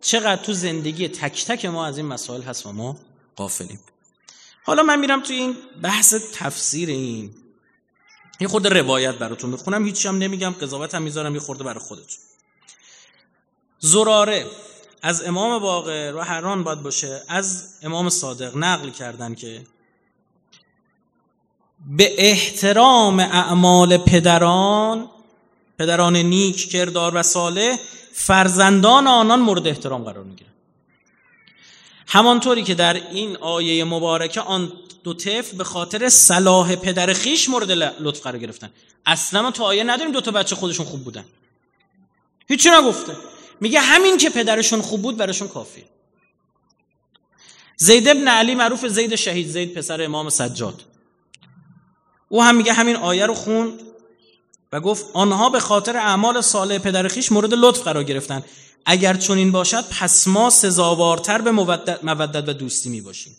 چقدر 0.00 0.42
تو 0.42 0.52
زندگی 0.52 1.08
تک 1.08 1.44
تک 1.44 1.64
ما 1.64 1.86
از 1.86 1.96
این 1.96 2.06
مسائل 2.06 2.42
هست 2.42 2.66
و 2.66 2.72
ما 2.72 2.96
قافلیم 3.36 3.80
حالا 4.64 4.82
من 4.82 4.98
میرم 4.98 5.22
تو 5.22 5.32
این 5.32 5.56
بحث 5.82 6.14
تفسیر 6.32 6.88
این. 6.88 7.34
یه 8.40 8.48
خود 8.48 8.66
روایت 8.66 9.14
براتون 9.14 9.50
می‌خونم 9.50 9.86
هیچی 9.86 10.08
هم 10.08 10.18
نمیگم 10.18 10.50
قضاوت 10.50 10.94
هم 10.94 11.02
می‌ذارم 11.02 11.34
یه 11.34 11.40
خورده 11.40 11.64
برای 11.64 11.80
خودتون. 11.80 12.18
زراره 13.78 14.46
از 15.02 15.22
امام 15.22 15.58
باقر 15.58 16.14
و 16.16 16.20
هران 16.20 16.64
باید 16.64 16.82
باشه. 16.82 17.22
از 17.28 17.74
امام 17.82 18.08
صادق 18.08 18.56
نقل 18.56 18.90
کردن 18.90 19.34
که 19.34 19.66
به 21.86 22.14
احترام 22.18 23.20
اعمال 23.20 23.98
پدران 23.98 25.10
پدران 25.78 26.16
نیک 26.16 26.70
کردار 26.70 27.14
و 27.14 27.22
صالح 27.22 27.78
فرزندان 28.12 29.06
آنان 29.06 29.40
مورد 29.40 29.66
احترام 29.66 30.04
قرار 30.04 30.24
می‌گیرن. 30.24 30.53
همانطوری 32.06 32.62
که 32.62 32.74
در 32.74 32.94
این 32.94 33.36
آیه 33.36 33.84
مبارکه 33.84 34.40
آن 34.40 34.72
دو 35.04 35.14
طفل 35.14 35.56
به 35.56 35.64
خاطر 35.64 36.08
صلاح 36.08 36.76
پدر 36.76 37.12
خیش 37.12 37.48
مورد 37.48 37.70
لطف 37.70 38.20
قرار 38.20 38.38
گرفتن. 38.38 38.70
اصلا 39.06 39.50
تو 39.50 39.64
آیه 39.64 39.84
نداریم 39.84 40.12
دو 40.12 40.20
تا 40.20 40.30
بچه 40.30 40.56
خودشون 40.56 40.86
خوب 40.86 41.04
بودن. 41.04 41.24
هیچی 42.48 42.70
نگفته. 42.70 43.16
میگه 43.60 43.80
همین 43.80 44.16
که 44.16 44.30
پدرشون 44.30 44.82
خوب 44.82 45.02
بود 45.02 45.16
براشون 45.16 45.48
کافیه. 45.48 45.84
زید 47.76 48.08
ابن 48.08 48.28
علی 48.28 48.54
معروف 48.54 48.86
زید 48.86 49.14
شهید 49.14 49.48
زید 49.48 49.74
پسر 49.74 50.02
امام 50.02 50.28
سجاد. 50.28 50.82
او 52.28 52.42
هم 52.42 52.56
میگه 52.56 52.72
همین 52.72 52.96
آیه 52.96 53.26
رو 53.26 53.34
خوند 53.34 53.80
و 54.72 54.80
گفت 54.80 55.06
آنها 55.12 55.50
به 55.50 55.60
خاطر 55.60 55.96
اعمال 55.96 56.40
صالح 56.40 56.78
پدر 56.78 57.08
خیش 57.08 57.32
مورد 57.32 57.54
لطف 57.54 57.82
قرار 57.82 58.04
گرفتن. 58.04 58.44
اگر 58.86 59.14
چنین 59.14 59.52
باشد 59.52 59.84
پس 59.88 60.28
ما 60.28 60.50
سزاوارتر 60.50 61.40
به 61.40 61.50
مودت 62.02 62.48
و 62.48 62.52
دوستی 62.52 62.88
می 62.88 63.00
باشیم. 63.00 63.36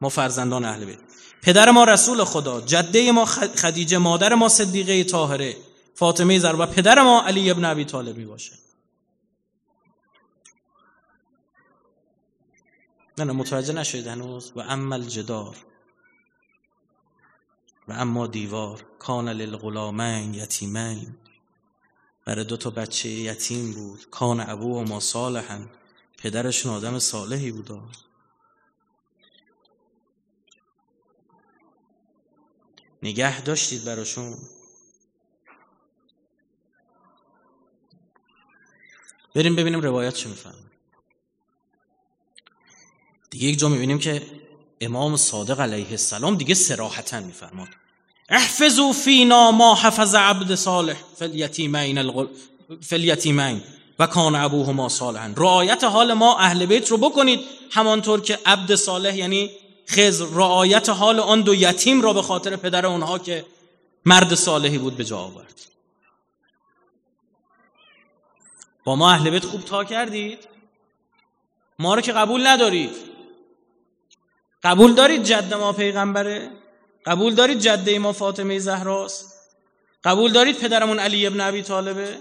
ما 0.00 0.08
فرزندان 0.08 0.64
اهل 0.64 0.84
بیت. 0.84 0.98
پدر 1.42 1.70
ما 1.70 1.84
رسول 1.84 2.24
خدا 2.24 2.60
جده 2.60 3.12
ما 3.12 3.24
خدیجه 3.24 3.98
مادر 3.98 4.34
ما 4.34 4.48
صدیقه 4.48 5.04
طاهره 5.04 5.56
فاطمه 5.94 6.38
زهرا 6.38 6.58
و 6.58 6.66
پدر 6.66 7.02
ما 7.02 7.22
علی 7.22 7.50
ابن 7.50 7.64
ابی 7.64 7.84
طالب 7.84 8.16
می 8.16 8.24
باشه. 8.24 8.52
نه 13.18 13.24
نه 13.24 13.32
متوجه 13.32 14.10
هنوز؟ 14.12 14.52
و 14.56 14.60
اما 14.60 14.94
الجدار. 14.94 15.56
و 17.88 17.92
اما 17.92 18.26
دیوار. 18.26 18.84
کان 18.98 19.28
للغلامین 19.28 20.34
یتیمین. 20.34 21.16
برای 22.24 22.44
دو 22.44 22.56
تا 22.56 22.70
بچه 22.70 23.08
یتیم 23.08 23.72
بود. 23.72 24.10
کان 24.10 24.40
ابو 24.40 24.78
و 24.78 24.82
ما 24.82 25.00
صالحا 25.00 25.66
پدرشون 26.18 26.72
آدم 26.72 26.98
صالحی 26.98 27.52
بود. 27.52 27.70
نگه 33.02 33.40
داشتید 33.40 33.84
براشون. 33.84 34.38
بریم 39.34 39.56
ببینیم 39.56 39.80
روایت 39.80 40.14
چه 40.14 40.28
میفرماد 40.28 40.54
دیگه 43.30 43.48
یک 43.48 43.58
جا 43.58 43.68
می‌بینیم 43.68 43.98
که 43.98 44.40
امام 44.80 45.16
صادق 45.16 45.60
علیه 45.60 45.90
السلام 45.90 46.36
دیگه 46.36 46.54
صراحتا 46.54 47.20
میفرماد. 47.20 47.68
احفظوا 48.34 48.92
فینا 48.92 49.50
ما 49.50 49.74
حفظ 49.74 50.14
العبد 50.14 50.54
الصالح 50.54 50.96
في 51.16 51.34
الیتیمین 51.34 51.98
الغل... 51.98 52.26
في 52.82 53.00
الیتیمین 53.00 53.62
و 53.98 54.06
کان 54.06 54.34
ابوهما 54.34 54.88
صالحا. 54.88 55.34
رعایت 55.36 55.84
حال 55.84 56.12
ما 56.12 56.38
اهل 56.38 56.66
بیت 56.66 56.90
رو 56.90 56.96
بکنید. 56.96 57.40
همانطور 57.70 58.20
که 58.20 58.38
عبد 58.46 58.74
صالح 58.74 59.16
یعنی 59.16 59.50
خضر 59.88 60.24
رعایت 60.24 60.88
حال 60.88 61.20
آن 61.20 61.40
دو 61.40 61.54
یتیم 61.54 62.02
را 62.02 62.12
به 62.12 62.22
خاطر 62.22 62.56
پدر 62.56 62.86
اونها 62.86 63.18
که 63.18 63.44
مرد 64.04 64.34
صالحی 64.34 64.78
بود 64.78 64.96
به 64.96 65.04
جا 65.04 65.18
آورد. 65.18 65.60
با 68.84 68.96
ما 68.96 69.10
اهل 69.10 69.30
بیت 69.30 69.44
خوب 69.44 69.64
تا 69.64 69.84
کردید؟ 69.84 70.38
ما 71.78 71.94
رو 71.94 72.00
که 72.00 72.12
قبول 72.12 72.46
ندارید. 72.46 72.96
قبول 74.62 74.94
دارید 74.94 75.22
جد 75.22 75.54
ما 75.54 75.72
پیغمبره؟ 75.72 76.50
قبول 77.06 77.34
دارید 77.34 77.58
جده 77.58 77.98
ما 77.98 78.12
فاطمه 78.12 78.58
زهراست؟ 78.58 79.50
قبول 80.04 80.32
دارید 80.32 80.58
پدرمون 80.58 80.98
علی 80.98 81.26
ابن 81.26 81.40
ابی 81.40 81.62
طالبه؟ 81.62 82.18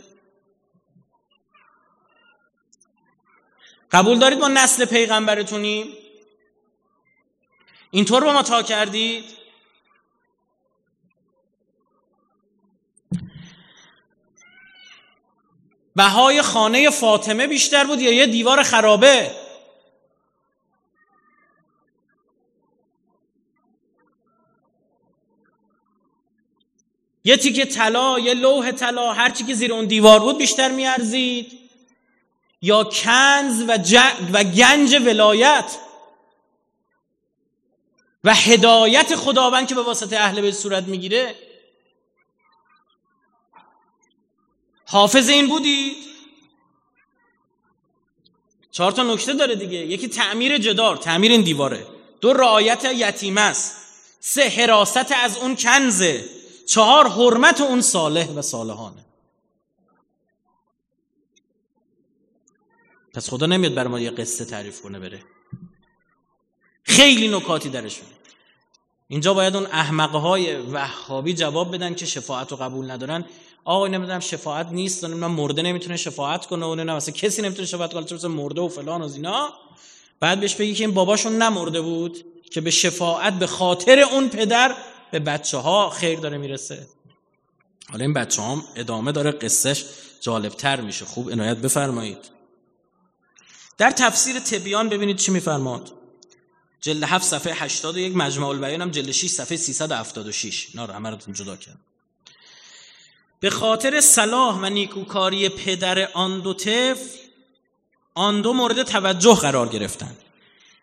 قبول 3.92 4.20
دارید 4.20 4.40
ما 4.40 4.48
نسل 4.48 4.86
پیغمبرتونیم 4.86 5.94
اینطور 7.92 8.24
با 8.24 8.34
ما 8.34 8.44
تا 8.44 8.64
کردید؟ 8.64 9.26
بهای 15.96 16.42
خانه 16.42 16.90
فاطمه 16.90 17.48
بیشتر 17.48 17.84
بود 17.84 18.02
یا 18.02 18.12
یه 18.12 18.28
دیوار 18.28 18.64
خرابه؟ 18.64 19.43
یه 27.24 27.38
تیکه 27.38 27.66
طلا 27.66 28.20
یه 28.20 28.34
لوح 28.34 28.72
طلا 28.72 29.14
هر 29.14 29.30
چی 29.30 29.44
که 29.44 29.54
زیر 29.54 29.74
اون 29.74 29.86
دیوار 29.86 30.20
بود 30.20 30.38
بیشتر 30.38 30.72
میارزید. 30.72 31.60
یا 32.62 32.84
کنز 32.84 33.64
و, 33.68 33.78
و 34.34 34.44
گنج 34.44 34.96
ولایت 35.06 35.78
و 38.24 38.34
هدایت 38.36 39.16
خداوند 39.16 39.68
که 39.68 39.76
به 39.76 39.82
واسطه 39.82 40.18
اهل 40.18 40.42
بیت 40.42 40.56
صورت 40.56 40.84
می‌گیره. 40.84 41.36
حافظ 44.86 45.30
این 45.30 45.48
بودید 45.48 45.98
چهار 48.72 48.92
تا 48.92 49.04
نکته 49.04 49.34
داره 49.34 49.56
دیگه. 49.56 49.78
یکی 49.78 50.08
تعمیر 50.08 50.58
جدار 50.58 50.98
تعمیر 50.98 51.32
این 51.32 51.42
دیواره. 51.42 51.88
دو 52.22 52.34
رعایت 52.34 52.86
یتیم 52.86 53.38
است. 53.38 53.76
سه 54.20 54.50
حراست 54.50 55.12
از 55.12 55.38
اون 55.38 55.56
کنزه. 55.56 56.43
چهار 56.68 57.08
حرمت 57.08 57.62
اون 57.62 57.82
صالح 57.82 58.32
و 58.32 58.42
صالحانه. 58.42 59.06
پس 63.14 63.30
خدا 63.30 63.46
نمیاد 63.46 63.74
بر 63.74 63.88
ما 63.88 64.00
یه 64.00 64.12
قصه 64.12 64.46
تعریف 64.46 64.82
کنه 64.82 65.00
بره. 65.00 65.24
خیلی 66.84 67.28
نکاتی 67.28 67.70
درشون 67.70 68.08
اینجا 69.08 69.34
باید 69.34 69.56
اون 69.56 69.66
احمقه 69.66 70.18
های 70.18 70.56
وهابی 70.56 71.34
جواب 71.34 71.76
بدن 71.76 71.96
که 71.96 72.06
شفاعت 72.06 72.52
رو 72.52 72.58
قبول 72.58 72.92
ندارن. 72.92 73.26
آقای 73.66 73.92
نمی‌دونم 73.92 74.20
شفاعت 74.20 74.68
نیست 74.68 75.04
من 75.04 75.28
مرده 75.28 75.62
نمی‌تونه 75.62 75.98
شفاعت 75.98 76.46
کنه 76.46 76.66
و 76.66 76.76
نه 76.76 76.84
مثلا 76.84 77.14
کسی 77.14 77.42
نمی‌تونه 77.42 77.68
شفاعت 77.68 77.94
کنه 77.94 78.04
چون 78.04 78.32
مرده 78.32 78.62
و 78.62 78.68
فلان 78.68 79.02
و 79.02 79.10
اینا. 79.14 79.50
بعد 80.20 80.40
بهش 80.40 80.56
بگی 80.56 80.74
که 80.74 80.84
این 80.84 80.94
باباشون 80.94 81.42
نمرده 81.42 81.82
بود 81.82 82.26
که 82.52 82.62
به 82.62 82.72
شفاعت 82.72 83.34
به 83.34 83.48
خاطر 83.48 84.00
اون 84.00 84.30
پدر 84.30 84.76
به 85.14 85.20
بچه 85.20 85.58
ها 85.58 85.90
خیر 85.90 86.20
داره 86.20 86.38
می‌رسه. 86.38 86.88
حالا 87.90 88.06
این 88.06 88.14
بچه 88.14 88.42
هم 88.42 88.64
ادامه 88.76 89.12
داره 89.12 89.32
قصهش 89.32 89.86
جالبتر 90.22 90.82
میشه. 90.82 91.06
خوب 91.06 91.32
عنایت 91.32 91.58
بفرمایید. 91.58 92.18
در 93.78 93.92
تفسیر 93.92 94.40
تبیان 94.40 94.90
ببینید 94.90 95.18
چی 95.18 95.32
میفرماد. 95.32 95.92
جلد 96.82 97.04
7 97.04 97.26
صفحه 97.26 97.54
81 97.54 98.16
مجموع 98.16 98.50
البیان 98.50 98.82
هم 98.82 98.92
جلد 98.92 99.12
6 99.12 99.30
صفحه 99.30 99.58
376 99.58 100.68
اینا 100.74 100.86
رو 100.86 100.94
همه 100.94 101.18
جدا 101.34 101.56
کرد. 101.56 101.80
به 103.40 103.50
خاطر 103.50 104.02
صلاح 104.02 104.56
و 104.56 104.66
نیکوکاری 104.70 105.50
پدر 105.50 106.12
آن 106.14 106.40
دو 106.40 106.54
طفل 106.54 107.18
آن 108.14 108.42
دو 108.42 108.54
مورد 108.54 108.84
توجه 108.84 109.36
قرار 109.36 109.70
گرفتند 109.70 110.18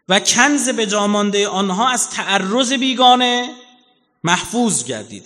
و 0.08 0.20
کنز 0.20 0.68
به 0.68 0.86
جامانده 0.86 1.48
آنها 1.48 1.88
از 1.88 2.10
تعرض 2.10 2.72
بیگانه 2.72 3.54
محفوظ 4.24 4.84
گردید. 4.84 5.24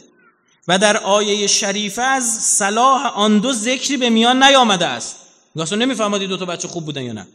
و 0.69 0.79
در 0.79 0.97
آیه 0.97 1.47
شریفه 1.47 2.03
از 2.03 2.25
صلاح 2.41 3.07
آن 3.07 3.39
دو 3.39 3.53
ذکری 3.53 3.97
به 3.97 4.11
میان 4.11 4.43
نیامده 4.43 4.87
است. 4.87 5.17
اصلا 5.57 5.79
نمیفهمادی 5.79 6.27
دو 6.27 6.37
تا 6.37 6.45
بچه 6.45 6.69
خوب 6.69 6.85
بودن 6.85 7.03
یا 7.03 7.13
نه. 7.13 7.27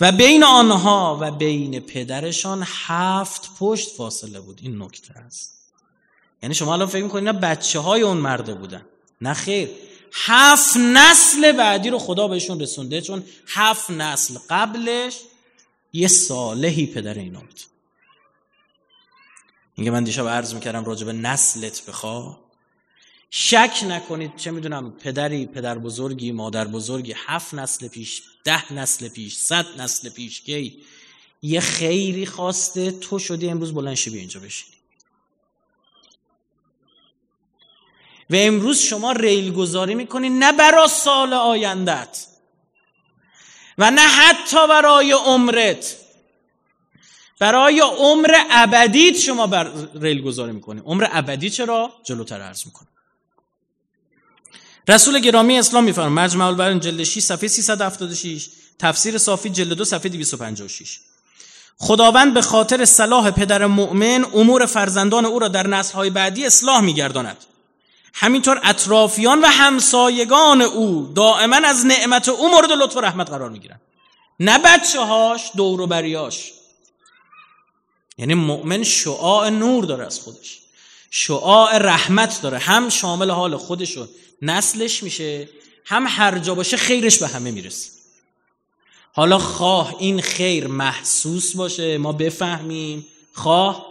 و 0.00 0.12
بین 0.12 0.44
آنها 0.44 1.18
و 1.20 1.30
بین 1.30 1.80
پدرشان 1.80 2.64
هفت 2.66 3.50
پشت 3.58 3.90
فاصله 3.90 4.40
بود. 4.40 4.60
این 4.62 4.82
نکته 4.82 5.18
است. 5.18 5.58
یعنی 6.42 6.54
شما 6.54 6.72
الان 6.72 6.88
فکر 6.88 7.02
می‌کنید 7.02 7.24
نه 7.24 7.32
بچه 7.32 7.78
های 7.78 8.02
اون 8.02 8.16
مرده 8.16 8.54
بودن 8.54 8.82
نه 9.20 9.34
خیر. 9.34 9.70
هفت 10.12 10.76
نسل 10.76 11.52
بعدی 11.52 11.90
رو 11.90 11.98
خدا 11.98 12.28
بهشون 12.28 12.60
رسونده 12.60 13.00
چون 13.00 13.24
هفت 13.46 13.90
نسل 13.90 14.38
قبلش 14.50 15.14
یه 15.92 16.08
صالحی 16.08 16.86
پدر 16.86 17.14
اینا 17.14 17.40
بود. 17.40 17.60
اینکه 19.78 19.90
من 19.90 20.04
دیشب 20.04 20.28
عرض 20.28 20.54
می‌کردم 20.54 20.84
راجع 20.84 21.06
به 21.06 21.12
نسلت 21.12 21.86
بخوا. 21.86 22.38
شک 23.30 23.84
نکنید 23.88 24.36
چه 24.36 24.50
می‌دونم 24.50 24.92
پدری 24.92 25.46
پدر 25.46 25.78
بزرگی 25.78 26.32
مادر 26.32 26.64
بزرگی 26.64 27.14
هفت 27.16 27.54
نسل 27.54 27.88
پیش 27.88 28.22
ده 28.44 28.72
نسل 28.72 29.08
پیش 29.08 29.36
صد 29.36 29.80
نسل 29.80 30.08
پیش 30.08 30.40
کی؟ 30.40 30.82
یه 31.42 31.60
خیری 31.60 32.26
خواسته 32.26 32.90
تو 32.90 33.18
شدی 33.18 33.48
امروز 33.50 33.74
بلند 33.74 33.94
شی 33.94 34.18
اینجا 34.18 34.40
بشینی. 34.40 34.76
و 38.30 38.34
امروز 38.34 38.78
شما 38.78 39.12
ریل 39.12 39.52
گذاری 39.52 39.94
می‌کنی 39.94 40.28
نه 40.28 40.52
برای 40.52 40.88
سال 40.88 41.32
آیندت 41.32 42.26
و 43.78 43.90
نه 43.90 44.08
حتی 44.08 44.68
برای 44.68 45.12
عمرت. 45.12 45.96
برای 47.38 47.80
عمر 47.80 48.34
ابدیت 48.50 49.16
شما 49.16 49.46
بر 49.46 49.70
ریل 49.94 50.22
گذاری 50.22 50.52
می‌کنی 50.52 50.82
عمر 50.84 51.06
ابدی 51.12 51.50
چرا؟ 51.50 51.92
جلوتر 52.04 52.40
عرض 52.40 52.66
می‌کنی 52.66 52.88
رسول 54.88 55.18
گرامی 55.18 55.58
اسلام 55.58 55.84
میفرم 55.84 56.12
مجمع 56.12 56.46
البرن 56.46 56.80
جلد 56.80 57.02
6 57.02 57.18
صفحه 57.18 57.48
376 57.48 58.48
تفسیر 58.78 59.18
صافی 59.18 59.50
جلد 59.50 59.72
2 59.72 59.84
صفحه 59.84 60.08
256 60.08 61.00
خداوند 61.78 62.34
به 62.34 62.42
خاطر 62.42 62.84
صلاح 62.84 63.30
پدر 63.30 63.66
مؤمن 63.66 64.24
امور 64.34 64.66
فرزندان 64.66 65.24
او 65.24 65.38
را 65.38 65.48
در 65.48 65.66
نسل‌های 65.66 66.10
بعدی 66.10 66.46
اصلاح 66.46 66.80
میگرداند. 66.80 67.36
همینطور 68.14 68.60
اطرافیان 68.64 69.40
و 69.40 69.46
همسایگان 69.46 70.62
او 70.62 71.12
دائما 71.16 71.56
از 71.56 71.86
نعمت 71.86 72.28
او 72.28 72.50
مورد 72.50 72.72
لطف 72.72 72.96
و 72.96 73.00
رحمت 73.00 73.30
قرار 73.30 73.50
می‌گیرن 73.50 73.80
نه 74.40 74.58
بچه 74.58 75.00
هاش 75.00 75.50
دور 75.56 75.80
و 75.80 75.86
بریاش 75.86 76.52
یعنی 78.18 78.34
مؤمن 78.34 78.82
شعاع 78.82 79.50
نور 79.50 79.84
داره 79.84 80.06
از 80.06 80.20
خودش. 80.20 80.60
شعاع 81.10 81.78
رحمت 81.78 82.42
داره. 82.42 82.58
هم 82.58 82.88
شامل 82.88 83.30
حال 83.30 83.56
خودش 83.56 83.96
و 83.96 84.06
نسلش 84.42 85.02
میشه 85.02 85.48
هم 85.84 86.04
هر 86.08 86.38
جا 86.38 86.54
باشه 86.54 86.76
خیرش 86.76 87.18
به 87.18 87.28
همه 87.28 87.50
می‌رسه. 87.50 87.90
حالا 89.12 89.38
خواه 89.38 89.94
این 89.98 90.20
خیر 90.20 90.66
محسوس 90.66 91.56
باشه 91.56 91.98
ما 91.98 92.12
بفهمیم. 92.12 93.06
خواه 93.32 93.86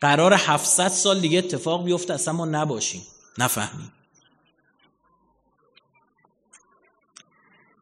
قرار 0.00 0.34
700 0.34 0.88
سال 0.88 1.20
دیگه 1.20 1.38
اتفاق 1.38 1.84
بیفته 1.84 2.14
اصلا 2.14 2.34
ما 2.34 2.44
نباشیم. 2.44 3.06
نفهمیم. 3.38 3.92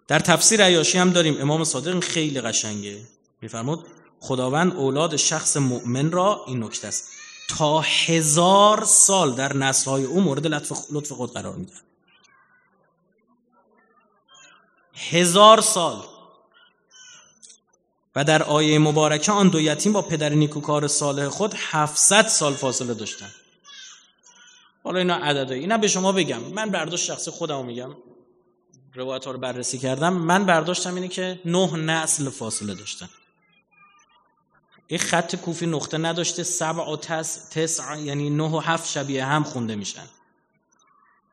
در 0.09 0.19
تفسیر 0.19 0.65
عیاشی 0.65 0.99
هم 0.99 1.11
داریم 1.11 1.41
امام 1.41 1.65
صادق 1.65 2.01
خیلی 2.01 2.41
قشنگه. 2.41 3.01
میفرمود 3.43 3.87
خداوند 4.21 4.77
اولاد 4.77 5.17
شخص 5.17 5.57
مؤمن 5.57 6.11
را 6.11 6.45
این 6.47 6.65
نکته 6.65 6.89
است. 6.89 7.11
تا 7.49 7.81
هزار 7.81 8.85
سال 8.85 9.35
در 9.35 9.57
نسلهای 9.57 10.05
او 10.05 10.21
مورد 10.21 10.47
لطف, 10.47 11.13
خود 11.13 11.33
قرار 11.33 11.57
میدن 11.57 11.81
هزار 14.95 15.61
سال. 15.61 16.05
و 18.17 18.25
در 18.25 18.43
آیه 18.43 18.79
مبارکه 18.79 19.33
آن 19.33 19.49
دو 19.49 19.61
یتیم 19.61 19.93
با 19.93 20.03
پدر 20.03 20.29
نیکوکار 20.29 20.87
صالح 20.87 21.29
خود 21.29 21.55
700 21.57 22.27
سال 22.27 22.55
فاصله 22.55 22.95
داشتن 22.95 23.31
حالا 24.85 24.99
اینا 24.99 25.15
عدده. 25.15 25.55
اینا 25.55 25.79
به 25.79 25.89
شما 25.89 26.13
بگم. 26.13 26.41
من 26.41 26.71
برداشت 26.71 27.05
شخصی 27.05 27.31
خودمو 27.31 27.63
میگم. 27.63 27.97
روایت 28.95 29.25
ها 29.25 29.31
رو 29.31 29.39
بررسی 29.39 29.79
کردم. 29.79 30.13
من 30.13 30.47
برداشتم 30.47 30.95
اینه 30.95 31.09
که 31.09 31.41
نه 31.45 31.77
نسل 31.77 32.31
فاصله 32.31 32.75
داشتن. 32.75 33.09
این 34.89 35.01
خط 35.01 35.37
کوفی 35.37 35.67
نقطه 35.67 35.99
نداشته 35.99 36.43
سبع 36.43 36.93
و 36.93 36.97
تس 36.97 37.49
تسع 37.51 37.99
یعنی 37.99 38.31
نه 38.31 38.45
و 38.51 38.59
هفت 38.59 38.91
شبیه 38.91 39.25
هم 39.25 39.45
خونده 39.45 39.75
میشن. 39.77 40.07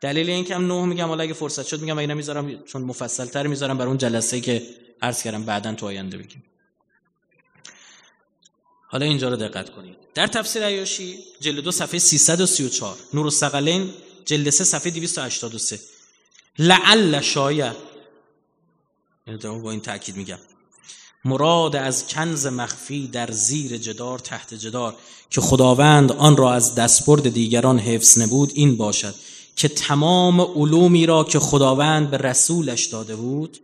دلیل 0.01 0.29
این 0.29 0.45
که 0.45 0.55
هم 0.55 0.67
نه 0.67 0.85
میگم 0.85 1.07
حالا 1.07 1.23
اگه 1.23 1.33
فرصت 1.33 1.67
شد 1.67 1.81
میگم 1.81 1.97
اینا 1.97 2.13
می‌ذارم 2.13 2.63
چون 2.63 2.81
مفصل 2.81 3.25
تر 3.25 3.47
می‌ذارم 3.47 3.77
برای 3.77 3.87
اون 3.87 3.97
جلسه 3.97 4.41
که 4.41 4.63
عرض 5.01 5.23
کردم 5.23 5.43
بعدا 5.43 5.73
تو 5.73 5.85
آینده 5.85 6.17
بگیم. 6.17 6.43
حالا 8.87 9.05
اینجا 9.05 9.29
رو 9.29 9.35
دقت 9.35 9.69
کنید. 9.69 9.97
در 10.13 10.27
تفسیر 10.27 10.63
عیاشی 10.65 11.19
جلد 11.39 11.59
دو 11.63 11.71
صفحه 11.71 11.99
334 11.99 12.97
نور 13.13 13.25
الثقلین 13.25 13.93
جلد 14.25 14.49
3 14.49 14.63
صفحه 14.63 14.91
283 14.91 15.79
لعل 16.59 17.21
شاید 17.21 17.75
با 19.41 19.71
این 19.71 19.81
تاکید 19.81 20.15
میگم. 20.15 20.39
مراد 21.25 21.75
از 21.75 22.07
کنز 22.07 22.47
مخفی 22.47 23.07
در 23.07 23.31
زیر 23.31 23.77
جدار 23.77 24.19
تحت 24.19 24.53
جدار 24.53 24.95
که 25.29 25.41
خداوند 25.41 26.11
آن 26.11 26.38
را 26.38 26.53
از 26.53 26.75
دستبرد 26.75 27.29
دیگران 27.29 27.79
حفظ 27.79 28.19
نبود 28.19 28.51
این 28.55 28.77
باشد 28.77 29.15
که 29.55 29.67
تمام 29.67 30.41
علومی 30.41 31.05
را 31.05 31.23
که 31.23 31.39
خداوند 31.39 32.11
به 32.11 32.17
رسولش 32.17 32.85
داده 32.85 33.15
بود 33.15 33.59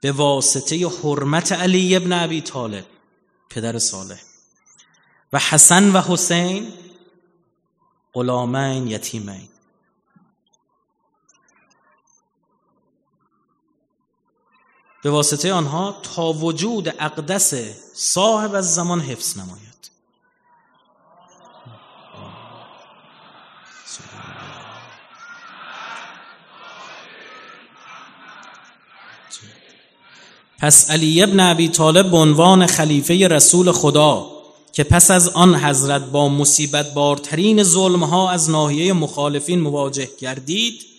به 0.00 0.12
واسطه 0.12 0.88
حرمت 0.88 1.52
علی 1.52 1.96
ابن 1.96 2.12
ابی 2.12 2.40
طالب 2.40 2.84
پدر 3.50 3.78
صالح 3.78 4.20
و 5.32 5.38
حسن 5.38 5.92
و 5.92 6.00
حسین 6.00 6.72
غلامین 8.14 8.88
یتیمین. 8.88 9.48
به 15.02 15.10
واسطه 15.10 15.52
آنها 15.52 15.96
تا 16.02 16.32
وجود 16.32 16.94
اقدس 16.98 17.54
صاحب 17.94 18.54
از 18.54 18.74
زمان 18.74 19.00
حفظ 19.00 19.38
نماید. 19.38 19.70
پس 30.58 30.90
علی 30.90 31.22
ابن 31.22 31.40
ابی 31.40 31.68
طالب 31.68 32.10
به 32.10 32.16
عنوان 32.16 32.66
خلیفه 32.66 33.28
رسول 33.28 33.72
خدا 33.72 34.26
که 34.72 34.84
پس 34.84 35.10
از 35.10 35.28
آن 35.28 35.54
حضرت 35.54 36.02
با 36.02 36.28
مصیبت 36.28 36.94
بارترین 36.94 37.62
ظلمها 37.62 38.30
از 38.30 38.50
ناحیه 38.50 38.92
مخالفین 38.92 39.60
مواجه 39.60 40.08
گردید 40.18 40.89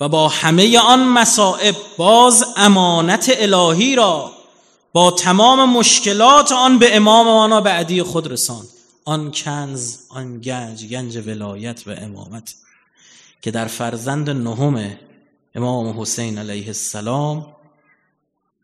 و 0.00 0.08
با 0.08 0.28
همه 0.28 0.78
آن 0.78 1.04
مصائب 1.04 1.76
باز 1.96 2.44
امانت 2.56 3.32
الهی 3.36 3.96
را 3.96 4.32
با 4.92 5.10
تمام 5.10 5.72
مشکلات 5.72 6.52
آن 6.52 6.78
به 6.78 6.96
امام 6.96 7.28
آنا 7.28 7.60
بعدی 7.60 8.02
خود 8.02 8.32
رساند. 8.32 8.68
آن 9.04 9.30
کنز 9.30 9.96
آن 10.08 10.40
گنج 10.40 10.86
گنج 10.86 11.16
ولایت 11.16 11.82
و 11.86 11.90
امامت 11.90 12.54
که 13.42 13.50
در 13.50 13.66
فرزند 13.66 14.30
نهم 14.30 14.98
امام 15.54 16.00
حسین 16.00 16.38
علیه 16.38 16.66
السلام 16.66 17.56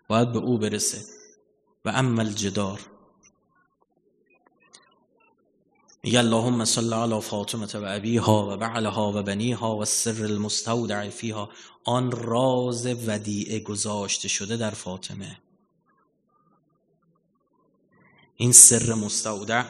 باید 0.08 0.32
به 0.32 0.38
او 0.38 0.58
برسه. 0.58 0.98
و 1.84 1.92
اما 1.94 2.22
الجدار. 2.22 2.80
میگه 6.04 6.18
اللهم 6.18 6.64
صل 6.64 6.92
علی 6.92 7.20
فاطمه 7.20 7.66
و 7.66 7.84
ابیها 7.96 8.52
و 8.52 8.56
بعلها 8.56 9.12
و 9.12 9.22
بنیها 9.22 9.76
و 9.76 9.84
سر 9.84 10.24
المستودع 10.24 11.08
فیها. 11.08 11.50
آن 11.84 12.10
راز 12.10 12.86
ودیعه 12.86 13.60
گذاشته 13.60 14.28
شده 14.28 14.56
در 14.56 14.70
فاطمه. 14.70 15.38
این 18.36 18.52
سر 18.52 18.94
مستودع 18.94 19.64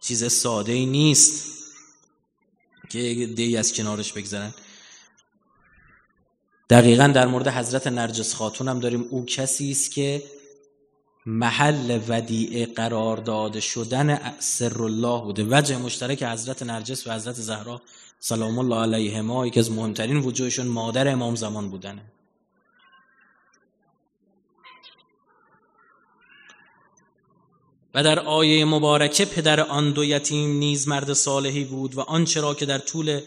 چیز 0.00 0.32
ساده 0.32 0.72
ای 0.72 0.86
نیست 0.86 1.58
که 2.88 3.32
دی 3.36 3.56
از 3.56 3.72
کنارش 3.72 4.12
بگذارن. 4.12 4.54
دقیقا 6.70 7.06
در 7.06 7.26
مورد 7.26 7.48
حضرت 7.48 7.86
نرجس 7.86 8.34
خاتون 8.34 8.68
هم 8.68 8.80
داریم. 8.80 9.06
او 9.10 9.24
کسی 9.24 9.70
است 9.70 9.90
که 9.90 10.22
محل 11.26 12.00
ودیعه 12.08 12.66
قرار 12.66 13.16
داده 13.16 13.60
شدن 13.60 14.36
سر 14.38 14.82
الله 14.82 15.20
بوده. 15.20 15.46
وجه 15.50 15.78
مشترک 15.78 16.22
حضرت 16.22 16.62
نرجس 16.62 17.06
و 17.06 17.12
حضرت 17.12 17.34
زهرا 17.34 17.82
سلام 18.20 18.58
الله 18.58 18.76
علیهما 18.76 19.46
یکی 19.46 19.60
از 19.60 19.70
مهمترین 19.70 20.16
وجوهشون 20.16 20.66
مادر 20.66 21.08
امام 21.08 21.34
زمان 21.34 21.68
بودنه. 21.68 22.02
و 27.94 28.02
در 28.02 28.18
آیه 28.18 28.64
مبارکه 28.64 29.24
پدر 29.24 29.60
آن 29.60 29.92
دو 29.92 30.04
یتیم 30.04 30.50
نیز 30.50 30.88
مرد 30.88 31.12
صالحی 31.12 31.64
بود 31.64 31.94
و 31.94 32.00
آنچه 32.00 32.40
را 32.40 32.54
که 32.54 32.66
در 32.66 32.78
طول 32.78 33.20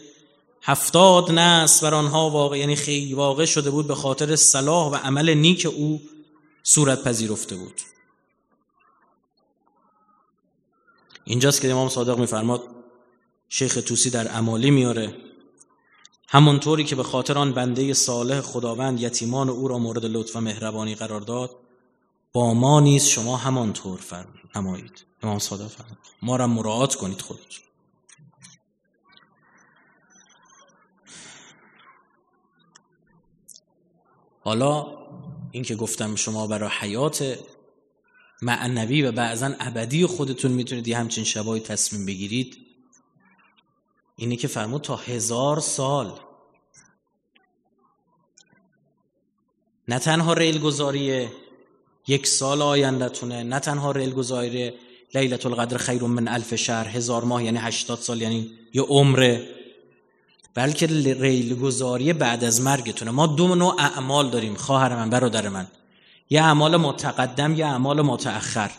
هفتاد 0.62 1.30
نسل 1.32 1.86
بر 1.86 1.94
آنها 1.94 2.30
واقع 2.30 2.58
یعنی 2.58 2.76
خیلی 2.76 3.14
واقع 3.14 3.44
شده 3.44 3.70
بود 3.70 3.86
به 3.86 3.94
خاطر 3.94 4.36
صلاح 4.36 4.92
و 4.92 4.94
عمل 4.94 5.34
نیک 5.34 5.66
او 5.76 6.00
صورت 6.68 7.02
پذیرفته 7.02 7.56
بود. 7.56 7.80
اینجاست 11.24 11.60
که 11.60 11.70
امام 11.70 11.88
صادق 11.88 12.18
میفرماد 12.18 12.62
شیخ 13.48 13.74
توسی 13.86 14.10
در 14.10 14.28
عمالی 14.28 14.70
میاره 14.70 15.16
همونطوری 16.28 16.84
که 16.84 16.96
به 16.96 17.02
خاطر 17.02 17.38
آن 17.38 17.52
بنده 17.52 17.94
صالح 17.94 18.40
خداوند 18.40 19.00
یتیمان 19.00 19.48
او 19.48 19.68
را 19.68 19.78
مورد 19.78 20.04
لطف 20.04 20.36
و 20.36 20.40
مهربانی 20.40 20.94
قرار 20.94 21.20
داد 21.20 21.56
با 22.32 22.54
ما 22.54 22.80
نیز 22.80 23.04
شما 23.04 23.36
همانطور 23.36 23.98
فرمایید. 23.98 25.04
امام 25.22 25.38
صادق 25.38 25.66
فرمایید 25.66 25.98
ما 26.22 26.36
را 26.36 26.46
مراعات 26.46 26.94
کنید 26.94 27.20
خودتون. 27.20 27.64
حالا 34.44 34.96
این 35.56 35.64
که 35.64 35.74
گفتم 35.74 36.14
شما 36.14 36.46
برای 36.46 36.70
حیات 36.80 37.38
معنوی 38.42 39.02
و 39.02 39.12
بعضا 39.12 39.54
ابدی 39.60 40.06
خودتون 40.06 40.50
می‌تونید 40.50 40.88
یه 40.88 40.98
همچین 40.98 41.24
شبایی 41.24 41.62
تصمیم 41.62 42.06
بگیرید 42.06 42.56
اینه 44.16 44.36
که 44.36 44.48
فرمود 44.48 44.82
تا 44.82 44.96
هزار 44.96 45.60
سال. 45.60 46.20
نه 49.88 49.98
تنها 49.98 50.32
ریل 50.32 50.58
گذاری 50.58 51.28
یک 52.06 52.26
سال 52.26 52.62
آیندهتونه 52.62 53.42
نه 53.42 53.58
تنها 53.58 53.90
ریل 53.90 54.10
گذاری 54.10 54.72
لیلت 55.14 55.46
القدر 55.46 55.76
خیر 55.76 56.02
من 56.02 56.28
الف 56.28 56.54
شهر 56.54 56.88
هزار 56.88 57.24
ماه 57.24 57.44
یعنی 57.44 57.58
هشتاد 57.58 57.98
سال 57.98 58.22
یعنی 58.22 58.50
یه 58.74 58.82
عمره 58.82 59.55
بلکه 60.56 60.86
ریل 61.20 61.54
گذاری 61.54 62.12
بعد 62.12 62.44
از 62.44 62.60
مرگتونه. 62.60 63.10
ما 63.10 63.26
دو 63.26 63.54
نوع 63.54 63.74
اعمال 63.78 64.30
داریم 64.30 64.54
خواهر 64.54 64.96
من 64.96 65.10
برادر 65.10 65.48
من. 65.48 65.66
یه 66.30 66.42
اعمال 66.42 66.76
متقدم 66.76 67.54
یه 67.54 67.66
اعمال 67.66 68.02
متأخر. 68.02 68.70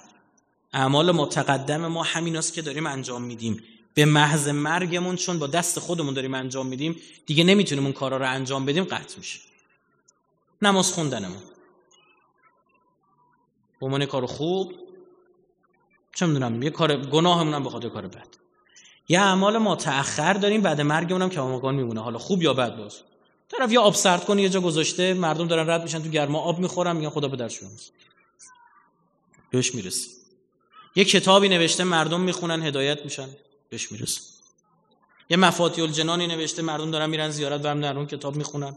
اعمال 0.74 1.12
متقدم 1.12 1.88
ما 1.88 2.04
همین 2.04 2.38
است 2.38 2.54
که 2.54 2.62
داریم 2.62 2.88
انجام 2.88 3.22
میدیم. 3.22 3.64
به 3.94 4.06
محض 4.06 4.48
مرگمون 4.48 5.16
چون 5.16 5.40
با 5.40 5.48
دست 5.48 5.80
خودمون 5.80 6.14
داریم 6.14 6.34
انجام 6.34 6.68
میدیم 6.68 6.96
دیگه 7.26 7.44
نمی‌تونیم 7.44 7.84
اون 7.84 7.94
کارا 7.94 8.18
رو 8.18 8.30
انجام 8.30 8.66
بدیم 8.66 8.84
قطع 8.84 9.18
میشه. 9.18 9.40
نماز 10.62 10.94
خوندنمون. 10.94 11.42
به 13.80 14.06
کار 14.06 14.26
خوب 14.26 14.74
چه 16.16 16.26
می‌دونم 16.26 16.64
یه 16.64 16.70
کار 16.70 16.98
گناهمون 16.98 17.54
هم 17.54 17.64
بخاطر 17.64 17.90
کار 17.90 18.08
بد. 18.08 18.47
یه 19.10 19.22
اعمال 19.22 19.58
ما 19.58 19.76
تأخر 19.76 20.34
داریم 20.34 20.62
بعد 20.62 20.82
مرگمون 20.82 21.22
هم 21.22 21.30
که 21.30 21.40
آماگان 21.40 21.76
میمونه. 21.76 22.02
حالا 22.02 22.18
خوب 22.18 22.44
یا 22.44 22.54
بد 22.54 22.78
باز؟ 22.78 22.96
طرف 23.50 23.72
یا 23.72 23.82
آب 23.82 23.96
سرد 23.96 24.26
کنه 24.26 24.42
یه 24.42 24.50
جا 24.50 24.62
گذاشته 24.62 25.14
مردم 25.14 25.48
دارن 25.48 25.70
رد 25.70 25.84
میشن 25.84 26.04
تو 26.04 26.10
گرما 26.10 26.40
آب 26.40 26.60
می‌خورن 26.60 26.96
میگن 26.96 27.10
خدا 27.10 27.28
به 27.28 27.38
درش 27.38 27.60
بهش 29.52 29.76
می‌رسه 29.76 30.10
یه 30.96 31.06
کتابی 31.06 31.50
نوشته 31.50 31.84
مردم 31.84 32.22
می‌خونن 32.22 32.64
هدایت 32.64 33.06
میشن. 33.06 33.30
بهش 33.70 33.92
می‌رسه 33.92 34.22
یه 35.30 35.38
مفاتی 35.38 35.82
الجنانی 35.82 36.28
نوشته 36.28 36.62
مردم 36.62 36.92
دارن 36.92 37.10
میرن 37.10 37.30
زیارت 37.30 37.62
برم 37.62 37.82
در 37.82 37.98
اون 37.98 38.08
کتاب 38.08 38.36
می‌خونن. 38.36 38.76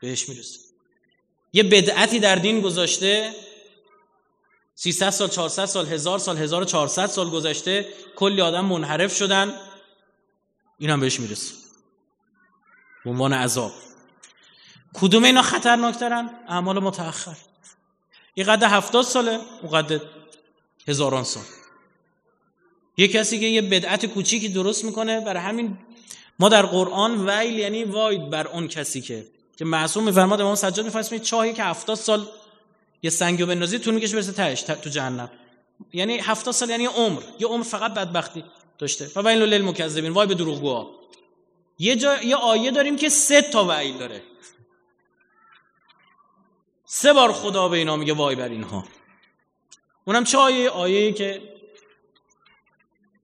بهش 0.00 0.28
می‌رسه 0.28 0.58
یه 1.52 1.62
بدعتی 1.62 2.18
در 2.20 2.36
دین 2.36 2.60
گذاشته 2.60 3.32
300 4.78 5.10
سال 5.10 5.28
400 5.28 5.64
سال 5.64 5.86
1000 5.86 6.18
سال 6.18 6.36
1400 6.36 7.06
سال 7.06 7.30
گذشته 7.30 7.88
کلی 8.16 8.40
آدم 8.40 8.64
منحرف 8.64 9.16
شدن. 9.16 9.54
این 10.78 10.90
هم 10.90 11.00
بهش 11.00 11.20
می‌رسه. 11.20 11.54
به 13.04 13.10
عنوان 13.10 13.32
عذاب. 13.32 13.72
کدوم 14.94 15.24
اینا 15.24 15.42
خطرناکترن 15.42 16.30
اعمال 16.48 16.78
متأخر. 16.78 17.36
یه 18.36 18.44
قد 18.44 18.62
هفتاد 18.62 19.04
ساله 19.04 19.40
اون 19.62 19.72
قد 19.72 20.00
هزاران 20.88 21.24
سال. 21.24 21.42
یه 22.96 23.08
کسی 23.08 23.40
که 23.40 23.46
یه 23.46 23.62
بدعت 23.62 24.06
کوچیکی 24.06 24.48
درست 24.48 24.84
می‌کنه 24.84 25.20
برای 25.20 25.42
همین 25.42 25.78
ما 26.38 26.48
در 26.48 26.66
قرآن 26.66 27.28
ویل 27.28 27.58
یعنی 27.58 27.84
واید 27.84 28.30
بر 28.30 28.46
اون 28.46 28.68
کسی 28.68 29.00
که 29.00 29.26
که 29.56 29.64
معصوم 29.64 30.04
میفرماد 30.04 30.40
امام 30.40 30.54
سجاد 30.54 30.84
میفرماد 30.84 31.16
چاهی 31.16 31.52
که 31.52 31.64
هفتاد 31.64 31.96
سال 31.96 32.28
یه 33.02 33.10
سنگو 33.10 33.46
بندازی 33.46 33.78
طول 33.78 33.94
می‌کشه 33.94 34.16
برسه 34.16 34.32
تهش 34.32 34.62
تو 34.62 34.90
جهنم. 34.90 35.30
یعنی 35.92 36.18
70 36.18 36.54
سال 36.54 36.70
یعنی 36.70 36.86
عمر. 36.86 37.22
یه 37.38 37.46
عمر 37.46 37.62
فقط 37.62 37.94
بدبختی 37.94 38.44
داشته. 38.78 39.10
و 39.16 39.28
ویل 39.28 39.42
للمکذبین. 39.42 40.12
وای 40.12 40.26
به 40.26 40.34
دروغگوها. 40.34 40.90
یه 41.78 41.96
جا 41.96 42.22
یه 42.22 42.36
آیه 42.36 42.70
داریم 42.70 42.96
که 42.96 43.08
سه 43.08 43.42
تا 43.42 43.64
ویل 43.64 43.98
داره. 43.98 44.22
سه 46.84 47.12
بار 47.12 47.32
خدا 47.32 47.68
به 47.68 47.76
اینا 47.76 47.96
میگه 47.96 48.12
وای 48.12 48.36
بر 48.36 48.48
اینها. 48.48 48.84
اونم 50.04 50.24
چه 50.24 50.38
آیه؟ 50.38 50.70
آیه 50.70 51.12
که 51.12 51.56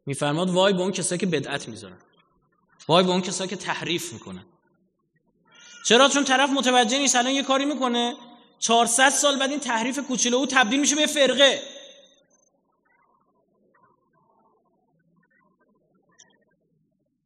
میفرماد 0.07 0.51
وای 0.51 0.73
به 0.73 0.81
اون 0.81 0.93
کسایی 0.93 1.19
که 1.19 1.27
بدعت 1.27 1.69
می‌ذارن. 1.69 1.99
وای 2.89 3.05
به 3.05 3.11
اون 3.11 3.21
کسایی 3.21 3.51
که 3.51 3.57
تحریف 3.57 4.13
می‌کنن. 4.13 4.47
چرا؟ 5.85 6.09
چون 6.09 6.25
طرف 6.25 6.51
متوجه 6.51 6.99
نیست 6.99 7.17
الان 7.17 7.33
یه 7.33 7.43
کاری 7.43 7.65
می‌کنه. 7.65 8.17
400 8.63 9.11
سال 9.11 9.37
بعد 9.37 9.51
این 9.51 9.61
تحریف 9.61 9.99
کوچولو 9.99 10.37
او 10.37 10.47
تبدیل 10.47 10.81
میشه 10.81 10.97
به 10.97 11.07
فرقه. 11.07 11.63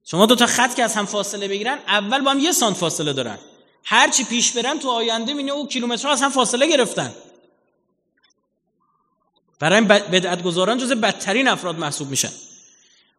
شما 0.04 0.26
دو 0.26 0.36
تا 0.36 0.46
خط 0.46 0.74
که 0.74 0.84
از 0.84 0.94
هم 0.94 1.06
فاصله 1.06 1.48
بگیرن 1.48 1.78
اول 1.88 2.20
با 2.20 2.30
هم 2.30 2.38
یه 2.38 2.52
سانت 2.52 2.76
فاصله 2.76 3.12
دارن. 3.12 3.38
هر 3.84 4.08
چی 4.10 4.24
پیش 4.24 4.52
برن 4.52 4.78
تو 4.78 4.90
آینده 4.90 5.34
مینه 5.34 5.52
او 5.52 5.68
کیلومترها 5.68 6.12
از 6.12 6.22
هم 6.22 6.30
فاصله 6.30 6.66
گرفتن. 6.66 7.14
برای 9.58 9.80
بدعت 9.80 10.42
گذاران 10.42 10.78
جز 10.78 10.92
بدترین 10.92 11.48
افراد 11.48 11.78
محسوب 11.78 12.10
میشن. 12.10 12.32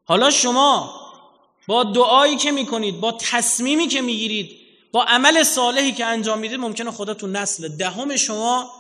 حالا 0.06 0.32
شما 0.32 1.02
با 1.68 1.84
دعایی 1.84 2.38
که 2.38 2.52
می‌کنید 2.52 3.00
با 3.00 3.12
تصمیمی 3.12 3.88
که 3.88 4.02
می‌گیرید 4.02 4.67
با 4.98 5.04
عمل 5.04 5.44
صالحی 5.44 5.92
که 5.92 6.06
انجام 6.06 6.40
می‌دید 6.40 6.60
ممکنه 6.60 6.92
خدا 6.92 7.14
تو 7.14 7.28
نسل 7.28 7.68
دهم 7.68 8.16
شما 8.16 8.72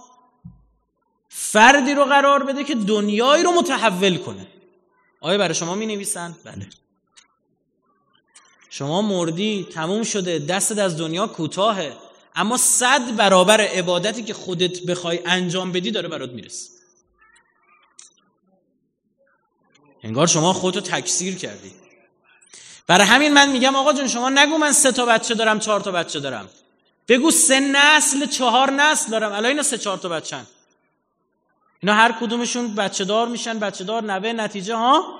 فردی 1.29 1.93
رو 1.93 2.05
قرار 2.05 2.43
بده 2.43 2.63
که 2.63 2.75
دنیایی 2.75 3.43
رو 3.43 3.51
متحول 3.51 4.17
کنه. 4.17 4.47
آیا 5.21 5.37
برای 5.37 5.55
شما 5.55 5.75
می 5.75 5.85
نویسن؟ 5.85 6.35
بله. 6.43 6.69
شما 8.69 9.01
مردی 9.01 9.67
تموم 9.73 10.03
شده 10.03 10.39
دستت 10.39 10.77
از 10.77 10.97
دنیا 10.97 11.27
کوتاهه 11.27 11.97
اما 12.35 12.57
صد 12.57 13.15
برابر 13.15 13.61
عبادتی 13.61 14.23
که 14.23 14.33
خودت 14.33 14.85
بخوای 14.85 15.19
انجام 15.25 15.71
بدی 15.71 15.91
داره 15.91 16.07
برات 16.07 16.31
می‌رسه. 16.31 16.69
انگار 20.03 20.27
شما 20.27 20.53
خودتو 20.53 20.81
تکثیر 20.81 21.35
کردی. 21.35 21.86
برای 22.87 23.07
همین 23.07 23.33
من 23.33 23.49
میگم 23.49 23.75
آقا 23.75 23.93
جون 23.93 24.07
شما 24.07 24.29
نگو 24.29 24.57
من 24.57 24.71
سه 24.71 24.91
تا 24.91 25.05
بچه 25.05 25.33
دارم 25.33 25.59
چهار 25.59 25.79
تا 25.79 25.91
بچه 25.91 26.19
دارم. 26.19 26.49
بگو 27.07 27.31
سه 27.31 27.59
نسل 27.59 28.25
چهار 28.25 28.71
نسل 28.71 29.11
دارم. 29.11 29.31
الان 29.31 29.45
اینا 29.45 29.63
سه 29.63 29.77
چهار 29.77 29.97
تا 29.97 30.09
بچن. 30.09 30.47
اینا 31.83 31.93
هر 31.93 32.11
کدومشون 32.11 32.75
بچه 32.75 33.05
دار 33.05 33.27
میشن 33.27 33.59
بچه 33.59 33.83
دار 33.83 34.03
نوه 34.03 34.33
نتیجه 34.33 34.75
ها؟ 34.75 35.19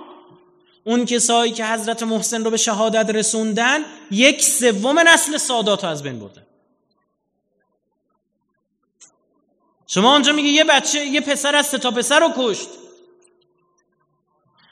اون 0.84 1.06
کسایی 1.06 1.52
که 1.52 1.66
حضرت 1.66 2.04
محسن 2.04 2.44
رو 2.44 2.52
به 2.52 2.58
شهادت 2.58 3.10
رسوندن 3.10 3.86
یک 4.12 4.44
سوم 4.44 5.00
نسل 5.00 5.38
سادات 5.38 5.84
رو 5.84 5.90
از 5.90 6.04
بین 6.04 6.20
بردن. 6.20 6.46
شما 9.88 10.12
اونجا 10.12 10.32
میگه 10.32 10.50
یه 10.50 10.64
بچه 10.64 11.06
یه 11.06 11.22
پسر 11.22 11.56
از 11.56 11.68
سه 11.68 11.78
تا 11.78 11.92
پسر 11.92 12.20
رو 12.20 12.34
کشت. 12.38 12.68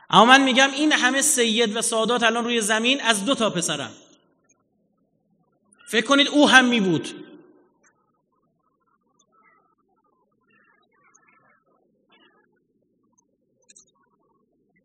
اما 0.09 0.25
من 0.25 0.41
میگم 0.41 0.71
این 0.71 0.91
همه 0.91 1.21
سید 1.21 1.75
و 1.75 1.81
سادات 1.81 2.23
الان 2.23 2.43
روی 2.43 2.61
زمین 2.61 3.01
از 3.01 3.25
دو 3.25 3.35
تا 3.35 3.49
پسرم 3.49 3.91
فکر 5.87 6.05
کنید 6.05 6.27
او 6.27 6.49
هم 6.49 6.65
می 6.65 6.79
بود. 6.79 7.25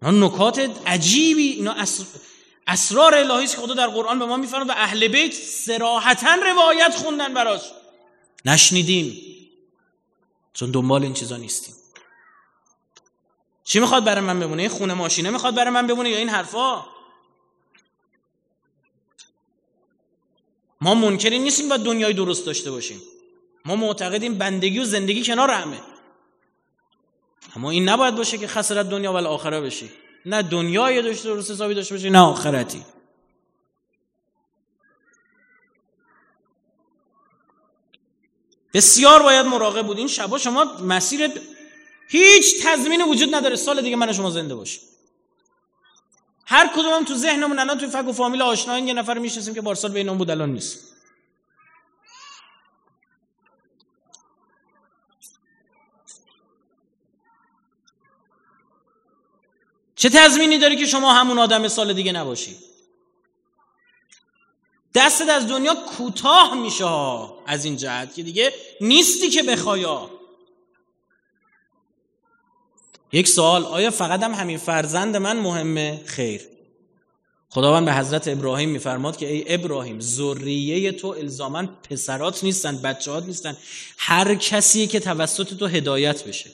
نکات 0.02 0.58
عجیبی 0.86 1.42
اینا 1.42 1.76
اسرار 2.66 3.14
الهی 3.14 3.46
که 3.46 3.56
خدا 3.56 3.74
در 3.74 3.86
قرآن 3.86 4.18
به 4.18 4.26
ما 4.26 4.36
میفرماد 4.36 4.68
و 4.68 4.72
اهل 4.72 5.08
بیت 5.08 5.32
سراحتا 5.34 6.34
روایت 6.34 6.94
خوندن 6.94 7.34
براش. 7.34 7.62
نشنیدیم. 8.44 9.20
چون 10.52 10.70
دنبال 10.70 11.02
این 11.02 11.14
چیزا 11.14 11.36
نیستیم. 11.36 11.74
چی 13.70 13.80
می‌خواد 13.80 14.04
برای 14.04 14.20
من 14.24 14.40
بمونه؟ 14.40 14.62
این 14.62 14.70
خونه 14.70 14.94
ماشینه 14.94 15.30
می‌خواد 15.30 15.54
برای 15.54 15.70
من 15.70 15.86
بمونه 15.86 16.10
یا 16.10 16.18
این 16.18 16.28
حرفا؟ 16.28 16.86
ما 20.80 20.94
منکری 20.94 21.38
نیستیم 21.38 21.68
با 21.68 21.76
دنیای 21.76 22.12
درست 22.12 22.46
داشته 22.46 22.70
باشیم. 22.70 23.02
ما 23.64 23.76
معتقدیم 23.76 24.38
بندگی 24.38 24.78
و 24.78 24.84
زندگی 24.84 25.24
کنار 25.24 25.50
همه. 25.50 25.80
اما 27.56 27.70
این 27.70 27.88
نباید 27.88 28.16
باشه 28.16 28.38
که 28.38 28.46
خسرت 28.46 28.88
دنیا 28.88 29.12
و 29.12 29.16
آخره 29.16 29.60
بشی. 29.60 29.90
نه 30.26 30.42
دنیای 30.42 31.02
داشته 31.02 31.28
درست 31.28 31.50
حسابی 31.50 31.74
داشته 31.74 31.94
باشی 31.94 32.10
نه 32.10 32.20
آخرتی. 32.20 32.84
بسیار 38.74 39.22
باید 39.22 39.46
مراقب 39.46 39.86
بود 39.86 39.98
این 39.98 40.08
شبا 40.08 40.38
شما 40.38 40.64
مسیر 40.64 41.30
هیچ 42.12 42.66
تضمینی 42.66 43.02
وجود 43.02 43.34
نداره. 43.34 43.56
سال 43.56 43.82
دیگه 43.82 43.96
من 43.96 44.12
شما 44.12 44.30
زنده 44.30 44.54
باشیم. 44.54 44.80
هر 46.46 46.68
کدومم 46.68 47.04
تو 47.04 47.14
ذهنمون 47.14 47.58
الان 47.58 47.78
تو 47.78 47.88
فک 47.88 48.08
و 48.08 48.12
فامیل 48.12 48.42
آشناین 48.42 48.88
یه 48.88 48.94
نفر 48.94 49.18
می‌شناسیم 49.18 49.54
که 49.54 49.60
بارسال 49.60 49.92
بین 49.92 50.08
اون 50.08 50.18
بود 50.18 50.30
الان 50.30 50.52
نیست. 50.52 50.78
چه 59.96 60.08
تضمینی 60.08 60.58
داری 60.58 60.76
که 60.76 60.86
شما 60.86 61.12
همون 61.12 61.38
آدم 61.38 61.68
سال 61.68 61.92
دیگه 61.92 62.12
نباشی؟ 62.12 62.56
دستت 64.94 65.28
از 65.28 65.48
دنیا 65.48 65.74
کوتاه 65.74 66.54
میشه 66.54 66.86
از 67.46 67.64
این 67.64 67.76
جهت 67.76 68.14
که 68.14 68.22
دیگه 68.22 68.54
نیستی 68.80 69.30
که 69.30 69.42
بخوایا 69.42 70.19
یک 73.12 73.28
سوال 73.28 73.64
آیا 73.64 73.90
فقط 73.90 74.22
هم 74.22 74.34
همین 74.34 74.58
فرزند 74.58 75.16
من 75.16 75.40
مهمه؟ 75.40 76.02
خیر. 76.06 76.40
خداوند 77.48 77.84
به 77.84 77.94
حضرت 77.94 78.28
ابراهیم 78.28 78.68
میفرماد 78.68 79.16
که 79.16 79.32
ای 79.32 79.54
ابراهیم 79.54 80.00
ذریه 80.00 80.92
تو 80.92 81.08
الزاما 81.08 81.66
پسرات 81.90 82.44
نیستن 82.44 82.76
بچهات 82.76 83.24
نیستن. 83.24 83.56
هر 83.98 84.34
کسی 84.34 84.86
که 84.86 85.00
توسط 85.00 85.54
تو 85.54 85.66
هدایت 85.66 86.24
بشه. 86.24 86.50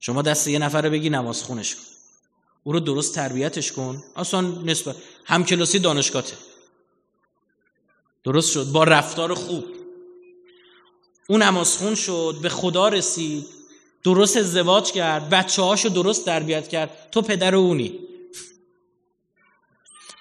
شما 0.00 0.22
دست 0.22 0.48
یه 0.48 0.58
نفر 0.58 0.88
بگی 0.88 1.10
نماز 1.10 1.42
خونش 1.42 1.74
کن. 1.74 1.82
او 2.64 2.72
رو 2.72 2.80
درست 2.80 3.14
تربیتش 3.14 3.72
کن. 3.72 4.04
اصلا 4.16 4.40
نسبت 4.40 4.96
همکلاسی 5.24 5.78
دانشگاهته. 5.78 6.36
درست 8.24 8.52
شد. 8.52 8.64
با 8.64 8.84
رفتار 8.84 9.34
خوب. 9.34 9.64
اون 11.28 11.42
نمازخون 11.42 11.94
شد 11.94 12.38
به 12.42 12.48
خدا 12.48 12.88
رسید. 12.88 13.61
درست 14.04 14.36
ازدواج 14.36 14.92
کرد 14.92 15.30
بچه 15.30 15.62
هاشو 15.62 15.88
درست 15.88 16.24
تربیت 16.24 16.68
کرد. 16.68 17.08
تو 17.12 17.22
پدر 17.22 17.54
اونی. 17.54 17.98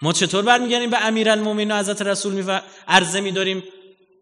ما 0.01 0.13
چطور 0.13 0.41
برمیگردیم 0.43 0.89
به 0.89 1.05
امیرالمومنین 1.05 1.71
و 1.71 1.79
حضرت 1.79 2.01
رسول 2.01 2.33
می 2.33 2.59
عرضه 2.87 3.21
میداریم؟ 3.21 3.63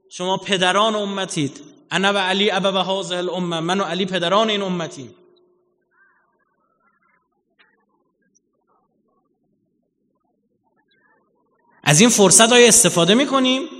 شما 0.09 0.37
پدران 0.37 0.95
امتید. 0.95 1.61
انا 1.91 2.13
و 2.13 2.17
علی 2.17 2.51
ابا 2.51 2.71
و 2.71 2.75
هذه 2.75 3.17
الامه. 3.17 3.59
من 3.59 3.81
و 3.81 3.83
علی 3.83 4.05
پدران 4.05 4.49
این 4.49 4.61
امتیم. 4.61 5.15
از 11.83 11.99
این 11.99 12.09
فرصت 12.09 12.51
های 12.51 12.67
استفاده 12.67 13.13
می‌کنیم. 13.13 13.78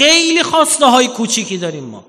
خیلی 0.00 0.42
خواسته 0.42 0.86
های 0.86 1.08
کوچیکی 1.08 1.58
داریم 1.58 1.84
ما. 1.84 2.06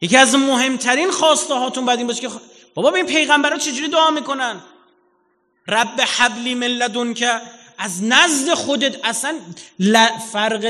یکی 0.00 0.16
از 0.16 0.34
مهمترین 0.34 1.10
خواسته 1.10 1.54
هاتون 1.54 1.86
بعد 1.86 1.98
این 1.98 2.06
باشه 2.06 2.20
که 2.20 2.28
بابا 2.74 2.94
این 2.94 3.06
پیغمبرا 3.06 3.58
چجوری 3.58 3.88
دعا 3.88 4.10
می‌کنن؟ 4.10 4.60
رب 5.68 6.00
حبلی 6.00 6.54
من 6.54 7.14
که 7.14 7.40
از 7.78 8.02
نزد 8.02 8.54
خودت 8.54 8.96
اصلا 9.04 9.34
فرق 10.32 10.64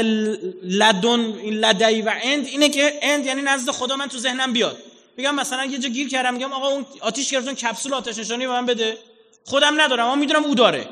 لدن 0.63 1.21
لدی 1.51 2.03
و 2.03 2.13
اند 2.23 2.47
اینه 2.47 2.69
که 2.69 2.99
اند 3.03 3.27
یعنی 3.27 3.43
نزد 3.43 3.71
خدا 3.71 3.97
من 3.97 4.09
تو 4.09 4.19
ذهنم 4.19 4.53
بیاد. 4.53 4.79
میگم 5.17 5.35
مثلا 5.35 5.65
یه 5.65 5.79
جا 5.79 5.89
گیر 5.89 6.09
کردم 6.09 6.35
میگم 6.35 6.53
آقا 6.53 6.69
اون 6.69 6.87
آتیش 7.01 7.31
گرفتون 7.31 7.55
کپسول 7.55 7.95
آتش 7.95 8.19
نشانی 8.19 8.47
به 8.47 8.53
من 8.53 8.67
بده. 8.67 8.99
خودم 9.45 9.81
ندارم 9.81 10.07
اما 10.07 10.15
می‌دونم 10.15 10.45
او 10.45 10.55
داره. 10.55 10.89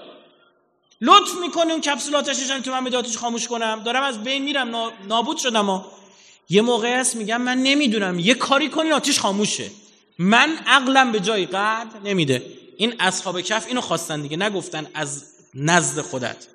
لطف 1.05 1.31
می‌کنی 1.41 1.73
اون 1.73 1.81
کپسول 1.81 2.15
آتش 2.17 2.41
نشانی 2.41 2.63
تو 2.63 2.71
من 2.71 2.85
بده 2.85 2.97
آتیش 2.97 3.17
خاموش 3.17 3.49
کنم؟ 3.49 3.83
دارم 3.85 4.03
از 4.03 4.25
بین 4.25 4.43
میرم. 4.43 4.93
نابود 5.09 5.37
شدم 5.37 5.67
ها. 5.67 5.93
یه 6.49 6.63
موقع 6.63 7.01
هست 7.01 7.17
میگم 7.17 7.43
من 7.43 7.59
نمی‌دونم. 7.59 8.19
یه 8.19 8.35
کاری 8.35 8.69
کنی 8.69 8.93
آتیش 8.93 9.19
خاموشه. 9.19 9.71
من 10.19 10.59
عقلم 10.67 11.13
به 11.13 11.21
جای 11.21 11.47
قد 11.47 11.87
نمیده. 12.05 12.47
این 12.77 12.95
اصحاب 13.01 13.41
کف 13.41 13.67
اینو 13.67 13.81
خواستن 13.81 14.23
دیگه. 14.23 14.37
نگفتن 14.37 14.87
از 14.95 15.25
نزد 15.55 16.01
خودت. 16.01 16.47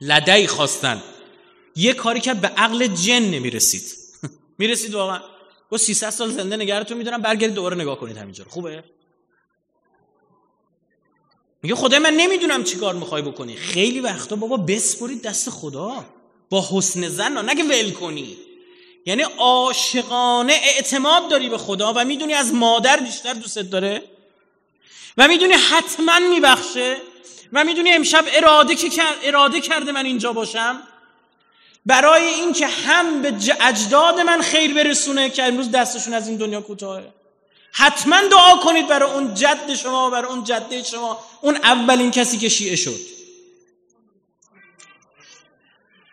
لدی 0.00 0.46
خواستن. 0.46 1.02
یه 1.76 1.92
کاری 1.92 2.20
که 2.20 2.34
به 2.34 2.48
عقل 2.48 2.86
جن 2.86 3.22
نمی‌رسید. 3.22 3.84
می‌رسید 4.58 4.94
واقعا. 4.94 5.20
گفت 5.70 5.82
300 5.82 6.10
سال 6.10 6.30
زنده 6.30 6.56
نگرتون 6.56 6.98
می‌دونم 6.98 7.22
برگردید 7.22 7.54
دوباره 7.54 7.76
نگاه 7.76 8.00
کنید 8.00 8.16
همینجا 8.16 8.44
خوبه؟ 8.48 8.84
میگه 11.64 11.74
خدای 11.74 11.98
من 11.98 12.14
نمی‌دونم 12.14 12.64
چی 12.64 12.76
کار 12.76 12.94
می‌خوای 12.94 13.22
بکنی. 13.22 13.56
خیلی 13.56 14.00
وقتا 14.00 14.36
بابا 14.36 14.56
بسپرید 14.56 15.22
دست 15.22 15.50
خدا. 15.50 16.04
با 16.50 16.68
حسن 16.70 17.08
زن 17.08 17.50
نگه 17.50 17.64
ول 17.64 17.90
کنی. 17.90 18.36
یعنی 19.06 19.22
عاشقانه 19.22 20.52
اعتماد 20.52 21.30
داری 21.30 21.48
به 21.48 21.58
خدا 21.58 21.92
و 21.96 22.04
می‌دونی 22.04 22.34
از 22.34 22.54
مادر 22.54 22.96
بیشتر 22.96 23.32
دوست 23.32 23.58
داره. 23.58 24.02
و 25.18 25.28
می‌دونی 25.28 25.52
حتما 25.52 26.18
میبخشه. 26.18 26.96
و 27.52 27.64
می‌دونی 27.64 27.92
امشب 27.92 28.24
اراده, 28.32 28.74
که 28.74 29.02
اراده 29.22 29.60
کرده 29.60 29.92
من 29.92 30.06
اینجا 30.06 30.32
باشم. 30.32 30.80
برای 31.86 32.24
اینکه 32.24 32.66
هم 32.66 33.22
به 33.22 33.34
اجداد 33.60 34.20
من 34.20 34.42
خیر 34.42 34.74
برسونه 34.74 35.30
که 35.30 35.42
امروز 35.42 35.70
دستشون 35.70 36.14
از 36.14 36.28
این 36.28 36.36
دنیا 36.36 36.60
کوتاهه. 36.60 37.12
حتما 37.76 38.20
دعا 38.20 38.56
کنید 38.56 38.86
برای 38.86 39.10
اون 39.10 39.34
جد 39.34 39.74
شما 39.74 40.10
برای 40.10 40.30
اون 40.30 40.44
جده 40.44 40.82
شما. 40.82 41.24
اون 41.40 41.56
اولین 41.56 42.10
کسی 42.10 42.38
که 42.38 42.48
شیعه 42.48 42.76
شد. 42.76 43.00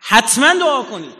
حتما 0.00 0.54
دعا 0.54 0.82
کنید. 0.82 1.14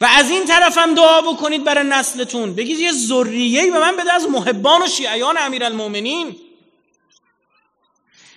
و 0.00 0.04
از 0.04 0.30
این 0.30 0.44
طرف 0.44 0.78
هم 0.78 0.94
دعا 0.94 1.20
بکنید 1.20 1.64
برای 1.64 1.88
نسلتون. 1.88 2.54
بگید 2.54 2.78
یه 2.78 2.92
ذریه‌ای 2.92 3.70
به 3.70 3.78
من 3.78 3.96
بده 3.96 4.12
از 4.12 4.28
محبان 4.28 4.82
و 4.82 4.86
شیعیان 4.86 5.38
امیرالمومنین. 5.38 6.36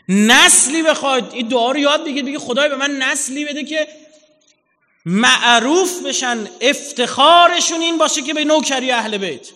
نسلی 0.09 0.83
بخواید. 0.83 1.25
این 1.33 1.47
دعا 1.47 1.71
رو 1.71 1.77
یاد 1.77 2.05
بگید. 2.05 2.25
بگید 2.25 2.39
خدای 2.39 2.69
به 2.69 2.75
من 2.75 2.91
نسلی 2.91 3.45
بده 3.45 3.63
که 3.63 3.88
معروف 5.06 6.06
بشن 6.06 6.47
افتخارشون 6.62 7.82
این 7.82 7.97
باشه 7.97 8.22
که 8.22 8.34
به 8.34 8.45
نوکری 8.45 8.91
اهل 8.91 9.18
بیت. 9.18 9.51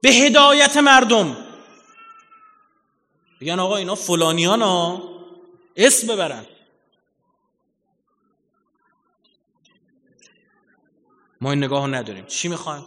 به 0.00 0.08
هدایت 0.08 0.76
مردم. 0.76 1.36
بگن 3.40 3.58
آقا 3.58 3.76
اینا 3.76 3.94
فلانیان 3.94 4.62
ها. 4.62 5.02
اسم 5.76 6.06
ببرن. 6.06 6.46
ما 11.40 11.50
این 11.50 11.64
نگاه 11.64 11.86
نداریم. 11.86 12.26
چی 12.26 12.48
می‌خوایم؟ 12.48 12.84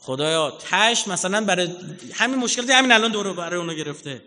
خدایا 0.00 0.50
تش 0.50 1.08
مثلا 1.08 1.44
برای 1.44 1.68
همین 2.14 2.38
مشکل 2.38 2.70
همین 2.70 2.92
الان 2.92 3.12
دور 3.12 3.32
برای 3.32 3.60
اونو 3.60 3.74
گرفته. 3.74 4.24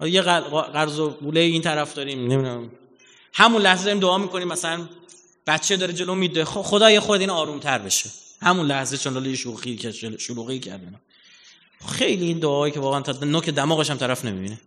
یه 0.00 0.22
قرض 0.22 0.98
و 0.98 1.10
بوله 1.10 1.40
این 1.40 1.62
طرف 1.62 1.94
داریم 1.94 2.18
نمی‌دونم. 2.18 2.70
همون 3.32 3.62
لحظه 3.62 3.84
داریم 3.84 4.00
دعا 4.00 4.18
می‌کنیم 4.18 4.48
مثلا 4.48 4.88
بچه 5.48 5.76
داره 5.76 5.92
جلو 5.92 6.14
میده. 6.14 6.44
خدا 6.44 6.90
یه 6.90 7.00
خود 7.00 7.20
این 7.20 7.30
آروم 7.30 7.60
تر 7.60 7.78
بشه. 7.78 8.10
همون 8.42 8.66
لحظه 8.66 8.98
چون 8.98 9.12
لاله 9.14 9.34
شوخی 9.34 9.76
که 9.76 9.92
شلوغی 10.18 10.58
کردن 10.60 11.00
خیلی 11.88 12.26
این 12.26 12.38
دعایی 12.38 12.72
که 12.72 12.80
واقعا 12.80 13.00
تا 13.00 13.24
نوک 13.24 13.48
دماغش 13.48 13.90
هم 13.90 13.96
طرف 13.96 14.24
نمی‌بینه. 14.24 14.60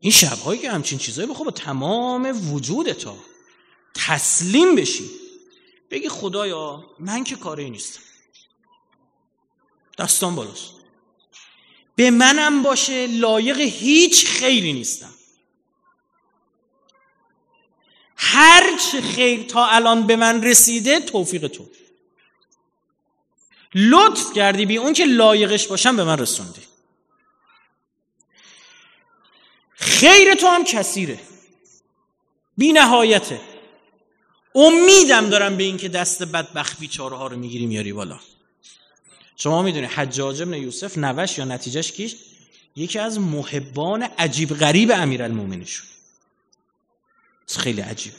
این 0.00 0.12
شبهایی 0.12 0.60
که 0.60 0.70
همچین 0.70 0.98
چیزایی 0.98 1.28
بخوا 1.28 1.44
با 1.44 1.50
تمام 1.50 2.52
وجود 2.52 2.92
تا 2.92 3.16
تسلیم 3.94 4.74
بشی. 4.74 5.10
بگی 5.90 6.08
خدایا 6.08 6.84
من 6.98 7.24
که 7.24 7.36
کاری 7.36 7.70
نیستم. 7.70 8.00
دستان 9.98 10.34
بالاست. 10.34 10.70
به 11.96 12.10
منم 12.10 12.62
باشه 12.62 13.06
لایق 13.06 13.60
هیچ 13.60 14.26
خیری 14.26 14.72
نیستم. 14.72 15.14
هر 18.24 18.76
چه 18.76 19.00
خیر 19.00 19.42
تا 19.42 19.66
الان 19.66 20.06
به 20.06 20.16
من 20.16 20.42
رسیده 20.44 21.00
توفیق 21.00 21.46
تو. 21.46 21.66
لطف 23.74 24.32
کردی 24.32 24.66
بی 24.66 24.76
اون 24.76 24.92
که 24.92 25.04
لایقش 25.04 25.66
باشم 25.66 25.96
به 25.96 26.04
من 26.04 26.18
رسوندی 26.18 26.60
خیر 29.74 30.34
تو 30.34 30.46
هم 30.46 30.64
کثیره. 30.64 31.18
بی 32.58 32.72
نهایته. 32.72 33.40
امیدم 34.54 35.30
دارم 35.30 35.56
به 35.56 35.64
اینکه 35.64 35.88
دست 35.88 36.22
بدبخت 36.22 36.78
بیچاره 36.78 37.16
ها 37.16 37.26
رو 37.26 37.36
می‌گیری 37.36 37.66
میاری 37.66 37.92
بالا. 37.92 38.20
شما 39.36 39.62
می‌دونی 39.62 39.86
حجاج 39.86 40.42
ابن 40.42 40.54
یوسف 40.54 40.98
نوش 40.98 41.38
یا 41.38 41.44
نتیجهش 41.44 41.92
کیش 41.92 42.16
یکی 42.76 42.98
از 42.98 43.18
محبان 43.18 44.02
عجیب 44.02 44.54
غریب 44.54 44.90
امیرالمومنین 44.90 45.64
شد 45.64 45.92
خیلی 47.58 47.80
عجیب. 47.80 48.12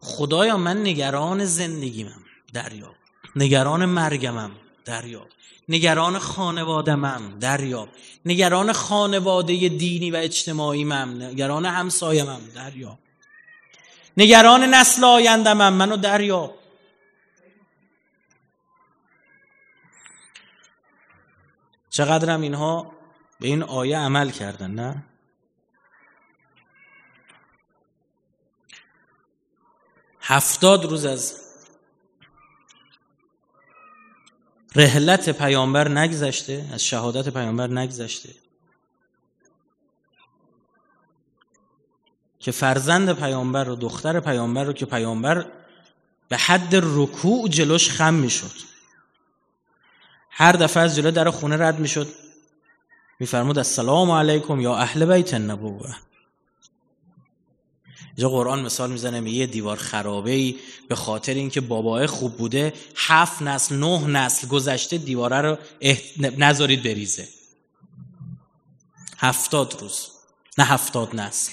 خدایا 0.00 0.56
من 0.56 0.82
نگران 0.82 1.44
زندگیمم 1.44 2.24
دریاب 2.52 2.94
نگران 3.36 3.84
مرگمم 3.84 4.50
دریاب 4.84 5.28
نگران 5.68 6.18
خانوادمم 6.18 7.38
دریاب 7.38 7.88
نگران 8.24 8.72
خانواده 8.72 9.68
دینی 9.68 10.10
و 10.10 10.16
اجتماعیمم 10.16 11.22
نگران 11.22 11.66
همسایمم 11.66 12.40
دریاب 12.54 12.98
نگران 14.16 14.64
نسل 14.64 15.04
آیندمم 15.04 15.72
منو 15.72 15.96
دریاب 15.96 16.58
چقدرم 21.90 22.40
اینها 22.40 22.93
به 23.40 23.46
این 23.46 23.62
آیه 23.62 23.98
عمل 23.98 24.30
کردن 24.30 24.70
نه؟ 24.70 25.04
هفتاد 30.20 30.84
روز 30.84 31.04
از 31.04 31.40
رحلت 34.76 35.30
پیامبر 35.30 35.88
نگذشته 35.88 36.68
از 36.72 36.84
شهادت 36.84 37.28
پیامبر 37.28 37.66
نگذشته. 37.66 38.34
که 42.38 42.50
فرزند 42.50 43.18
پیامبر 43.18 43.68
و 43.68 43.76
دختر 43.76 44.20
پیامبر 44.20 44.64
رو 44.64 44.72
که 44.72 44.86
پیامبر 44.86 45.46
به 46.28 46.36
حد 46.36 46.68
رکوع 46.72 47.48
جلوش 47.48 47.90
خم 47.90 48.14
می‌شد. 48.14 48.52
هر 50.30 50.52
دفعه 50.52 50.82
از 50.82 50.96
جلو 50.96 51.10
در 51.10 51.30
خونه 51.30 51.56
رد 51.56 51.78
می‌شد. 51.78 52.23
میفرمود 53.20 53.58
السلام 53.58 54.10
علیکم 54.10 54.60
یا 54.60 54.76
اهل 54.76 55.04
بیت 55.14 55.34
النبوه 55.34 55.94
اینجا 58.16 58.28
قرآن 58.28 58.62
مثال 58.62 58.92
می‌زنه 58.92 59.30
یه 59.30 59.46
دیوار 59.46 59.76
خرابه 59.76 60.30
ای 60.30 60.58
به 60.88 60.94
خاطر 60.94 61.34
اینکه 61.34 61.60
بابای 61.60 62.06
خوب 62.06 62.36
بوده 62.36 62.72
هفت 62.96 63.42
نسل 63.42 63.76
نه 63.76 64.06
نسل 64.06 64.48
گذشته 64.48 64.98
دیواره 64.98 65.40
رو 65.40 65.58
نذارید 66.18 66.82
بریزه. 66.82 67.28
هفتاد 69.18 69.80
روز 69.80 70.10
نه 70.58 70.64
هفتاد 70.64 71.16
نسل. 71.16 71.52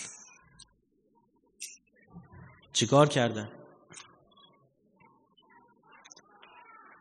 چیکار 2.74 3.10
کردن؟ 3.10 3.50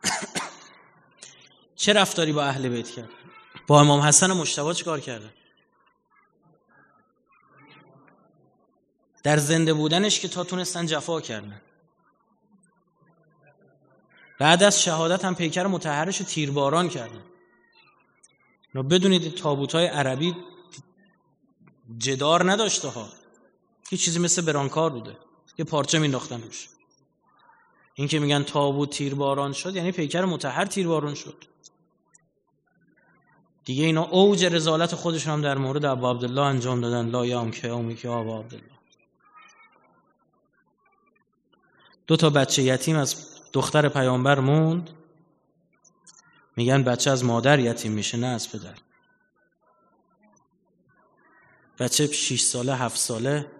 چه 1.75 1.93
رفتاری 1.93 2.31
با 2.31 2.43
اهل 2.43 2.69
بیت 2.69 2.89
کرد؟ 2.89 3.20
امام 3.79 3.99
حسن 3.99 4.33
مشتبه 4.33 4.73
چیکار 4.73 4.99
کردن؟ 4.99 5.33
در 9.23 9.37
زنده 9.37 9.73
بودنش 9.73 10.19
که 10.19 10.27
تا 10.27 10.43
تونستن 10.43 10.85
جفا 10.85 11.21
کردن. 11.21 11.61
بعد 14.39 14.63
از 14.63 14.83
شهادت 14.83 15.25
هم 15.25 15.35
پیکر 15.35 15.67
متحرش 15.67 16.17
رو 16.17 16.25
تیرباران 16.25 16.89
کردن. 16.89 17.23
نو 18.75 18.83
بدونید 18.83 19.35
تابوت 19.35 19.75
های 19.75 19.85
عربی 19.85 20.35
جدار 21.97 22.51
نداشته 22.51 22.87
ها. 22.87 23.09
یه 23.91 23.97
چیزی 23.97 24.19
مثل 24.19 24.41
برانکار 24.41 24.89
بوده. 24.89 25.17
یه 25.57 25.65
پارچه 25.65 25.99
مینداختن 25.99 26.41
روش 26.41 26.69
این 27.93 28.07
که 28.07 28.19
میگن 28.19 28.43
تابوت 28.43 28.89
تیرباران 28.89 29.53
شد 29.53 29.75
یعنی 29.75 29.91
پیکر 29.91 30.25
متحر 30.25 30.65
تیرباران 30.65 31.13
شد. 31.15 31.50
دیگه 33.65 33.85
اینا 33.85 34.03
اوج 34.03 34.45
رزالت 34.45 34.95
خودشون 34.95 35.33
هم 35.33 35.41
در 35.41 35.57
مورد 35.57 35.85
ابو 35.85 36.09
عبدالله 36.09 36.41
انجام 36.41 36.81
دادن. 36.81 37.09
لا 37.09 37.25
یام 37.25 37.51
که 37.51 37.67
اومی 37.67 37.95
که 37.95 38.09
ابو 38.09 38.39
عبدالله. 38.39 38.71
دو 42.07 42.15
تا 42.15 42.29
بچه 42.29 42.63
یتیم 42.63 42.95
از 42.97 43.39
دختر 43.53 43.89
پیامبر 43.89 44.39
موند. 44.39 44.89
میگن 46.55 46.83
بچه 46.83 47.11
از 47.11 47.23
مادر 47.25 47.59
یتیم 47.59 47.91
میشه 47.91 48.17
نه 48.17 48.27
از 48.27 48.51
پدر. 48.51 48.75
بچه 51.79 52.07
6 52.07 52.41
ساله 52.41 52.75
هفت 52.75 52.97
ساله. 52.97 53.51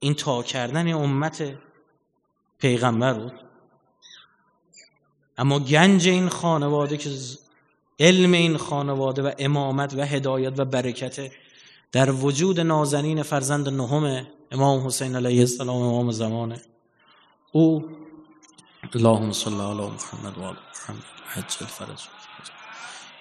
این 0.00 0.14
تا 0.14 0.42
کردن 0.42 0.92
امت 0.92 1.58
پیغمبر 2.58 3.14
بود. 3.14 3.40
اما 5.38 5.58
گنج 5.58 6.08
این 6.08 6.28
خانواده 6.28 6.96
که 6.96 7.10
علم 8.00 8.32
این 8.32 8.56
خانواده 8.56 9.22
و 9.22 9.32
امامت 9.38 9.94
و 9.94 10.00
هدایت 10.00 10.58
و 10.58 10.64
برکت 10.64 11.30
در 11.92 12.10
وجود 12.10 12.60
نازنین 12.60 13.22
فرزند 13.22 13.68
نهم 13.68 14.26
امام 14.50 14.86
حسین 14.86 15.16
علیه 15.16 15.40
السلام 15.40 15.82
امام 15.82 16.10
زمانه 16.10 16.60
او. 17.52 17.88
اللهم 18.94 19.32
صل 19.32 19.60
علی 19.60 19.80
محمد 19.80 20.38
و 20.38 20.42
آل 20.42 20.56
محمد. 20.74 21.02
حج 21.26 21.56
الفرج. 21.60 22.00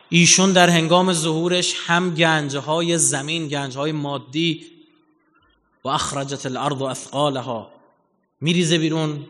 ایشون 0.09 0.53
در 0.53 0.69
هنگام 0.69 1.13
ظهورش 1.13 1.75
هم 1.85 2.15
گنجهای 2.15 2.85
های 2.85 2.97
زمین 2.97 3.47
گنج 3.47 3.77
های 3.77 3.91
مادی 3.91 4.65
و 5.83 5.87
اخرجت 5.87 6.45
الارض 6.45 6.81
و 6.81 6.83
اثقالها 6.83 7.71
میریزه 8.41 8.77
بیرون. 8.77 9.25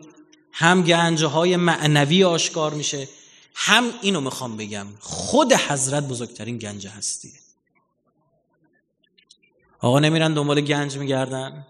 هم 0.52 0.82
گنجهای 0.82 1.32
های 1.32 1.56
معنوی 1.56 2.24
آشکار 2.24 2.74
میشه. 2.74 3.08
هم 3.54 3.84
اینو 4.02 4.20
می‌خوام 4.20 4.56
بگم 4.56 4.86
خود 5.00 5.52
حضرت 5.52 6.08
بزرگترین 6.08 6.58
گنج 6.58 6.86
هستیه 6.86 7.32
آقا 9.80 9.98
نمیرن 9.98 10.34
دنبال 10.34 10.60
گنج 10.60 10.98
میگردن؟ 10.98 11.66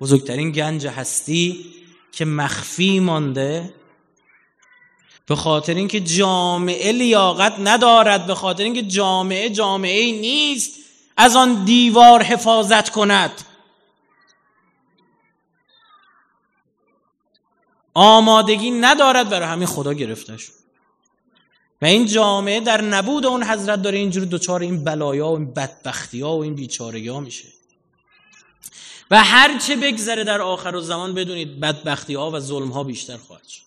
بزرگترین 0.00 0.50
گنج 0.50 0.86
هستی 0.86 1.74
که 2.12 2.24
مخفی 2.24 3.00
مانده 3.00 3.74
به 5.26 5.36
خاطر 5.36 5.74
اینکه 5.74 6.00
جامعه 6.00 6.92
لیاقت 6.92 7.54
ندارد 7.58 8.26
به 8.26 8.34
خاطر 8.34 8.64
اینکه 8.64 8.82
جامعه 8.82 9.50
جامعه 9.50 10.20
نیست 10.20 10.72
از 11.16 11.36
آن 11.36 11.64
دیوار 11.64 12.22
حفاظت 12.22 12.90
کند. 12.90 13.30
آمادگی 17.94 18.70
ندارد 18.70 19.28
برای 19.28 19.48
همین 19.48 19.66
خدا 19.66 19.92
گرفته 19.92 20.36
شد 20.36 20.52
و 21.82 21.86
این 21.86 22.06
جامعه 22.06 22.60
در 22.60 22.80
نبود 22.80 23.26
اون 23.26 23.42
حضرت 23.42 23.82
داره 23.82 23.98
اینجور 23.98 24.24
دوچار 24.24 24.60
این 24.60 24.84
بلایا 24.84 25.28
و 25.28 25.36
این 25.36 25.54
بدبختی 25.54 26.20
ها 26.20 26.36
و 26.36 26.42
این 26.42 26.54
بیچارگی 26.54 27.08
ها 27.08 27.20
میشه. 27.20 27.48
و 29.10 29.24
هر 29.24 29.58
چه 29.58 29.76
بگذره 29.76 30.24
در 30.24 30.40
آخر 30.40 30.74
و 30.74 30.80
زمان 30.80 31.14
بدونید 31.14 31.60
بدبختی 31.60 32.14
ها 32.14 32.30
و 32.30 32.40
ظلم 32.40 32.68
ها 32.68 32.84
بیشتر 32.84 33.16
خواهد 33.16 33.46
شد. 33.46 33.62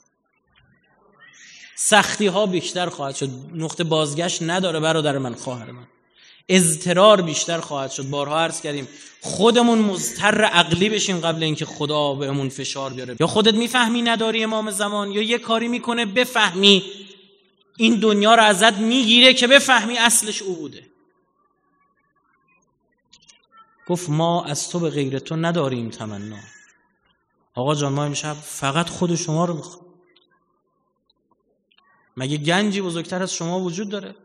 سختی 1.76 2.28
ها 2.28 2.46
بیشتر 2.46 2.90
خواهد 2.90 3.16
شد. 3.16 3.30
نقطه 3.54 3.84
بازگشت 3.84 4.42
نداره 4.42 4.80
برادر 4.80 5.18
من 5.18 5.36
خواهر 5.36 5.72
من. 5.72 5.88
اضطرار 6.50 7.22
بیشتر 7.22 7.60
خواهد 7.60 7.92
شد. 7.92 8.10
بارها 8.10 8.40
عرض 8.40 8.62
کردیم 8.62 8.88
خودمون 9.22 9.80
مضطر 9.80 10.44
عقلی 10.44 10.90
بشیم 10.90 11.20
قبل 11.20 11.44
اینکه 11.44 11.66
خدا 11.66 12.14
بهمون 12.14 12.50
فشار 12.50 12.94
بیاره. 12.94 13.16
یا 13.20 13.28
خودت 13.28 13.54
می‌فهمی 13.54 14.02
نداری 14.02 14.44
امام 14.44 14.72
زمان 14.72 15.12
یا 15.12 15.22
یه 15.22 15.38
کاری 15.38 15.68
می‌کنه 15.68 16.06
بفهمی. 16.06 16.84
این 17.78 18.00
دنیا 18.00 18.36
رو 18.36 18.44
ازت 18.44 18.74
می‌گیره 18.74 19.34
که 19.34 19.48
بفهمی 19.48 19.98
اصلش 19.98 20.42
او 20.42 20.56
بوده. 20.56 20.88
گفت 23.88 24.10
ما 24.10 24.44
از 24.46 24.70
تو 24.70 24.80
به 24.80 24.90
غیر 24.90 25.20
تو 25.20 25.36
نداریم 25.36 25.90
تمنا. 25.90 26.38
آقا 27.56 27.76
جان 27.76 27.94
ما 27.94 28.04
امشب 28.04 28.34
فقط 28.34 28.90
خود 28.90 29.16
شما 29.16 29.46
رو 29.46 29.54
می‌خوام. 29.54 29.86
مگه 32.18 32.38
گنجی 32.38 32.82
بزرگتر 32.82 33.24
از 33.24 33.34
شما 33.34 33.60
وجود 33.60 33.90
داره؟ 33.90 34.16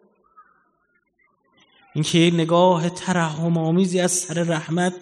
اینکه 1.95 2.19
یه 2.19 2.31
نگاه 2.31 2.91
ترحم 2.91 3.59
آمیزی 3.59 4.01
از 4.01 4.13
سر 4.13 4.35
رحمت 4.35 4.95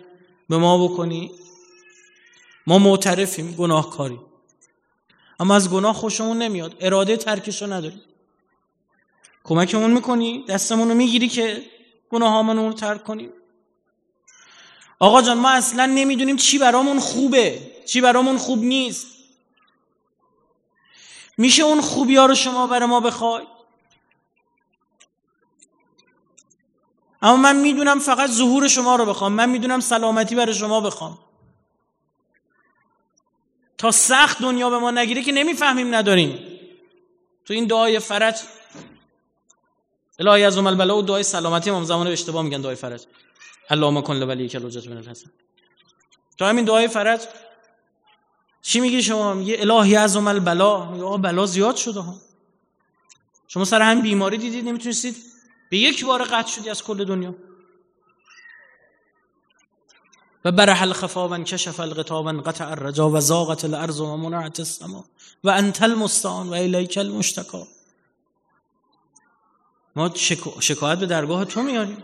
به 0.48 0.56
ما 0.56 0.88
بکنی. 0.88 1.30
ما 2.66 2.78
معترفیم 2.78 3.52
گناهکاری. 3.52 4.20
اما 5.40 5.54
از 5.54 5.70
گناه 5.70 5.94
خوشمون 5.94 6.38
نمیاد. 6.38 6.76
اراده 6.80 7.16
ترکشو 7.16 7.72
نداریم 7.72 8.00
کمکمون 9.44 9.90
می‌کنی 9.90 10.44
دستمون 10.44 10.88
رو 10.88 10.94
می‌گیری 10.94 11.28
که 11.28 11.62
گناهامون 12.10 12.56
رو 12.56 12.72
ترک 12.72 13.04
کنیم 13.04 13.30
آقا 14.98 15.22
جان 15.22 15.38
ما 15.38 15.50
اصلا 15.50 15.86
نمی‌دونیم 15.86 16.36
چی 16.36 16.58
برامون 16.58 17.00
خوبه 17.00 17.72
چی 17.86 18.00
برامون 18.00 18.38
خوب 18.38 18.58
نیست. 18.58 19.06
میشه 21.38 21.62
اون 21.62 21.80
خوبی 21.80 22.16
ها 22.16 22.26
رو 22.26 22.34
شما 22.34 22.66
برای 22.66 22.88
ما 22.88 23.00
بخوای؟ 23.00 23.46
اما 27.22 27.36
من 27.36 27.56
می‌دونم 27.56 27.98
فقط 27.98 28.30
ظهور 28.30 28.68
شما 28.68 28.96
رو 28.96 29.06
بخوام 29.06 29.32
من 29.32 29.48
می‌دونم 29.48 29.80
سلامتی 29.80 30.34
برای 30.34 30.54
شما 30.54 30.80
بخوام. 30.80 31.18
تا 33.78 33.90
سخت 33.90 34.42
دنیا 34.42 34.70
به 34.70 34.78
ما 34.78 34.90
نگیره 34.90 35.22
که 35.22 35.32
نمی‌فهمیم 35.32 35.94
نداریم. 35.94 36.38
تو 37.44 37.54
این 37.54 37.66
دعای 37.66 37.98
فرج 37.98 38.36
الهی 40.18 40.44
از 40.44 40.58
البلا 40.58 40.96
و 40.96 41.02
دعای 41.02 41.22
سلامتی 41.22 41.70
امام 41.70 41.84
زمان 41.84 42.06
اشتباه 42.06 42.42
میگن 42.42 42.60
دعای 42.60 42.76
فرج. 42.76 43.06
اللهم 43.70 44.02
کن 44.02 44.16
لولی 44.16 44.48
کل 44.48 44.66
حجت 44.66 44.86
من 44.86 44.96
الحسن. 44.96 45.30
تو 46.38 46.44
همین 46.44 46.64
دعای 46.64 46.88
فرج 46.88 47.20
چی 48.62 48.80
میگی 48.80 49.02
شما؟ 49.02 49.42
یه 49.42 49.60
الهی 49.60 49.96
از 49.96 50.16
البلا 50.16 50.96
یا 50.96 51.16
بلا 51.16 51.46
زیاد 51.46 51.76
شده 51.76 52.00
ها. 52.00 52.14
شما 53.48 53.64
سر 53.64 53.82
هم 53.82 54.02
بیماری 54.02 54.38
دیدید 54.38 54.68
نمی‌تونستید؟ 54.68 55.29
به 55.70 55.78
یک 55.78 56.04
بار 56.04 56.24
قطع 56.24 56.48
شدی 56.48 56.70
از 56.70 56.82
کل 56.82 57.04
دنیا. 57.04 57.34
و 60.44 60.52
برح 60.52 60.82
الخفا 60.82 61.28
و 61.28 61.32
انکشف 61.32 61.80
الغطا 61.80 62.22
و 62.22 62.26
انقطع 62.26 62.68
الرجا 62.68 63.10
و 63.10 63.20
زاغت 63.20 63.64
الارض 63.64 64.00
و 64.00 64.16
منعت 64.16 64.60
السما 64.60 65.04
و 65.44 65.50
انت 65.50 65.82
المستعان 65.82 66.48
و 66.48 66.52
الیک 66.52 66.98
المشتکا. 66.98 67.68
ما 69.96 70.14
شکایت 70.60 70.98
به 70.98 71.06
درگاه 71.06 71.44
تو 71.44 71.62
میاریم. 71.62 72.02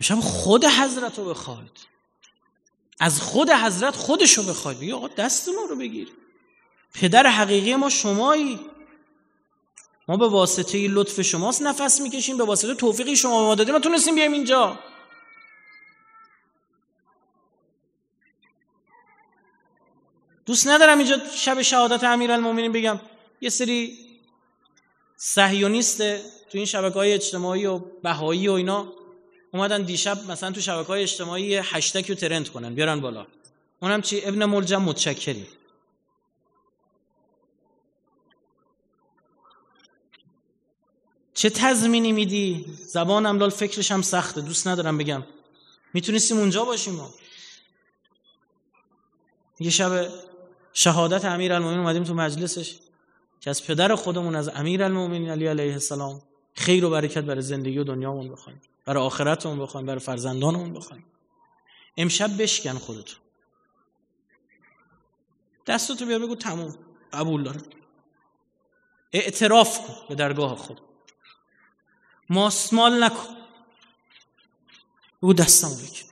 میشم 0.00 0.20
خود 0.20 0.64
حضرت 0.64 1.18
رو 1.18 1.24
بخواید 1.24 1.90
از 3.00 3.20
خود 3.20 3.50
حضرت 3.50 3.96
خودشو 3.96 4.42
بخوای 4.42 4.74
بگی 4.74 4.92
آقا 4.92 5.08
دست 5.08 5.48
ما 5.48 5.64
رو 5.70 5.76
بگیر. 5.76 6.08
پدر 6.94 7.26
حقیقی 7.26 7.76
ما 7.76 7.88
شمایی. 7.88 8.60
ما 10.10 10.16
به 10.16 10.28
واسطه 10.28 10.88
لطف 10.88 11.20
شماست 11.20 11.62
نفس 11.62 12.00
می‌کشیم 12.00 12.36
به 12.36 12.44
واسطه 12.44 12.74
توفیقی 12.74 13.16
شما 13.16 13.44
ما 13.44 13.54
دادیم. 13.54 13.74
ما 13.74 13.80
تونستیم 13.80 14.14
بیایم 14.14 14.32
اینجا. 14.32 14.78
دوست 20.46 20.68
ندارم 20.68 20.98
اینجا 20.98 21.16
شب 21.34 21.62
شهادت 21.62 22.04
امیرالمومنین 22.04 22.72
بگم. 22.72 23.00
یه 23.40 23.50
سری 23.50 23.98
صهیونیست 25.16 25.98
تو 26.22 26.58
این 26.58 26.66
شبکه 26.66 26.94
های 26.94 27.12
اجتماعی 27.12 27.66
و 27.66 27.78
بهایی 27.78 28.48
و 28.48 28.52
اینا. 28.52 28.92
اومدن 29.52 29.82
دیشب 29.82 30.30
مثلا 30.30 30.50
تو 30.50 30.60
شبکه 30.60 30.88
های 30.88 31.02
اجتماعی 31.02 31.56
هشتگ 31.56 32.08
رو 32.08 32.14
ترند 32.14 32.48
کنن. 32.48 32.74
بیارن 32.74 33.00
بالا. 33.00 33.26
اونم 33.82 34.02
چی؟ 34.02 34.26
ابن 34.26 34.44
ملجم 34.44 34.82
متشکری 34.82 35.46
چه 41.40 41.50
تضمینی 41.50 42.12
میدی؟ 42.12 42.66
زبان 42.86 43.26
املال 43.26 43.50
فکرش 43.50 43.92
هم 43.92 44.02
سخته. 44.02 44.40
دوست 44.40 44.68
ندارم 44.68 44.98
بگم. 44.98 45.22
می‌تونستیم 45.94 46.38
اونجا 46.38 46.64
باشیم 46.64 46.94
ما. 46.94 47.10
یه 49.60 49.70
شب 49.70 50.08
شهادت 50.72 51.24
امیر 51.24 51.52
اومدیم 51.52 52.04
تو 52.04 52.14
مجلسش. 52.14 52.78
که 53.40 53.50
از 53.50 53.66
پدر 53.66 53.94
خودمون 53.94 54.34
از 54.34 54.48
امیر 54.48 54.84
علی 54.84 55.46
علیه 55.46 55.72
السلام 55.72 56.22
خیر 56.54 56.84
و 56.84 56.90
برکت 56.90 57.24
برای 57.24 57.42
زندگی 57.42 57.78
و 57.78 57.84
دنیامون 57.84 58.32
بخوایم. 58.32 58.60
برای 58.84 59.02
آخرتمون 59.02 59.58
بخوایم 59.58 59.86
برای 59.86 60.00
فرزندانمون 60.00 60.72
بخوایم. 60.72 61.04
امشب 61.96 62.42
بشکن 62.42 62.78
خودتو. 62.78 63.16
دستتو 65.66 66.06
بیار 66.06 66.18
بگو 66.18 66.34
تموم. 66.34 66.74
قبول 67.12 67.42
دارم. 67.42 67.62
اعتراف 69.12 69.86
کن 69.86 69.94
به 70.08 70.14
درگاه 70.14 70.56
خود. 70.56 70.80
ماسمال 72.30 73.04
نکن. 73.04 73.36
بگو 75.22 75.32
دستم 75.32 75.68
بکن. 75.68 76.10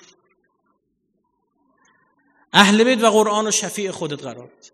اهل 2.53 2.85
بیت 2.85 3.05
و 3.05 3.11
قرآن 3.11 3.47
و 3.47 3.51
شفیع 3.51 3.91
خودت 3.91 4.23
قرار 4.23 4.47
بده. 4.47 4.71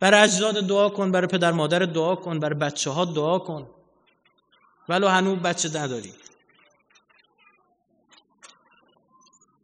برای 0.00 0.20
اجداد 0.20 0.66
دعا 0.66 0.88
کن 0.88 1.12
برای 1.12 1.26
پدر 1.26 1.52
مادر 1.52 1.78
دعا 1.78 2.16
کن 2.16 2.40
برای 2.40 2.58
بچه 2.58 2.90
ها 2.90 3.04
دعا 3.04 3.38
کن. 3.38 3.70
ولو 4.88 5.08
هنوز 5.08 5.38
بچه 5.38 5.68
نداری. 5.68 6.14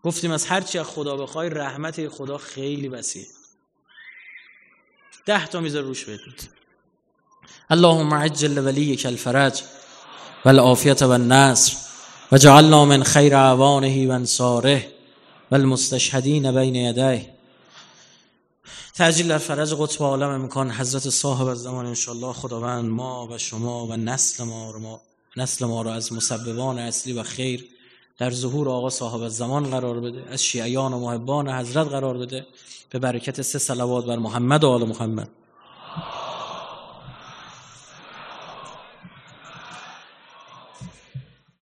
گفتیم 0.02 0.30
از 0.30 0.46
هرچی 0.46 0.78
از 0.78 0.86
خدا 0.86 1.16
بخوای 1.16 1.50
رحمت 1.50 2.08
خدا 2.08 2.38
خیلی 2.38 2.88
وسیع. 2.88 3.26
ده 5.26 5.46
تا 5.46 5.60
میذار 5.60 5.82
روش 5.82 6.04
بدید 6.04 6.50
اللهم 7.70 8.14
عجل 8.14 8.58
ولیک 8.58 9.06
الفرج 9.06 9.62
والعافیت 10.44 11.02
والنصر 11.02 11.76
وجعلنا 12.32 12.84
من 12.84 13.02
خیر 13.02 13.36
اعوانه 13.36 14.08
و 14.08 14.10
انصاره 14.10 14.88
والمستشهدین 15.52 16.52
بین 16.52 16.74
یدیه. 16.74 17.30
تعجیل 18.94 19.28
در 19.28 19.38
فرج 19.38 19.74
قطب 19.74 20.02
عالم 20.02 20.30
امکان 20.30 20.70
حضرت 20.70 21.10
صاحب 21.10 21.46
از 21.46 21.62
زمان 21.62 21.86
انشالله 21.86 22.32
خداوند 22.32 22.84
ما 22.84 23.28
و 23.30 23.38
شما 23.38 23.86
و 23.86 23.96
نسل 23.96 24.44
ما 24.44 24.70
رو 24.70 24.78
ما 24.80 25.00
نسل 25.36 25.66
ما 25.66 25.82
رو 25.82 25.90
از 25.90 26.12
مسببان 26.12 26.78
اصلی 26.78 27.12
و 27.12 27.22
خیر 27.22 27.64
در 28.18 28.30
ظهور 28.30 28.68
آقا 28.68 28.90
صاحب 28.90 29.22
از 29.22 29.36
زمان 29.36 29.70
قرار 29.70 30.00
بده 30.00 30.24
از 30.30 30.44
شیعیان 30.44 30.92
و 30.92 30.98
محبان 30.98 31.48
حضرت 31.48 31.88
قرار 31.88 32.18
بده. 32.18 32.46
به 32.90 32.98
برکت 32.98 33.42
سه 33.42 33.58
صلوات 33.58 34.06
بر 34.06 34.16
محمد 34.16 34.64
و 34.64 34.68
آل 34.68 34.84
محمد. 34.88 35.28